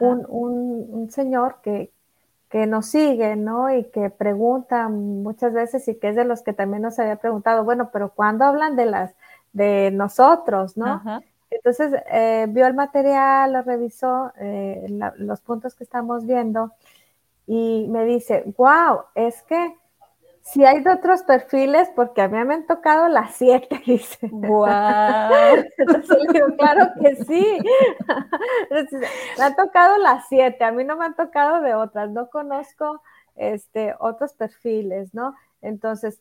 un, 0.00 1.08
señor 1.10 1.56
que, 1.62 1.90
que, 2.48 2.66
nos 2.66 2.86
sigue, 2.86 3.36
¿no? 3.36 3.74
Y 3.74 3.84
que 3.84 4.10
pregunta 4.10 4.88
muchas 4.88 5.52
veces 5.52 5.86
y 5.88 5.96
que 5.96 6.08
es 6.10 6.16
de 6.16 6.24
los 6.24 6.42
que 6.42 6.52
también 6.52 6.82
nos 6.82 6.98
había 6.98 7.16
preguntado, 7.16 7.64
bueno, 7.64 7.90
pero 7.92 8.10
¿cuándo 8.10 8.44
hablan 8.44 8.76
de 8.76 8.86
las, 8.86 9.14
de 9.52 9.90
nosotros, 9.90 10.76
¿no? 10.76 11.02
Entonces 11.50 11.94
eh, 12.10 12.46
vio 12.48 12.66
el 12.66 12.74
material, 12.74 13.52
lo 13.52 13.62
revisó, 13.62 14.32
los 15.16 15.40
puntos 15.40 15.74
que 15.74 15.84
estamos 15.84 16.26
viendo 16.26 16.72
y 17.46 17.86
me 17.88 18.04
dice, 18.04 18.44
wow, 18.56 19.02
es 19.14 19.42
que 19.42 19.74
si 20.44 20.62
hay 20.62 20.82
de 20.82 20.90
otros 20.90 21.22
perfiles, 21.22 21.90
porque 21.96 22.20
a 22.20 22.28
mí 22.28 22.44
me 22.44 22.54
han 22.54 22.66
tocado 22.66 23.08
las 23.08 23.34
siete, 23.34 23.82
dice. 23.86 24.28
¡Wow! 24.30 24.68
Entonces 25.78 26.18
le 26.26 26.32
digo, 26.32 26.46
claro 26.58 26.92
que 27.00 27.16
sí. 27.24 27.58
me 29.38 29.44
han 29.44 29.56
tocado 29.56 29.96
las 29.98 30.28
siete, 30.28 30.62
a 30.64 30.70
mí 30.70 30.84
no 30.84 30.96
me 30.96 31.06
han 31.06 31.16
tocado 31.16 31.62
de 31.62 31.74
otras, 31.74 32.10
no 32.10 32.28
conozco 32.28 33.02
este, 33.36 33.94
otros 33.98 34.34
perfiles, 34.34 35.14
¿no? 35.14 35.34
Entonces, 35.62 36.20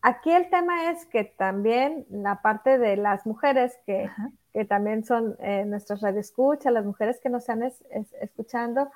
aquí 0.00 0.32
el 0.32 0.48
tema 0.48 0.90
es 0.90 1.04
que 1.04 1.24
también 1.24 2.06
la 2.08 2.40
parte 2.40 2.78
de 2.78 2.96
las 2.96 3.26
mujeres 3.26 3.78
que, 3.84 4.10
que 4.54 4.64
también 4.64 5.04
son 5.04 5.36
eh, 5.40 5.66
nuestras 5.66 6.00
radioescuchas, 6.00 6.72
las 6.72 6.86
mujeres 6.86 7.20
que 7.20 7.28
nos 7.28 7.42
están 7.42 7.62
escuchando, 8.22 8.90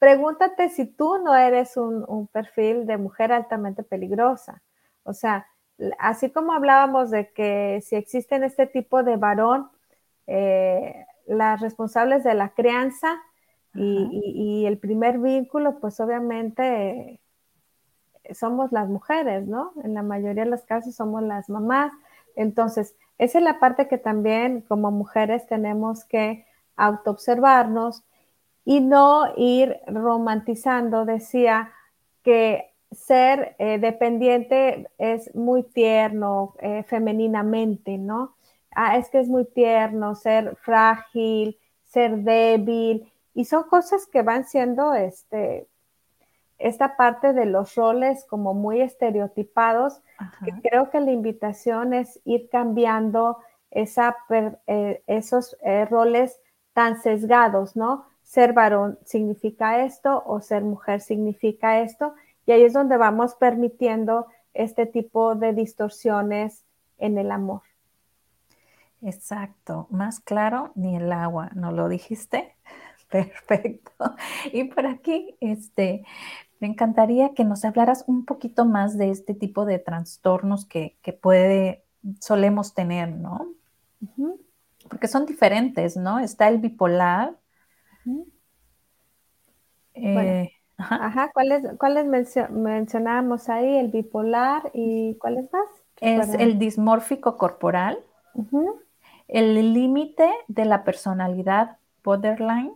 pregúntate 0.00 0.70
si 0.70 0.86
tú 0.86 1.18
no 1.18 1.36
eres 1.36 1.76
un, 1.76 2.26
perfil 2.32 2.86
de 2.86 2.96
mujer 2.96 3.32
altamente 3.32 3.84
peligrosa. 3.84 4.62
O 5.04 5.12
sea, 5.12 5.46
así 5.98 6.30
como 6.30 6.52
hablábamos 6.52 7.10
de 7.10 7.30
que 7.32 7.80
si 7.82 7.96
existen 7.96 8.42
este 8.42 8.66
tipo 8.66 9.02
de 9.02 9.16
varón, 9.16 9.70
eh, 10.26 11.06
las 11.26 11.60
responsables 11.60 12.24
de 12.24 12.34
la 12.34 12.48
crianza 12.54 13.20
y, 13.74 14.64
el 14.66 14.78
primer 14.78 15.18
vínculo, 15.18 15.78
pues 15.80 16.00
obviamente 16.00 17.20
somos 18.32 18.72
las 18.72 18.88
mujeres, 18.88 19.46
¿no? 19.46 19.72
En 19.84 19.94
la 19.94 20.02
mayoría 20.02 20.44
de 20.44 20.50
los 20.50 20.62
casos 20.62 20.94
somos 20.94 21.22
las 21.22 21.50
mamás. 21.50 21.92
Entonces, 22.36 22.96
esa 23.18 23.38
es 23.38 23.44
la 23.44 23.60
parte 23.60 23.86
que 23.86 23.98
también 23.98 24.62
como 24.62 24.90
mujeres 24.90 25.46
tenemos 25.46 26.04
que 26.04 26.46
autoobservarnos 26.76 28.02
y 28.64 28.80
no 28.80 29.32
ir 29.36 29.78
romantizando. 29.86 31.04
Decía 31.04 31.72
que 32.22 32.70
ser 32.92 33.54
eh, 33.58 33.78
dependiente 33.78 34.88
es 34.98 35.34
muy 35.34 35.62
tierno 35.62 36.54
eh, 36.58 36.82
femeninamente, 36.84 37.98
¿no? 37.98 38.34
Ah, 38.72 38.96
es 38.96 39.08
que 39.10 39.20
es 39.20 39.28
muy 39.28 39.44
tierno 39.44 40.14
ser 40.14 40.56
frágil, 40.56 41.58
ser 41.84 42.18
débil, 42.18 43.12
y 43.34 43.44
son 43.44 43.64
cosas 43.64 44.06
que 44.06 44.22
van 44.22 44.44
siendo 44.44 44.94
este, 44.94 45.66
esta 46.58 46.96
parte 46.96 47.32
de 47.32 47.46
los 47.46 47.74
roles 47.74 48.24
como 48.24 48.54
muy 48.54 48.80
estereotipados, 48.80 50.00
que 50.44 50.52
creo 50.68 50.90
que 50.90 51.00
la 51.00 51.10
invitación 51.10 51.94
es 51.94 52.20
ir 52.24 52.48
cambiando 52.50 53.38
esa, 53.70 54.16
eh, 54.66 55.02
esos 55.06 55.56
roles 55.88 56.38
tan 56.74 57.00
sesgados, 57.00 57.76
¿no? 57.76 58.09
Ser 58.30 58.52
varón 58.52 58.96
significa 59.04 59.84
esto 59.84 60.22
o 60.24 60.40
ser 60.40 60.62
mujer 60.62 61.00
significa 61.00 61.80
esto. 61.80 62.14
Y 62.46 62.52
ahí 62.52 62.62
es 62.62 62.72
donde 62.72 62.96
vamos 62.96 63.34
permitiendo 63.34 64.28
este 64.54 64.86
tipo 64.86 65.34
de 65.34 65.52
distorsiones 65.52 66.64
en 66.98 67.18
el 67.18 67.32
amor. 67.32 67.62
Exacto, 69.02 69.88
más 69.90 70.20
claro 70.20 70.70
ni 70.76 70.94
el 70.94 71.10
agua, 71.10 71.50
¿no 71.56 71.72
lo 71.72 71.88
dijiste? 71.88 72.54
Perfecto. 73.10 74.14
Y 74.52 74.62
por 74.62 74.86
aquí, 74.86 75.36
este, 75.40 76.04
me 76.60 76.68
encantaría 76.68 77.34
que 77.34 77.42
nos 77.42 77.64
hablaras 77.64 78.04
un 78.06 78.24
poquito 78.26 78.64
más 78.64 78.96
de 78.96 79.10
este 79.10 79.34
tipo 79.34 79.64
de 79.64 79.80
trastornos 79.80 80.66
que, 80.66 80.96
que 81.02 81.12
puede 81.12 81.82
solemos 82.20 82.74
tener, 82.74 83.10
¿no? 83.10 83.48
Porque 84.88 85.08
son 85.08 85.26
diferentes, 85.26 85.96
¿no? 85.96 86.20
Está 86.20 86.46
el 86.46 86.58
bipolar. 86.58 87.39
Eh, 89.94 90.50
ajá. 90.76 91.30
¿cuáles, 91.32 91.64
cuáles 91.78 92.06
mencionábamos 92.06 93.48
ahí? 93.48 93.76
El 93.76 93.88
bipolar 93.88 94.70
y 94.74 95.16
¿cuáles 95.16 95.52
más? 95.52 95.66
Es 96.00 96.34
el 96.34 96.58
dismórfico 96.58 97.36
corporal, 97.36 97.98
el 99.28 99.74
límite 99.74 100.28
de 100.48 100.64
la 100.64 100.82
personalidad 100.82 101.76
borderline 102.02 102.72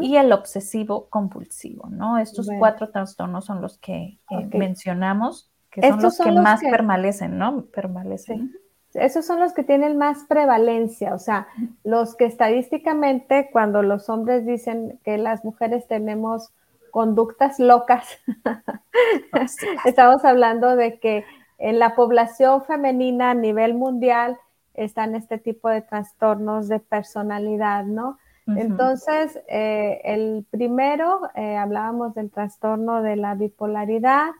y 0.00 0.16
el 0.16 0.32
obsesivo 0.32 1.08
compulsivo, 1.08 1.88
¿no? 1.88 2.18
Estos 2.18 2.48
cuatro 2.58 2.90
trastornos 2.90 3.44
son 3.44 3.60
los 3.60 3.78
que 3.78 4.18
eh, 4.30 4.46
mencionamos, 4.52 5.52
que 5.70 5.88
son 5.88 6.02
los 6.02 6.18
que 6.18 6.32
más 6.32 6.60
permanecen, 6.60 7.38
¿no? 7.38 7.66
Permanecen. 7.66 8.52
Esos 8.94 9.26
son 9.26 9.40
los 9.40 9.52
que 9.52 9.64
tienen 9.64 9.98
más 9.98 10.24
prevalencia, 10.24 11.14
o 11.14 11.18
sea, 11.18 11.46
los 11.84 12.16
que 12.16 12.24
estadísticamente 12.24 13.50
cuando 13.52 13.82
los 13.82 14.08
hombres 14.08 14.46
dicen 14.46 14.98
que 15.04 15.18
las 15.18 15.44
mujeres 15.44 15.86
tenemos 15.86 16.52
conductas 16.90 17.58
locas, 17.58 18.18
estamos 19.84 20.24
hablando 20.24 20.74
de 20.74 20.98
que 20.98 21.24
en 21.58 21.78
la 21.78 21.94
población 21.94 22.64
femenina 22.64 23.30
a 23.30 23.34
nivel 23.34 23.74
mundial 23.74 24.38
están 24.74 25.14
este 25.14 25.38
tipo 25.38 25.68
de 25.68 25.82
trastornos 25.82 26.68
de 26.68 26.78
personalidad, 26.80 27.84
¿no? 27.84 28.18
Entonces, 28.56 29.38
eh, 29.48 30.00
el 30.04 30.46
primero, 30.50 31.28
eh, 31.34 31.56
hablábamos 31.56 32.14
del 32.14 32.30
trastorno 32.30 33.02
de 33.02 33.16
la 33.16 33.34
bipolaridad, 33.34 34.30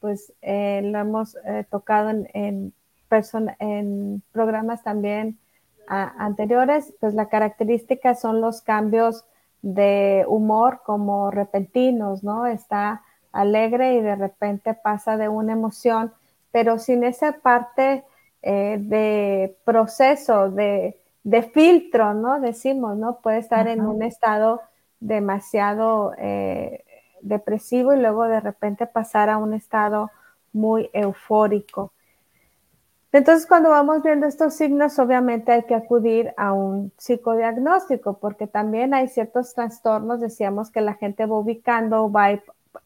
pues 0.00 0.32
eh, 0.40 0.80
lo 0.84 0.98
hemos 0.98 1.36
tocado 1.68 2.08
en, 2.08 2.28
en, 2.32 2.72
en, 3.58 4.22
programas 4.32 4.82
también 4.82 5.38
anteriores, 5.86 6.94
pues 7.00 7.14
la 7.14 7.28
característica 7.28 8.14
son 8.14 8.42
los 8.42 8.60
cambios 8.60 9.24
de 9.62 10.24
humor 10.28 10.82
como 10.84 11.30
repentinos, 11.30 12.22
¿no? 12.22 12.46
Está 12.46 13.02
alegre 13.32 13.94
y 13.94 14.02
de 14.02 14.14
repente 14.14 14.74
pasa 14.74 15.16
de 15.16 15.28
una 15.28 15.54
emoción, 15.54 16.12
pero 16.52 16.78
sin 16.78 17.04
esa 17.04 17.32
parte 17.32 18.04
de 18.42 19.56
proceso, 19.64 20.50
de 20.50 20.98
de 21.28 21.42
filtro, 21.42 22.14
¿no? 22.14 22.40
Decimos, 22.40 22.96
¿no? 22.96 23.20
Puede 23.20 23.36
estar 23.36 23.68
en 23.68 23.82
un 23.82 24.02
estado 24.02 24.62
demasiado 24.98 26.14
eh, 26.16 26.84
depresivo 27.20 27.92
y 27.92 27.98
luego 27.98 28.24
de 28.24 28.40
repente 28.40 28.86
pasar 28.86 29.28
a 29.28 29.36
un 29.36 29.52
estado 29.52 30.10
muy 30.54 30.88
eufórico. 30.94 31.92
Entonces, 33.10 33.46
cuando 33.46 33.70
vamos 33.70 34.02
viendo 34.02 34.26
estos 34.26 34.54
signos, 34.54 34.98
obviamente 34.98 35.52
hay 35.52 35.62
que 35.64 35.74
acudir 35.74 36.34
a 36.36 36.52
un 36.52 36.92
psicodiagnóstico, 36.98 38.18
porque 38.18 38.46
también 38.46 38.92
hay 38.92 39.08
ciertos 39.08 39.54
trastornos, 39.54 40.20
decíamos 40.20 40.70
que 40.70 40.82
la 40.82 40.94
gente 40.94 41.24
va 41.24 41.38
ubicando, 41.38 42.12
va 42.12 42.38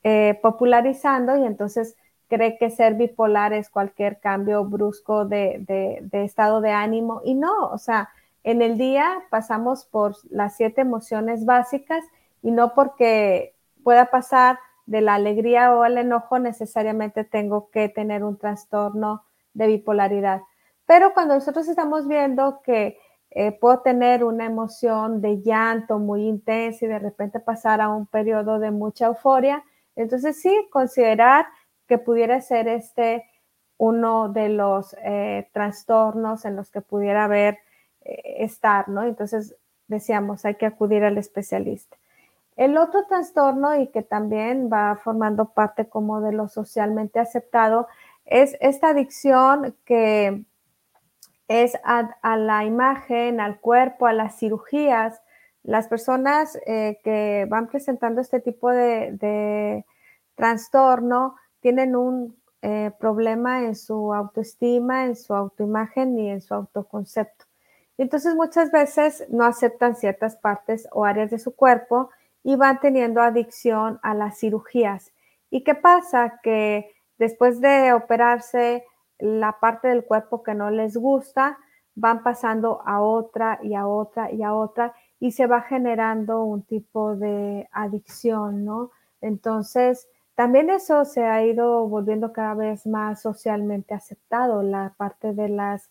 eh, 0.05 0.39
popularizando 0.41 1.37
y 1.37 1.45
entonces 1.45 1.97
cree 2.29 2.57
que 2.57 2.70
ser 2.70 2.95
bipolar 2.95 3.53
es 3.53 3.68
cualquier 3.68 4.20
cambio 4.20 4.64
brusco 4.64 5.25
de, 5.25 5.64
de 6.01 6.25
estado 6.25 6.61
de 6.61 6.70
ánimo. 6.70 7.20
Y 7.25 7.35
no, 7.35 7.66
o 7.68 7.79
sea, 7.79 8.11
en 8.45 8.62
el 8.62 8.79
día 8.79 9.25
pasamos 9.29 9.85
por 9.85 10.16
las 10.31 10.57
siete 10.57 10.83
emociones 10.83 11.45
básicas 11.45 12.05
y 12.43 12.53
no 12.53 12.75
porque 12.75 13.55
pueda 13.83 14.07
pasar 14.07 14.59
de 14.87 15.01
la 15.01 15.14
alegría 15.14 15.75
o 15.75 15.85
el 15.85 15.99
enojo 15.99 16.39
necesariamente 16.39 17.25
tengo 17.25 17.70
que 17.70 17.89
tener 17.89 18.25
un 18.25 18.37
trastorno 18.37 19.25
de 19.55 19.66
bipolaridad. 19.66 20.42
Pero 20.86 21.14
cuando 21.14 21.34
nosotros 21.34 21.68
estamos 21.68 22.09
viendo 22.09 22.61
que 22.62 22.98
eh, 23.30 23.53
puedo 23.53 23.80
tener 23.80 24.24
una 24.24 24.44
emoción 24.44 25.20
de 25.20 25.40
llanto 25.40 25.98
muy 25.98 26.26
intensa 26.26 26.84
y 26.84 26.88
de 26.88 26.98
repente 26.98 27.40
pasar 27.40 27.80
a 27.80 27.88
un 27.88 28.07
periodo 28.07 28.59
de 28.59 28.70
mucha 28.70 29.07
euforia, 29.07 29.64
entonces 29.96 30.40
sí, 30.40 30.68
considerar 30.70 31.46
que 31.86 31.98
pudiera 31.98 32.40
ser 32.40 32.68
este 32.68 33.24
uno 33.78 34.28
de 34.28 34.48
los 34.48 34.94
eh, 35.03 35.48
trastornos 35.53 36.44
en 36.44 36.57
los 36.57 36.70
que 36.70 36.82
pudiera 36.82 37.24
haber 37.24 37.59
eh, 38.03 38.44
estar, 38.44 38.88
¿no? 38.88 39.03
Entonces 39.03 39.57
decíamos, 39.88 40.44
hay 40.44 40.55
que 40.57 40.66
acudir 40.66 41.05
al 41.05 41.18
especialista. 41.18 41.96
El 42.57 42.76
otro 42.76 43.07
trastorno 43.07 43.74
y 43.76 43.88
que 43.88 44.03
también 44.03 44.68
va 44.72 44.96
formando 45.03 45.46
parte 45.46 45.88
como 45.88 46.20
de 46.20 46.32
lo 46.32 46.48
socialmente 46.48 47.18
aceptado 47.18 47.88
es 48.25 48.57
esta 48.61 48.89
adicción 48.89 49.77
que 49.85 50.45
es 51.49 51.77
a, 51.85 52.37
la 52.37 52.64
imagen, 52.64 53.41
al 53.41 53.61
cuerpo, 53.61 54.07
a 54.07 54.12
las 54.12 54.39
cirugías. 54.39 55.20
Las 55.62 55.89
personas 55.89 56.59
eh, 56.66 56.99
que 57.05 57.47
van 57.49 57.68
presentando 57.68 58.20
este 58.20 58.41
tipo 58.41 58.70
de, 58.70 59.85
trastorno 60.35 61.37
tienen 61.61 61.95
un 61.95 62.37
eh, 62.62 62.91
problema 62.99 63.64
en 63.64 63.77
su 63.77 64.14
autoestima, 64.14 65.05
en 65.05 65.14
su 65.14 65.35
autoimagen 65.35 66.18
y 66.18 66.31
en 66.31 66.41
su 66.41 66.55
autoconcepto. 66.55 67.45
Entonces 67.99 68.35
muchas 68.35 68.73
veces 68.73 69.27
no 69.29 69.45
aceptan 69.45 69.95
ciertas 69.95 70.37
partes 70.37 70.89
o 70.91 71.05
áreas 71.05 71.31
de 71.31 71.39
su 71.39 71.55
cuerpo 71.55 72.11
y 72.43 72.57
van 72.57 72.81
teniendo 72.81 73.20
adicción 73.20 74.01
a 74.03 74.14
las 74.14 74.39
cirugías. 74.39 75.12
¿Y 75.51 75.62
qué 75.64 75.75
pasa? 75.75 76.41
Que 76.43 76.93
después 77.23 77.61
de 77.61 77.93
operarse 77.93 78.85
la 79.20 79.61
parte 79.61 79.87
del 79.87 80.05
cuerpo 80.05 80.43
que 80.43 80.55
no 80.55 80.73
les 80.73 80.97
gusta, 80.97 81.57
van 81.95 82.25
pasando 82.25 82.83
a 82.85 83.01
otra 83.01 83.61
y 83.62 83.75
a 83.77 83.87
otra 83.87 84.33
y 84.33 84.43
a 84.43 84.53
otra 84.53 84.93
y 85.20 85.31
se 85.31 85.47
va 85.47 85.61
generando 85.61 86.43
un 86.43 86.64
tipo 86.64 87.14
de 87.14 87.68
adicción, 87.70 88.64
¿no? 88.64 88.91
Entonces, 89.20 90.09
también 90.35 90.68
eso 90.68 91.05
se 91.05 91.23
ha 91.23 91.45
ido 91.45 91.87
volviendo 91.87 92.33
cada 92.33 92.55
vez 92.55 92.89
más 92.89 93.23
socialmente 93.23 93.95
aceptado, 93.95 94.64
la 94.64 94.93
parte 94.97 95.33
de 95.33 95.49
las 95.49 95.91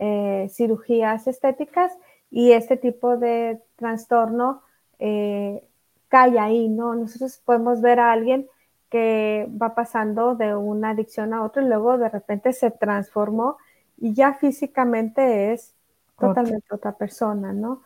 eh, 0.00 0.48
cirugías 0.50 1.28
estéticas 1.28 1.96
y 2.28 2.50
este 2.50 2.76
tipo 2.76 3.18
de 3.18 3.62
trastorno 3.76 4.62
eh, 4.98 5.62
cae 6.08 6.40
ahí, 6.40 6.68
¿no? 6.68 6.96
Nosotros 6.96 7.40
podemos 7.44 7.80
ver 7.80 8.00
a 8.00 8.10
alguien 8.10 8.48
que 8.92 9.48
va 9.50 9.74
pasando 9.74 10.34
de 10.34 10.54
una 10.54 10.90
adicción 10.90 11.32
a 11.32 11.42
otra 11.42 11.62
y 11.62 11.66
luego 11.66 11.96
de 11.96 12.10
repente 12.10 12.52
se 12.52 12.70
transformó 12.70 13.56
y 13.96 14.12
ya 14.12 14.34
físicamente 14.34 15.54
es 15.54 15.74
totalmente 16.18 16.66
otra 16.70 16.92
persona, 16.92 17.54
¿no? 17.54 17.82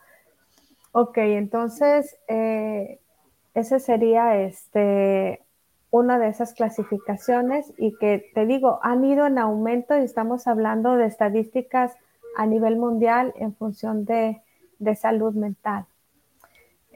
Ok, 0.91 1.17
entonces 1.19 2.17
eh, 2.27 2.99
ese 3.53 3.79
sería 3.79 4.35
este 4.35 5.45
una 5.91 6.19
de 6.19 6.27
esas 6.27 6.53
clasificaciones 6.53 7.73
y 7.77 7.95
que 7.95 8.29
te 8.33 8.45
digo, 8.45 8.79
han 8.83 9.05
ido 9.05 9.25
en 9.25 9.37
aumento 9.37 9.97
y 9.97 10.01
estamos 10.01 10.45
hablando 10.45 10.97
de 10.97 11.05
estadísticas 11.05 11.95
a 12.35 12.45
nivel 12.45 12.75
mundial 12.75 13.33
en 13.37 13.55
función 13.55 14.03
de, 14.03 14.41
salud 14.99 15.33
mental. 15.33 15.85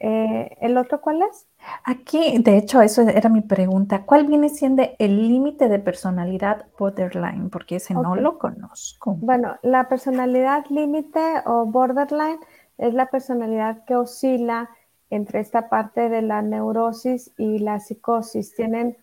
Eh, 0.04 0.58
¿El 0.62 0.78
otro 0.78 1.00
cuál 1.00 1.22
es? 1.22 1.48
Aquí, 1.84 2.40
de 2.40 2.58
hecho, 2.58 2.82
eso 2.82 3.04
era 3.04 3.30
mi 3.30 3.42
pregunta. 3.42 4.04
¿Cuál 4.04 4.26
viene 4.26 4.50
siendo 4.50 4.82
el 4.98 5.28
límite 5.28 5.70
de 5.70 5.78
personalidad 5.78 6.66
borderline? 6.76 7.52
Porque 7.52 7.76
ese 7.76 7.94
no 7.94 8.16
lo 8.16 8.40
conozco. 8.40 9.16
Bueno, 9.22 9.58
la 9.62 9.88
personalidad 9.88 10.66
límite 10.70 11.44
o 11.46 11.68
borderline 11.68 12.40
es 12.80 12.96
la 12.96 13.12
personalidad 13.12 13.86
que 13.86 13.96
oscila 13.96 14.72
entre 15.12 15.40
esta 15.40 15.70
parte 15.70 16.10
de 16.10 16.24
la 16.24 16.42
neurosis 16.42 17.32
y 17.38 17.60
la 17.60 17.80
psicosis. 17.80 18.56
Tienen 18.56 18.98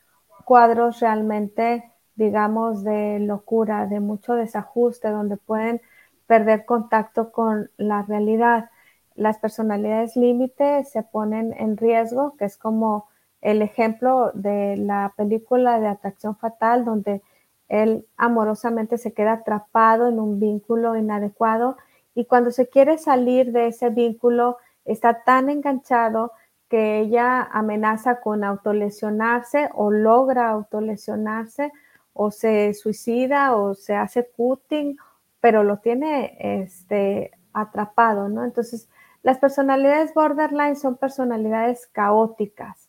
cuadros 0.44 0.98
realmente, 0.98 1.92
digamos, 2.16 2.82
de 2.82 3.20
locura, 3.20 3.86
de 3.86 4.00
mucho 4.00 4.34
desajuste, 4.34 5.10
donde 5.10 5.36
pueden 5.36 5.80
perder 6.26 6.64
contacto 6.64 7.30
con 7.30 7.70
la 7.76 8.02
realidad. 8.02 8.70
Las 9.18 9.38
personalidades 9.38 10.16
límite 10.16 10.84
se 10.84 11.02
ponen 11.02 11.52
en 11.58 11.76
riesgo, 11.76 12.36
que 12.36 12.44
es 12.44 12.56
como 12.56 13.08
el 13.40 13.62
ejemplo 13.62 14.30
de 14.32 14.76
la 14.76 15.12
película 15.16 15.80
de 15.80 15.88
Atracción 15.88 16.36
Fatal, 16.36 16.84
donde 16.84 17.20
él 17.68 18.06
amorosamente 18.16 18.96
se 18.96 19.12
queda 19.12 19.32
atrapado 19.32 20.08
en 20.08 20.20
un 20.20 20.38
vínculo 20.38 20.96
inadecuado 20.96 21.76
y 22.14 22.26
cuando 22.26 22.52
se 22.52 22.68
quiere 22.68 22.96
salir 22.96 23.50
de 23.50 23.66
ese 23.66 23.90
vínculo, 23.90 24.58
está 24.84 25.24
tan 25.24 25.50
enganchado 25.50 26.32
que 26.68 27.00
ella 27.00 27.42
amenaza 27.42 28.20
con 28.20 28.44
autolesionarse 28.44 29.68
o 29.74 29.90
logra 29.90 30.48
autolesionarse 30.48 31.72
o 32.12 32.30
se 32.30 32.72
suicida 32.74 33.56
o 33.56 33.74
se 33.74 33.96
hace 33.96 34.28
cutting, 34.28 34.96
pero 35.40 35.64
lo 35.64 35.78
tiene 35.78 36.36
este, 36.40 37.32
atrapado, 37.52 38.28
¿no? 38.28 38.44
Entonces, 38.44 38.88
las 39.28 39.36
personalidades 39.40 40.14
borderline 40.14 40.74
son 40.74 40.96
personalidades 40.96 41.86
caóticas. 41.88 42.88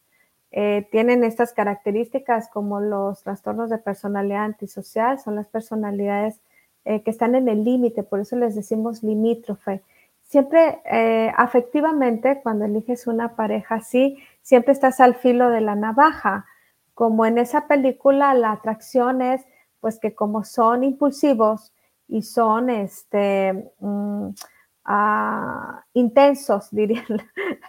Eh, 0.51 0.87
tienen 0.89 1.25
estas 1.25 1.51
características 1.51 2.47
como 2.47 2.79
los 2.79 3.23
trastornos 3.23 3.69
de 3.69 3.77
personalidad 3.77 4.45
antisocial, 4.45 5.19
son 5.19 5.35
las 5.35 5.47
personalidades 5.47 6.39
eh, 6.85 7.03
que 7.03 7.11
están 7.11 7.35
en 7.35 7.49
el 7.49 7.65
límite, 7.65 8.03
por 8.03 8.21
eso 8.21 8.37
les 8.37 8.55
decimos 8.55 9.03
limítrofe. 9.03 9.83
Siempre 10.21 10.79
eh, 10.85 11.29
afectivamente, 11.35 12.39
cuando 12.41 12.63
eliges 12.63 13.05
una 13.05 13.35
pareja 13.35 13.75
así, 13.75 14.17
siempre 14.41 14.71
estás 14.71 15.01
al 15.01 15.15
filo 15.15 15.49
de 15.49 15.59
la 15.59 15.75
navaja. 15.75 16.45
Como 16.93 17.25
en 17.25 17.37
esa 17.37 17.67
película, 17.67 18.33
la 18.33 18.53
atracción 18.53 19.21
es 19.21 19.45
pues 19.81 19.99
que 19.99 20.15
como 20.15 20.45
son 20.45 20.85
impulsivos 20.85 21.73
y 22.07 22.21
son 22.21 22.69
este, 22.69 23.73
mm, 23.81 24.29
ah, 24.89 25.83
intensos, 25.93 26.69
dirían 26.71 27.05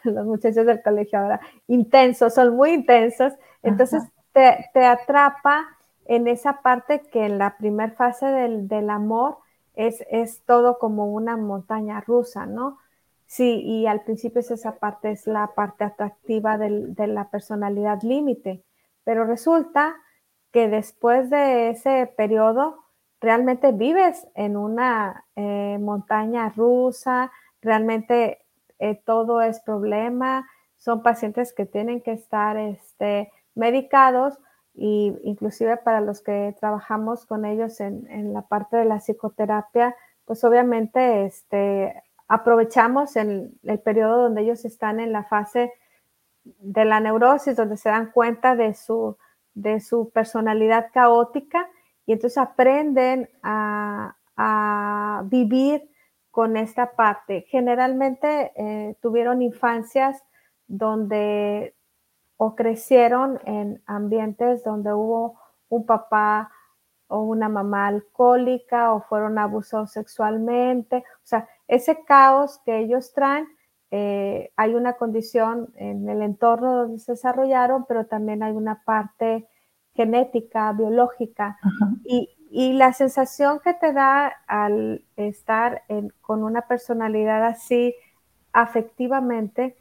los 0.05 0.27
muchachos 0.27 0.67
del 0.67 0.83
colegio 0.83 1.19
ahora, 1.19 1.41
intensos, 1.69 2.35
son 2.35 2.57
muy 2.57 2.73
intensos, 2.73 3.35
entonces 3.63 4.03
te, 4.33 4.71
te, 4.73 4.85
atrapa 4.85 5.67
en 6.07 6.27
esa 6.27 6.63
parte 6.63 7.03
que 7.13 7.27
en 7.27 7.39
la 7.39 7.57
primera 7.59 7.93
fase 7.93 8.27
del, 8.27 8.69
del 8.69 8.89
amor 8.89 9.39
es, 9.75 10.03
es, 10.11 10.43
todo 10.47 10.79
como 10.79 11.13
una 11.13 11.37
montaña 11.37 12.01
rusa, 12.01 12.47
¿no? 12.47 12.79
Sí, 13.27 13.61
y 13.65 13.87
al 13.87 14.03
principio 14.03 14.41
es 14.41 14.51
esa 14.51 14.77
parte, 14.79 15.11
es 15.13 15.27
la 15.27 15.49
parte 15.55 15.85
atractiva 15.85 16.59
del, 16.59 16.95
de 16.95 17.07
la 17.07 17.31
personalidad 17.31 18.03
límite, 18.03 18.65
pero 19.05 19.25
resulta 19.25 19.95
que 20.53 20.69
después 20.69 21.31
de 21.31 21.71
ese 21.71 22.13
periodo 22.17 22.83
realmente 23.21 23.73
vives 23.73 24.27
en 24.35 24.57
una 24.57 25.25
eh, 25.37 25.79
montaña 25.81 26.49
rusa, 26.57 27.31
realmente 27.61 28.39
eh, 28.79 29.01
todo 29.05 29.43
es 29.43 29.61
problema, 29.61 30.49
son 30.77 31.03
pacientes 31.03 31.53
que 31.53 31.67
tienen 31.67 32.01
que 32.01 32.13
estar 32.13 32.57
este, 32.57 33.31
medicados 33.55 34.39
y 34.75 35.15
inclusive 35.25 35.77
para 35.77 36.01
los 36.01 36.23
que 36.23 36.57
trabajamos 36.59 37.27
con 37.27 37.45
ellos 37.45 37.81
en, 37.81 38.33
la 38.33 38.43
parte 38.43 38.79
de 38.79 38.87
la 38.87 39.01
psicoterapia, 39.01 39.95
pues 40.25 40.43
obviamente 40.45 41.27
este, 41.27 42.03
aprovechamos 42.29 43.17
en 43.17 43.53
el 43.65 43.79
periodo 43.81 44.23
donde 44.23 44.43
ellos 44.43 44.65
están 44.65 45.01
en 45.01 45.13
la 45.13 45.25
fase 45.25 45.73
de 46.45 46.87
la 46.87 47.01
neurosis, 47.01 47.57
donde 47.57 47.77
se 47.77 47.91
dan 47.91 48.11
cuenta 48.13 48.57
de 48.57 48.73
su, 48.73 49.19
de 49.53 49.81
su 49.81 50.11
personalidad 50.11 50.87
caótica 50.95 51.69
y 52.07 52.13
entonces 52.13 52.39
aprenden 52.39 53.29
a, 53.43 54.17
vivir 55.25 55.91
con 56.31 56.57
esta 56.57 56.93
parte. 56.93 57.45
Generalmente 57.49 58.53
eh, 58.57 58.97
tuvieron 59.03 59.43
infancias 59.43 60.25
donde 60.67 61.75
o 62.39 62.55
crecieron 62.57 63.39
en 63.45 63.83
ambientes 63.85 64.65
donde 64.65 64.95
hubo 64.95 65.39
un 65.69 65.85
papá 65.85 66.51
o 67.09 67.21
una 67.21 67.51
mamá 67.51 67.89
alcohólica 67.89 68.95
o 68.95 69.03
fueron 69.03 69.39
abusados 69.39 69.93
sexualmente. 69.93 70.97
O 70.97 71.25
sea, 71.27 71.49
ese 71.69 72.03
caos 72.05 72.63
que 72.65 72.79
ellos 72.79 73.13
traen, 73.13 73.47
eh, 73.91 74.53
hay 74.57 74.75
una 74.75 74.95
condición 74.95 75.71
en 75.77 76.09
el 76.09 76.23
entorno 76.23 76.77
donde 76.77 76.99
se 76.99 77.13
desarrollaron, 77.13 77.85
pero 77.87 78.07
también 78.07 78.43
hay 78.43 78.53
una 78.53 78.85
parte 78.85 79.49
genética, 79.95 80.73
biológica. 80.73 81.59
Y, 82.05 82.29
la 82.53 82.93
sensación 82.93 83.61
que 83.61 83.75
te 83.75 83.93
da 83.93 84.27
al 84.49 85.05
estar 85.17 85.85
con 86.21 86.43
una 86.43 86.63
personalidad 86.63 87.45
así 87.47 87.95
afectivamente 88.53 89.77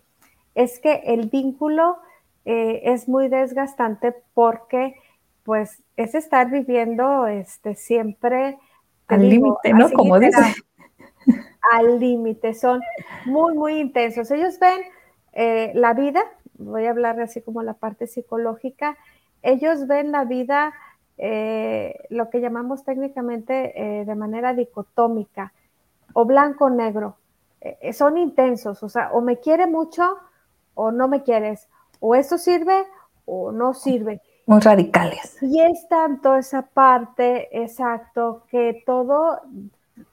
es 0.53 0.79
que 0.79 1.01
el 1.07 1.29
vínculo 1.29 1.97
eh, 2.45 2.81
es 2.83 3.09
muy 3.09 3.27
desgastante 3.27 4.13
porque 4.35 4.95
pues 5.43 5.81
es 5.97 6.13
estar 6.13 6.51
viviendo 6.51 7.25
este, 7.25 7.73
siempre 7.73 8.59
al 9.07 9.27
límite, 9.27 9.73
¿no? 9.73 9.89
Como 9.91 10.19
dice. 10.19 10.37
Al 11.73 11.99
límite, 11.99 12.53
son 12.53 12.81
muy, 13.25 13.53
muy 13.53 13.79
intensos. 13.79 14.31
Ellos 14.31 14.57
ven 14.59 14.81
eh, 15.33 15.71
la 15.75 15.93
vida, 15.93 16.21
voy 16.57 16.85
a 16.85 16.91
hablar 16.91 17.19
así 17.19 17.41
como 17.41 17.61
la 17.61 17.73
parte 17.73 18.07
psicológica, 18.07 18.97
ellos 19.41 19.87
ven 19.87 20.11
la 20.11 20.25
vida 20.25 20.73
eh, 21.17 21.95
lo 22.09 22.29
que 22.29 22.41
llamamos 22.41 22.83
técnicamente 22.83 24.03
de 24.05 24.15
manera 24.15 24.53
dicotómica 24.53 25.53
o 26.13 26.25
blanco-negro. 26.25 27.17
son 27.93 28.17
intensos, 28.17 28.81
o 28.83 28.89
sea, 28.89 29.11
o 29.11 29.21
me 29.21 29.37
quiere 29.37 29.67
mucho 29.67 30.17
o 30.73 30.91
no 30.91 31.07
me 31.07 31.23
quieres, 31.23 31.67
o 31.99 32.15
esto 32.15 32.37
sirve 32.37 32.85
o 33.25 33.51
no 33.51 33.73
sirve. 33.73 34.21
Muy 34.45 34.61
radicales. 34.61 35.37
Y 35.41 35.61
es 35.61 35.87
tanto 35.87 36.35
esa 36.35 36.63
parte, 36.63 37.49
exacto, 37.51 38.43
que 38.49 38.81
todo 38.85 39.41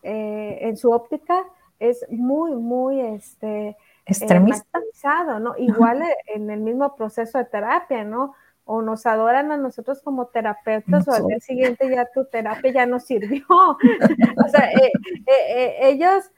eh, 0.03 0.59
en 0.61 0.77
su 0.77 0.91
óptica 0.91 1.45
es 1.79 2.05
muy, 2.11 2.55
muy 2.55 3.01
este, 3.01 3.68
eh, 3.68 3.77
extremista. 4.05 4.66
¿no? 5.41 5.55
Igual 5.57 6.03
en 6.35 6.51
el 6.51 6.61
mismo 6.61 6.95
proceso 6.97 7.39
de 7.39 7.45
terapia, 7.45 8.05
¿no? 8.05 8.35
O 8.69 8.83
nos 8.83 9.07
adoran 9.07 9.53
a 9.53 9.57
nosotros 9.57 10.03
como 10.03 10.27
terapeutas 10.27 11.07
o 11.07 11.12
al 11.12 11.27
día 11.27 11.39
siguiente 11.41 11.89
ya 11.89 12.05
tu 12.12 12.25
terapia 12.27 12.73
ya 12.73 12.87
no 12.87 12.99
sirvió. 12.99 13.45
o 13.49 14.49
sea, 14.49 14.71
eh, 14.73 15.77
ellos 15.83 16.31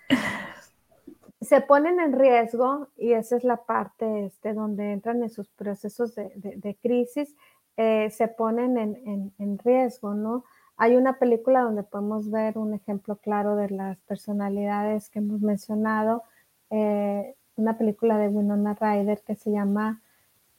se 1.41 1.61
ponen 1.61 2.01
en 2.01 2.13
riesgo 2.13 2.89
y 2.97 3.13
esa 3.13 3.37
es 3.37 3.45
la 3.45 3.59
parte 3.65 4.27
este, 4.27 4.55
donde 4.55 4.93
entran 4.93 5.23
en 5.23 5.31
sus 5.31 5.49
procesos 5.49 6.15
de, 6.15 6.79
crisis, 6.83 7.35
eh, 7.77 8.11
se 8.11 8.29
ponen 8.29 8.77
en, 8.77 9.59
riesgo, 9.59 10.15
¿no? 10.15 10.45
Hay 10.77 10.97
una 10.97 11.19
película 11.19 11.63
donde 11.63 11.83
podemos 11.85 12.31
ver 12.31 12.59
un 12.59 12.75
ejemplo 12.75 13.17
claro 13.17 13.57
de 13.57 13.71
las 13.71 13.99
personalidades 14.03 15.11
que 15.11 15.21
hemos 15.21 15.41
mencionado, 15.41 16.23
eh, 16.71 17.35
una 17.57 17.79
película 17.79 18.19
de 18.19 18.29
Winona 18.29 18.75
Ryder 18.75 19.23
que 19.23 19.35
se 19.35 19.51
llama 19.51 20.03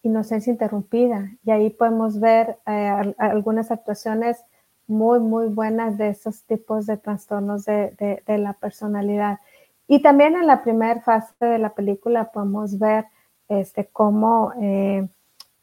Inocencia 0.02 0.52
Interrumpida 0.52 1.32
y 1.44 1.52
ahí 1.52 1.70
podemos 1.70 2.20
ver 2.20 2.58
eh, 2.66 3.14
algunas 3.18 3.72
actuaciones 3.72 4.44
muy, 4.88 5.20
muy 5.20 5.48
buenas 5.48 5.98
de 5.98 6.10
esos 6.10 6.44
tipos 6.44 6.86
de 6.86 6.98
trastornos 6.98 7.66
de 7.66 8.24
la 8.28 8.54
personalidad. 8.54 9.40
Y 9.88 10.04
también 10.04 10.36
en 10.36 10.46
la 10.46 10.62
primera 10.62 11.02
fase 11.02 11.34
de 11.44 11.58
la 11.58 11.74
película 11.74 12.32
podemos 12.32 12.78
ver 12.78 13.06
este, 13.48 13.88
cómo 13.88 14.54
eh, 14.62 15.08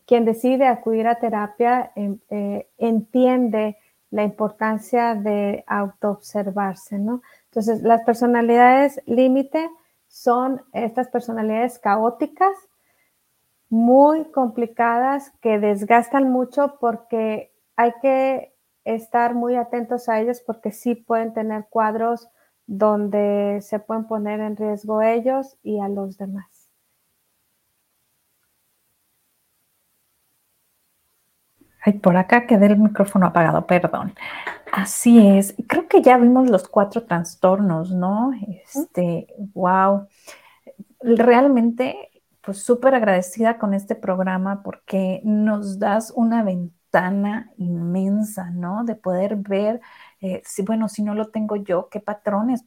quien 0.04 0.24
decide 0.24 0.66
acudir 0.66 1.06
a 1.06 1.20
terapia 1.20 1.92
em, 1.94 2.18
eh, 2.30 2.68
entiende 2.76 3.78
la 4.10 4.24
importancia 4.24 5.14
de 5.14 5.64
autoobservarse, 5.68 6.98
¿no? 6.98 7.22
Entonces, 7.44 7.82
las 7.82 8.02
personalidades 8.02 9.00
límite 9.06 9.70
son 10.08 10.60
estas 10.72 11.06
personalidades 11.06 11.78
caóticas, 11.78 12.56
muy 13.68 14.24
complicadas, 14.32 15.32
que 15.40 15.58
desgastan 15.58 16.30
mucho 16.30 16.78
porque 16.80 17.52
hay 17.76 17.92
que 18.00 18.54
estar 18.84 19.34
muy 19.34 19.56
atentos 19.56 20.08
a 20.08 20.20
ellas 20.20 20.42
porque 20.46 20.70
sí 20.72 20.94
pueden 20.94 21.32
tener 21.34 21.66
cuadros 21.68 22.28
donde 22.66 23.60
se 23.62 23.78
pueden 23.78 24.06
poner 24.06 24.40
en 24.40 24.56
riesgo 24.56 25.02
ellos 25.02 25.58
y 25.62 25.80
a 25.80 25.88
los 25.88 26.18
demás. 26.18 26.56
Ay, 31.86 31.94
por 31.94 32.16
acá 32.16 32.46
quedé 32.48 32.66
el 32.66 32.78
micrófono 32.78 33.26
apagado, 33.26 33.64
perdón. 33.66 34.12
Así 34.72 35.24
es. 35.24 35.54
Creo 35.68 35.86
que 35.86 36.02
ya 36.02 36.18
vimos 36.18 36.50
los 36.50 36.68
cuatro 36.68 37.04
trastornos, 37.04 37.92
¿no? 37.92 38.32
Este, 38.48 39.28
wow. 39.54 40.08
Realmente, 41.00 42.15
pues 42.46 42.62
súper 42.62 42.94
agradecida 42.94 43.58
con 43.58 43.74
este 43.74 43.96
programa 43.96 44.62
porque 44.62 45.20
nos 45.24 45.80
das 45.80 46.12
una 46.14 46.44
ventana 46.44 47.50
inmensa, 47.58 48.50
¿no? 48.50 48.84
De 48.84 48.94
poder 48.94 49.34
ver 49.34 49.80
eh, 50.20 50.42
si, 50.44 50.62
bueno, 50.62 50.88
si 50.88 51.02
no 51.02 51.16
lo 51.16 51.30
tengo 51.30 51.56
yo, 51.56 51.88
qué 51.90 51.98
patrones 51.98 52.64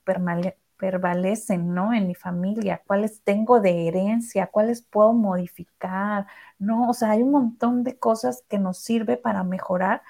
prevalecen, 0.78 1.74
¿no? 1.74 1.94
En 1.94 2.08
mi 2.08 2.16
familia, 2.16 2.84
cuáles 2.86 3.24
tengo 3.24 3.62
de 3.62 3.88
herencia, 3.88 4.48
cuáles 4.48 4.82
puedo 4.82 5.14
modificar, 5.14 6.28
¿no? 6.60 6.90
O 6.90 6.94
sea, 6.94 7.12
hay 7.12 7.24
un 7.24 7.32
montón 7.32 7.86
de 7.86 7.98
cosas 7.98 8.44
que 8.50 8.60
nos 8.60 8.80
sirve 8.80 9.16
para 9.16 9.46
mejorar 9.46 10.02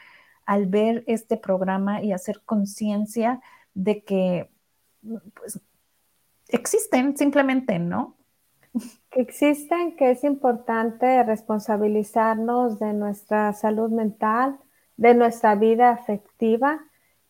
al 0.47 0.65
ver 0.65 1.03
este 1.05 1.38
programa 1.38 2.01
y 2.01 2.11
hacer 2.11 2.41
conciencia 2.43 3.39
de 3.76 4.03
que 4.03 4.51
pues, 5.36 5.61
existen 6.47 7.15
simplemente, 7.15 7.78
¿no? 7.78 8.18
Que 9.09 9.22
existen, 9.22 9.95
que 9.95 10.11
es 10.11 10.24
importante 10.24 11.24
responsabilizarnos 11.24 12.80
de 12.80 12.93
nuestra 12.93 13.53
salud 13.53 13.89
mental, 13.89 14.59
de 14.97 15.15
nuestra 15.15 15.55
vida 15.55 15.89
afectiva, 15.89 16.80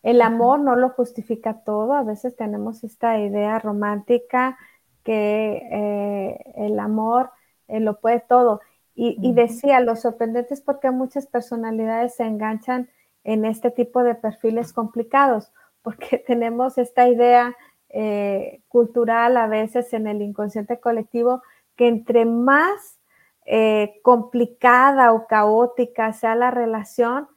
el 0.02 0.22
amor 0.22 0.60
no 0.60 0.76
lo 0.76 0.90
justifica 0.90 1.62
todo, 1.64 1.94
a 1.94 2.04
veces 2.04 2.36
tenemos 2.36 2.84
esta 2.84 3.20
idea 3.20 3.60
romántica 3.60 4.58
que 5.04 5.68
eh, 5.72 6.54
el 6.56 6.80
amor 6.80 7.32
eh, 7.68 7.80
lo 7.80 8.00
puede 8.00 8.22
todo. 8.22 8.62
Y, 9.02 9.32
decía, 9.32 9.80
lo 9.80 9.96
sorprendente 9.96 10.54
es 10.54 10.60
porque 10.60 10.92
muchas 10.92 11.26
personalidades 11.26 12.16
se 12.16 12.26
enganchan 12.26 12.90
en 13.24 13.46
este 13.46 13.72
tipo 13.72 14.04
de 14.04 14.14
perfiles 14.14 14.74
complicados, 14.74 15.54
porque 15.84 16.18
tenemos 16.28 16.78
esta 16.78 17.08
idea 17.08 17.56
eh, 17.90 18.62
cultural 18.68 19.38
a 19.38 19.48
veces 19.48 19.94
en 19.94 20.08
el 20.08 20.22
inconsciente 20.22 20.80
colectivo 20.80 21.42
que 21.76 21.88
entre 21.88 22.26
más 22.26 23.00
eh, 23.46 24.00
complicada 24.04 25.14
o 25.14 25.28
caótica 25.28 26.14
sea 26.14 26.36
la 26.36 26.52
relación, 26.52 27.28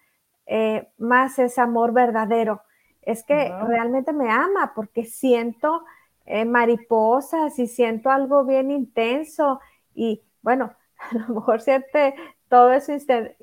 eh, 0.46 0.88
más 0.98 1.38
es 1.38 1.58
amor 1.58 1.92
verdadero. 1.92 2.62
Es 3.02 3.24
que 3.24 3.52
realmente 3.66 4.12
me 4.12 4.30
ama 4.30 4.72
porque 4.74 5.04
siento 5.04 5.82
mariposas 6.46 7.58
y 7.58 7.66
siento 7.66 8.10
algo 8.10 8.44
bien 8.44 8.70
intenso 8.70 9.58
y 9.92 10.22
bueno, 10.42 10.72
a 10.98 11.14
lo 11.14 11.34
mejor 11.34 11.60
siente 11.60 12.14
todo 12.48 12.72
eso 12.72 12.92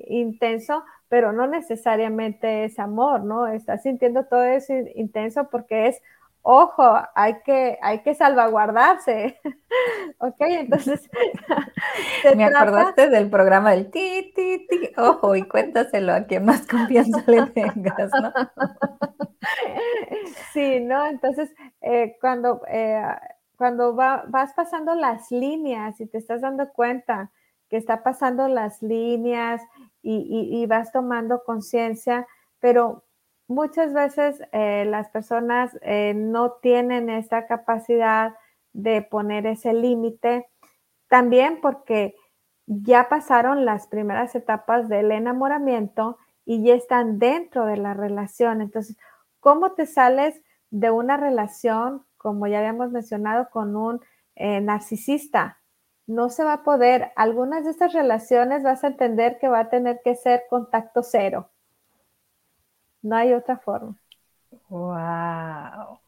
intenso, 0.06 0.84
pero 1.08 1.32
no 1.32 1.46
necesariamente 1.46 2.64
es 2.64 2.78
amor, 2.78 3.24
¿no? 3.24 3.48
Está 3.48 3.78
sintiendo 3.78 4.24
todo 4.26 4.44
eso 4.44 4.72
intenso 4.94 5.48
porque 5.50 5.88
es, 5.88 6.00
ojo, 6.42 7.00
hay 7.14 7.40
que, 7.42 7.78
hay 7.82 8.02
que 8.02 8.14
salvaguardarse. 8.14 9.38
ok, 10.18 10.40
entonces. 10.40 11.08
Me 12.36 12.44
acordaste 12.44 13.08
del 13.08 13.30
programa 13.30 13.72
del 13.72 13.90
ti, 13.90 14.32
ti, 14.34 14.66
ti, 14.68 14.90
ojo, 14.96 15.36
y 15.36 15.42
cuéntaselo 15.42 16.12
a 16.12 16.24
quien 16.24 16.44
más 16.44 16.66
confianza 16.66 17.22
le 17.26 17.46
tengas, 17.46 18.10
¿no? 18.20 18.32
sí, 20.52 20.80
¿no? 20.80 21.06
Entonces, 21.06 21.52
eh, 21.80 22.16
cuando, 22.20 22.62
eh, 22.68 23.02
cuando 23.56 23.94
vas 23.94 24.52
pasando 24.54 24.94
las 24.94 25.30
líneas 25.30 26.00
y 26.00 26.06
te 26.06 26.18
estás 26.18 26.40
dando 26.40 26.72
cuenta 26.72 27.30
que 27.68 27.76
está 27.76 28.02
pasando 28.02 28.48
las 28.48 28.82
líneas 28.82 29.62
y, 30.02 30.66
vas 30.66 30.92
tomando 30.92 31.42
conciencia, 31.44 32.26
pero 32.58 33.04
muchas 33.50 33.92
veces 33.92 34.40
eh, 34.52 34.84
las 34.86 35.08
personas 35.10 35.76
eh, 35.82 36.14
no 36.14 36.52
tienen 36.62 37.10
esa 37.10 37.46
capacidad 37.46 38.32
de 38.72 39.02
poner 39.02 39.46
ese 39.46 39.72
límite, 39.72 40.48
también 41.08 41.60
porque 41.60 42.14
ya 42.66 43.08
pasaron 43.08 43.64
las 43.64 43.88
primeras 43.88 44.36
etapas 44.36 44.88
del 44.88 45.10
enamoramiento 45.10 46.16
y 46.44 46.62
ya 46.62 46.74
están 46.74 47.18
dentro 47.18 47.66
de 47.66 47.76
la 47.76 47.92
relación. 47.92 48.60
Entonces, 48.62 48.96
¿cómo 49.40 49.72
te 49.72 49.86
sales 49.86 50.40
de 50.70 50.92
una 50.92 51.16
relación, 51.16 52.06
como 52.16 52.46
ya 52.46 52.60
habíamos 52.60 52.92
mencionado, 52.92 53.50
con 53.50 53.74
un 53.76 54.00
eh, 54.36 54.60
narcisista? 54.60 55.60
no 56.06 56.28
se 56.28 56.42
va 56.42 56.54
a 56.54 56.62
poder. 56.64 57.12
Algunas 57.14 57.64
de 57.64 57.70
estas 57.70 57.92
relaciones 57.92 58.64
vas 58.64 58.82
a 58.82 58.88
entender 58.88 59.38
que 59.38 59.48
va 59.48 59.60
a 59.60 59.68
tener 59.70 60.00
que 60.02 60.16
ser 60.16 60.42
contacto 60.50 61.04
cero. 61.04 61.50
No 63.02 63.16
hay 63.16 63.32
otra 63.32 63.58
forma. 63.58 63.96
Wow. 64.68 65.98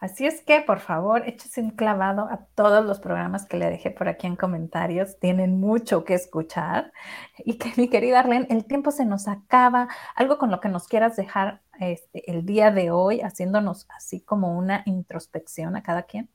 Así 0.00 0.26
es 0.26 0.40
que, 0.40 0.62
por 0.62 0.78
favor, 0.80 1.28
échese 1.28 1.60
un 1.60 1.72
clavado 1.72 2.22
a 2.22 2.46
todos 2.54 2.84
los 2.86 3.00
programas 3.00 3.44
que 3.44 3.58
le 3.58 3.68
dejé 3.68 3.90
por 3.90 4.08
aquí 4.08 4.26
en 4.26 4.34
comentarios. 4.34 5.18
Tienen 5.18 5.60
mucho 5.60 6.04
que 6.04 6.14
escuchar. 6.14 6.92
Y 7.38 7.58
que, 7.58 7.72
mi 7.76 7.88
querida 7.88 8.20
Arlene, 8.20 8.46
el 8.48 8.64
tiempo 8.64 8.92
se 8.92 9.04
nos 9.04 9.28
acaba. 9.28 9.88
Algo 10.14 10.38
con 10.38 10.50
lo 10.50 10.60
que 10.60 10.70
nos 10.70 10.88
quieras 10.88 11.16
dejar 11.16 11.60
este, 11.78 12.30
el 12.30 12.46
día 12.46 12.70
de 12.70 12.90
hoy, 12.90 13.20
haciéndonos 13.20 13.86
así 13.90 14.20
como 14.20 14.56
una 14.56 14.82
introspección 14.86 15.76
a 15.76 15.82
cada 15.82 16.04
quien. 16.04 16.28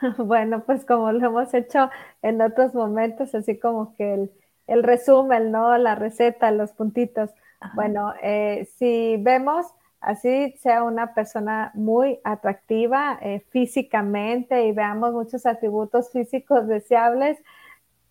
Bueno, 0.18 0.64
pues 0.64 0.84
como 0.84 1.10
lo 1.12 1.26
hemos 1.26 1.52
hecho 1.54 1.90
en 2.22 2.40
otros 2.40 2.74
momentos, 2.74 3.34
así 3.34 3.58
como 3.58 3.94
que 3.96 4.30
el, 4.66 4.82
resumen, 4.82 5.50
¿no? 5.50 5.76
La 5.78 5.94
receta, 5.94 6.50
los 6.50 6.72
puntitos. 6.72 7.30
Bueno, 7.74 8.12
eh, 8.22 8.68
si 8.76 9.16
vemos 9.18 9.66
así 10.00 10.52
sea 10.60 10.82
una 10.82 11.14
persona 11.14 11.70
muy 11.74 12.20
atractiva 12.24 13.18
eh, 13.22 13.40
físicamente 13.50 14.66
y 14.66 14.72
veamos 14.72 15.12
muchos 15.14 15.46
atributos 15.46 16.10
físicos 16.10 16.68
deseables, 16.68 17.38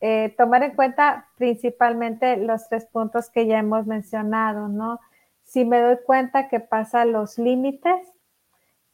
eh, 0.02 0.34
tomar 0.38 0.64
en 0.64 0.76
cuenta 0.76 1.28
principalmente 1.38 2.38
los 2.38 2.68
tres 2.68 2.86
puntos 2.86 3.30
que 3.30 3.46
ya 3.46 3.60
hemos 3.60 3.86
mencionado, 3.86 4.68
¿no? 4.68 5.00
Si 5.44 5.66
me 5.66 5.80
doy 5.80 5.98
cuenta 6.06 6.50
que 6.50 6.60
pasa 6.60 7.06
los 7.06 7.38
límites, 7.38 8.08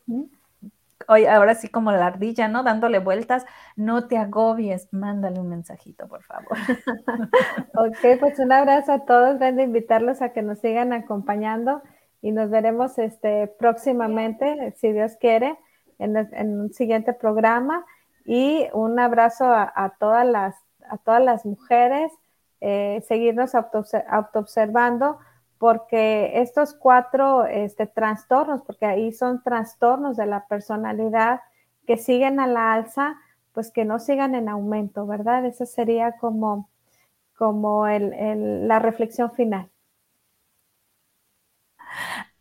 hoy 1.07 1.25
ahora 1.25 1.55
sí 1.55 1.67
como 1.67 1.91
la 1.91 2.07
ardilla, 2.07 2.47
¿no? 2.47 2.63
Dándole 2.63 2.99
vueltas, 2.99 3.45
no 3.75 4.07
te 4.07 4.17
agobies, 4.17 4.87
mándale 4.91 5.39
un 5.39 5.49
mensajito, 5.49 6.07
por 6.07 6.23
favor. 6.23 6.57
ok, 7.75 8.19
pues 8.19 8.39
un 8.39 8.51
abrazo 8.51 8.93
a 8.93 9.05
todos, 9.05 9.39
ven 9.39 9.57
de 9.57 9.63
invitarlos 9.63 10.21
a 10.21 10.29
que 10.29 10.41
nos 10.41 10.59
sigan 10.59 10.93
acompañando 10.93 11.81
y 12.25 12.31
nos 12.31 12.49
veremos 12.49 12.97
este, 12.97 13.45
próximamente, 13.45 14.73
si 14.77 14.91
Dios 14.91 15.15
quiere, 15.19 15.59
en, 15.99 16.17
un 16.59 16.73
siguiente 16.73 17.13
programa. 17.13 17.85
Y 18.25 18.65
un 18.73 18.99
abrazo 18.99 19.45
a, 19.45 19.95
todas, 19.99 20.25
las, 20.25 20.55
a 20.89 20.97
todas 20.97 21.23
las 21.23 21.45
mujeres, 21.45 22.11
eh, 22.61 23.03
seguirnos 23.07 23.53
autoobservando, 23.53 25.19
porque 25.59 26.41
estos 26.41 26.73
cuatro 26.73 27.45
este, 27.45 27.85
trastornos, 27.85 28.63
porque 28.63 28.87
ahí 28.87 29.11
son 29.11 29.43
trastornos 29.43 30.17
de 30.17 30.25
la 30.25 30.47
personalidad 30.47 31.41
que 31.85 31.95
siguen 31.95 32.39
a 32.39 32.47
la 32.47 32.73
alza, 32.73 33.17
pues 33.53 33.69
que 33.71 33.85
no 33.85 33.99
sigan 33.99 34.33
en 34.33 34.49
aumento, 34.49 35.05
¿verdad? 35.05 35.45
Esa 35.45 35.67
sería 35.67 36.13
como, 36.17 36.71
como 37.37 37.85
la 37.87 38.79
reflexión 38.79 39.31
final. 39.33 39.69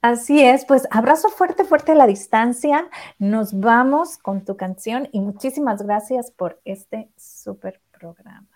Así 0.04 0.44
es, 0.44 0.66
pues 0.66 0.86
abrazo 0.90 1.30
fuerte, 1.30 1.64
fuerte 1.64 1.92
a 1.92 1.94
la 1.94 2.06
distancia. 2.06 2.90
Nos 3.18 3.58
vamos 3.58 4.18
con 4.18 4.44
tu 4.44 4.54
canción 4.54 5.08
y 5.12 5.20
muchísimas 5.22 5.80
gracias 5.80 6.30
por 6.30 6.60
este 6.66 7.08
súper 7.16 7.80
programa. 7.90 8.46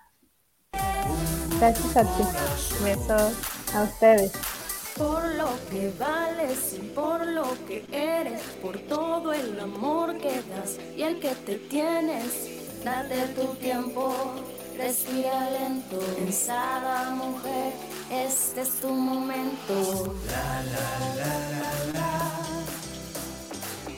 Gracias 1.58 1.96
a 1.96 2.02
ti. 2.02 2.84
Besos 2.84 3.74
a 3.74 3.82
ustedes. 3.82 4.32
Por 4.98 5.24
lo 5.36 5.48
que 5.70 5.90
vales 5.98 6.76
y 6.78 6.82
por 6.90 7.26
lo 7.26 7.46
que 7.66 7.82
eres, 7.92 8.42
por 8.60 8.78
todo 8.80 9.32
el 9.32 9.58
amor 9.58 10.18
que 10.18 10.42
das 10.50 10.78
y 10.98 11.02
el 11.02 11.18
que 11.18 11.34
te 11.34 11.54
tienes, 11.54 12.84
date 12.84 13.26
tu 13.28 13.54
tiempo 13.54 14.12
Respira 14.78 15.50
lento, 15.50 15.98
pensada 16.16 17.10
mujer, 17.10 17.72
este 18.12 18.60
es 18.60 18.80
tu 18.80 18.88
momento. 18.90 20.14
La 20.28 20.62
la 20.72 20.88
la 21.18 21.34
la 21.58 21.72
la. 21.94 22.12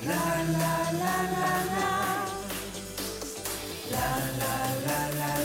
La 0.07 0.25
la 0.57 0.77
la 1.03 1.17
la 1.37 1.55
la. 1.75 1.91
La 3.91 4.09
la 4.41 4.57
la 4.87 5.01
la 5.19 5.41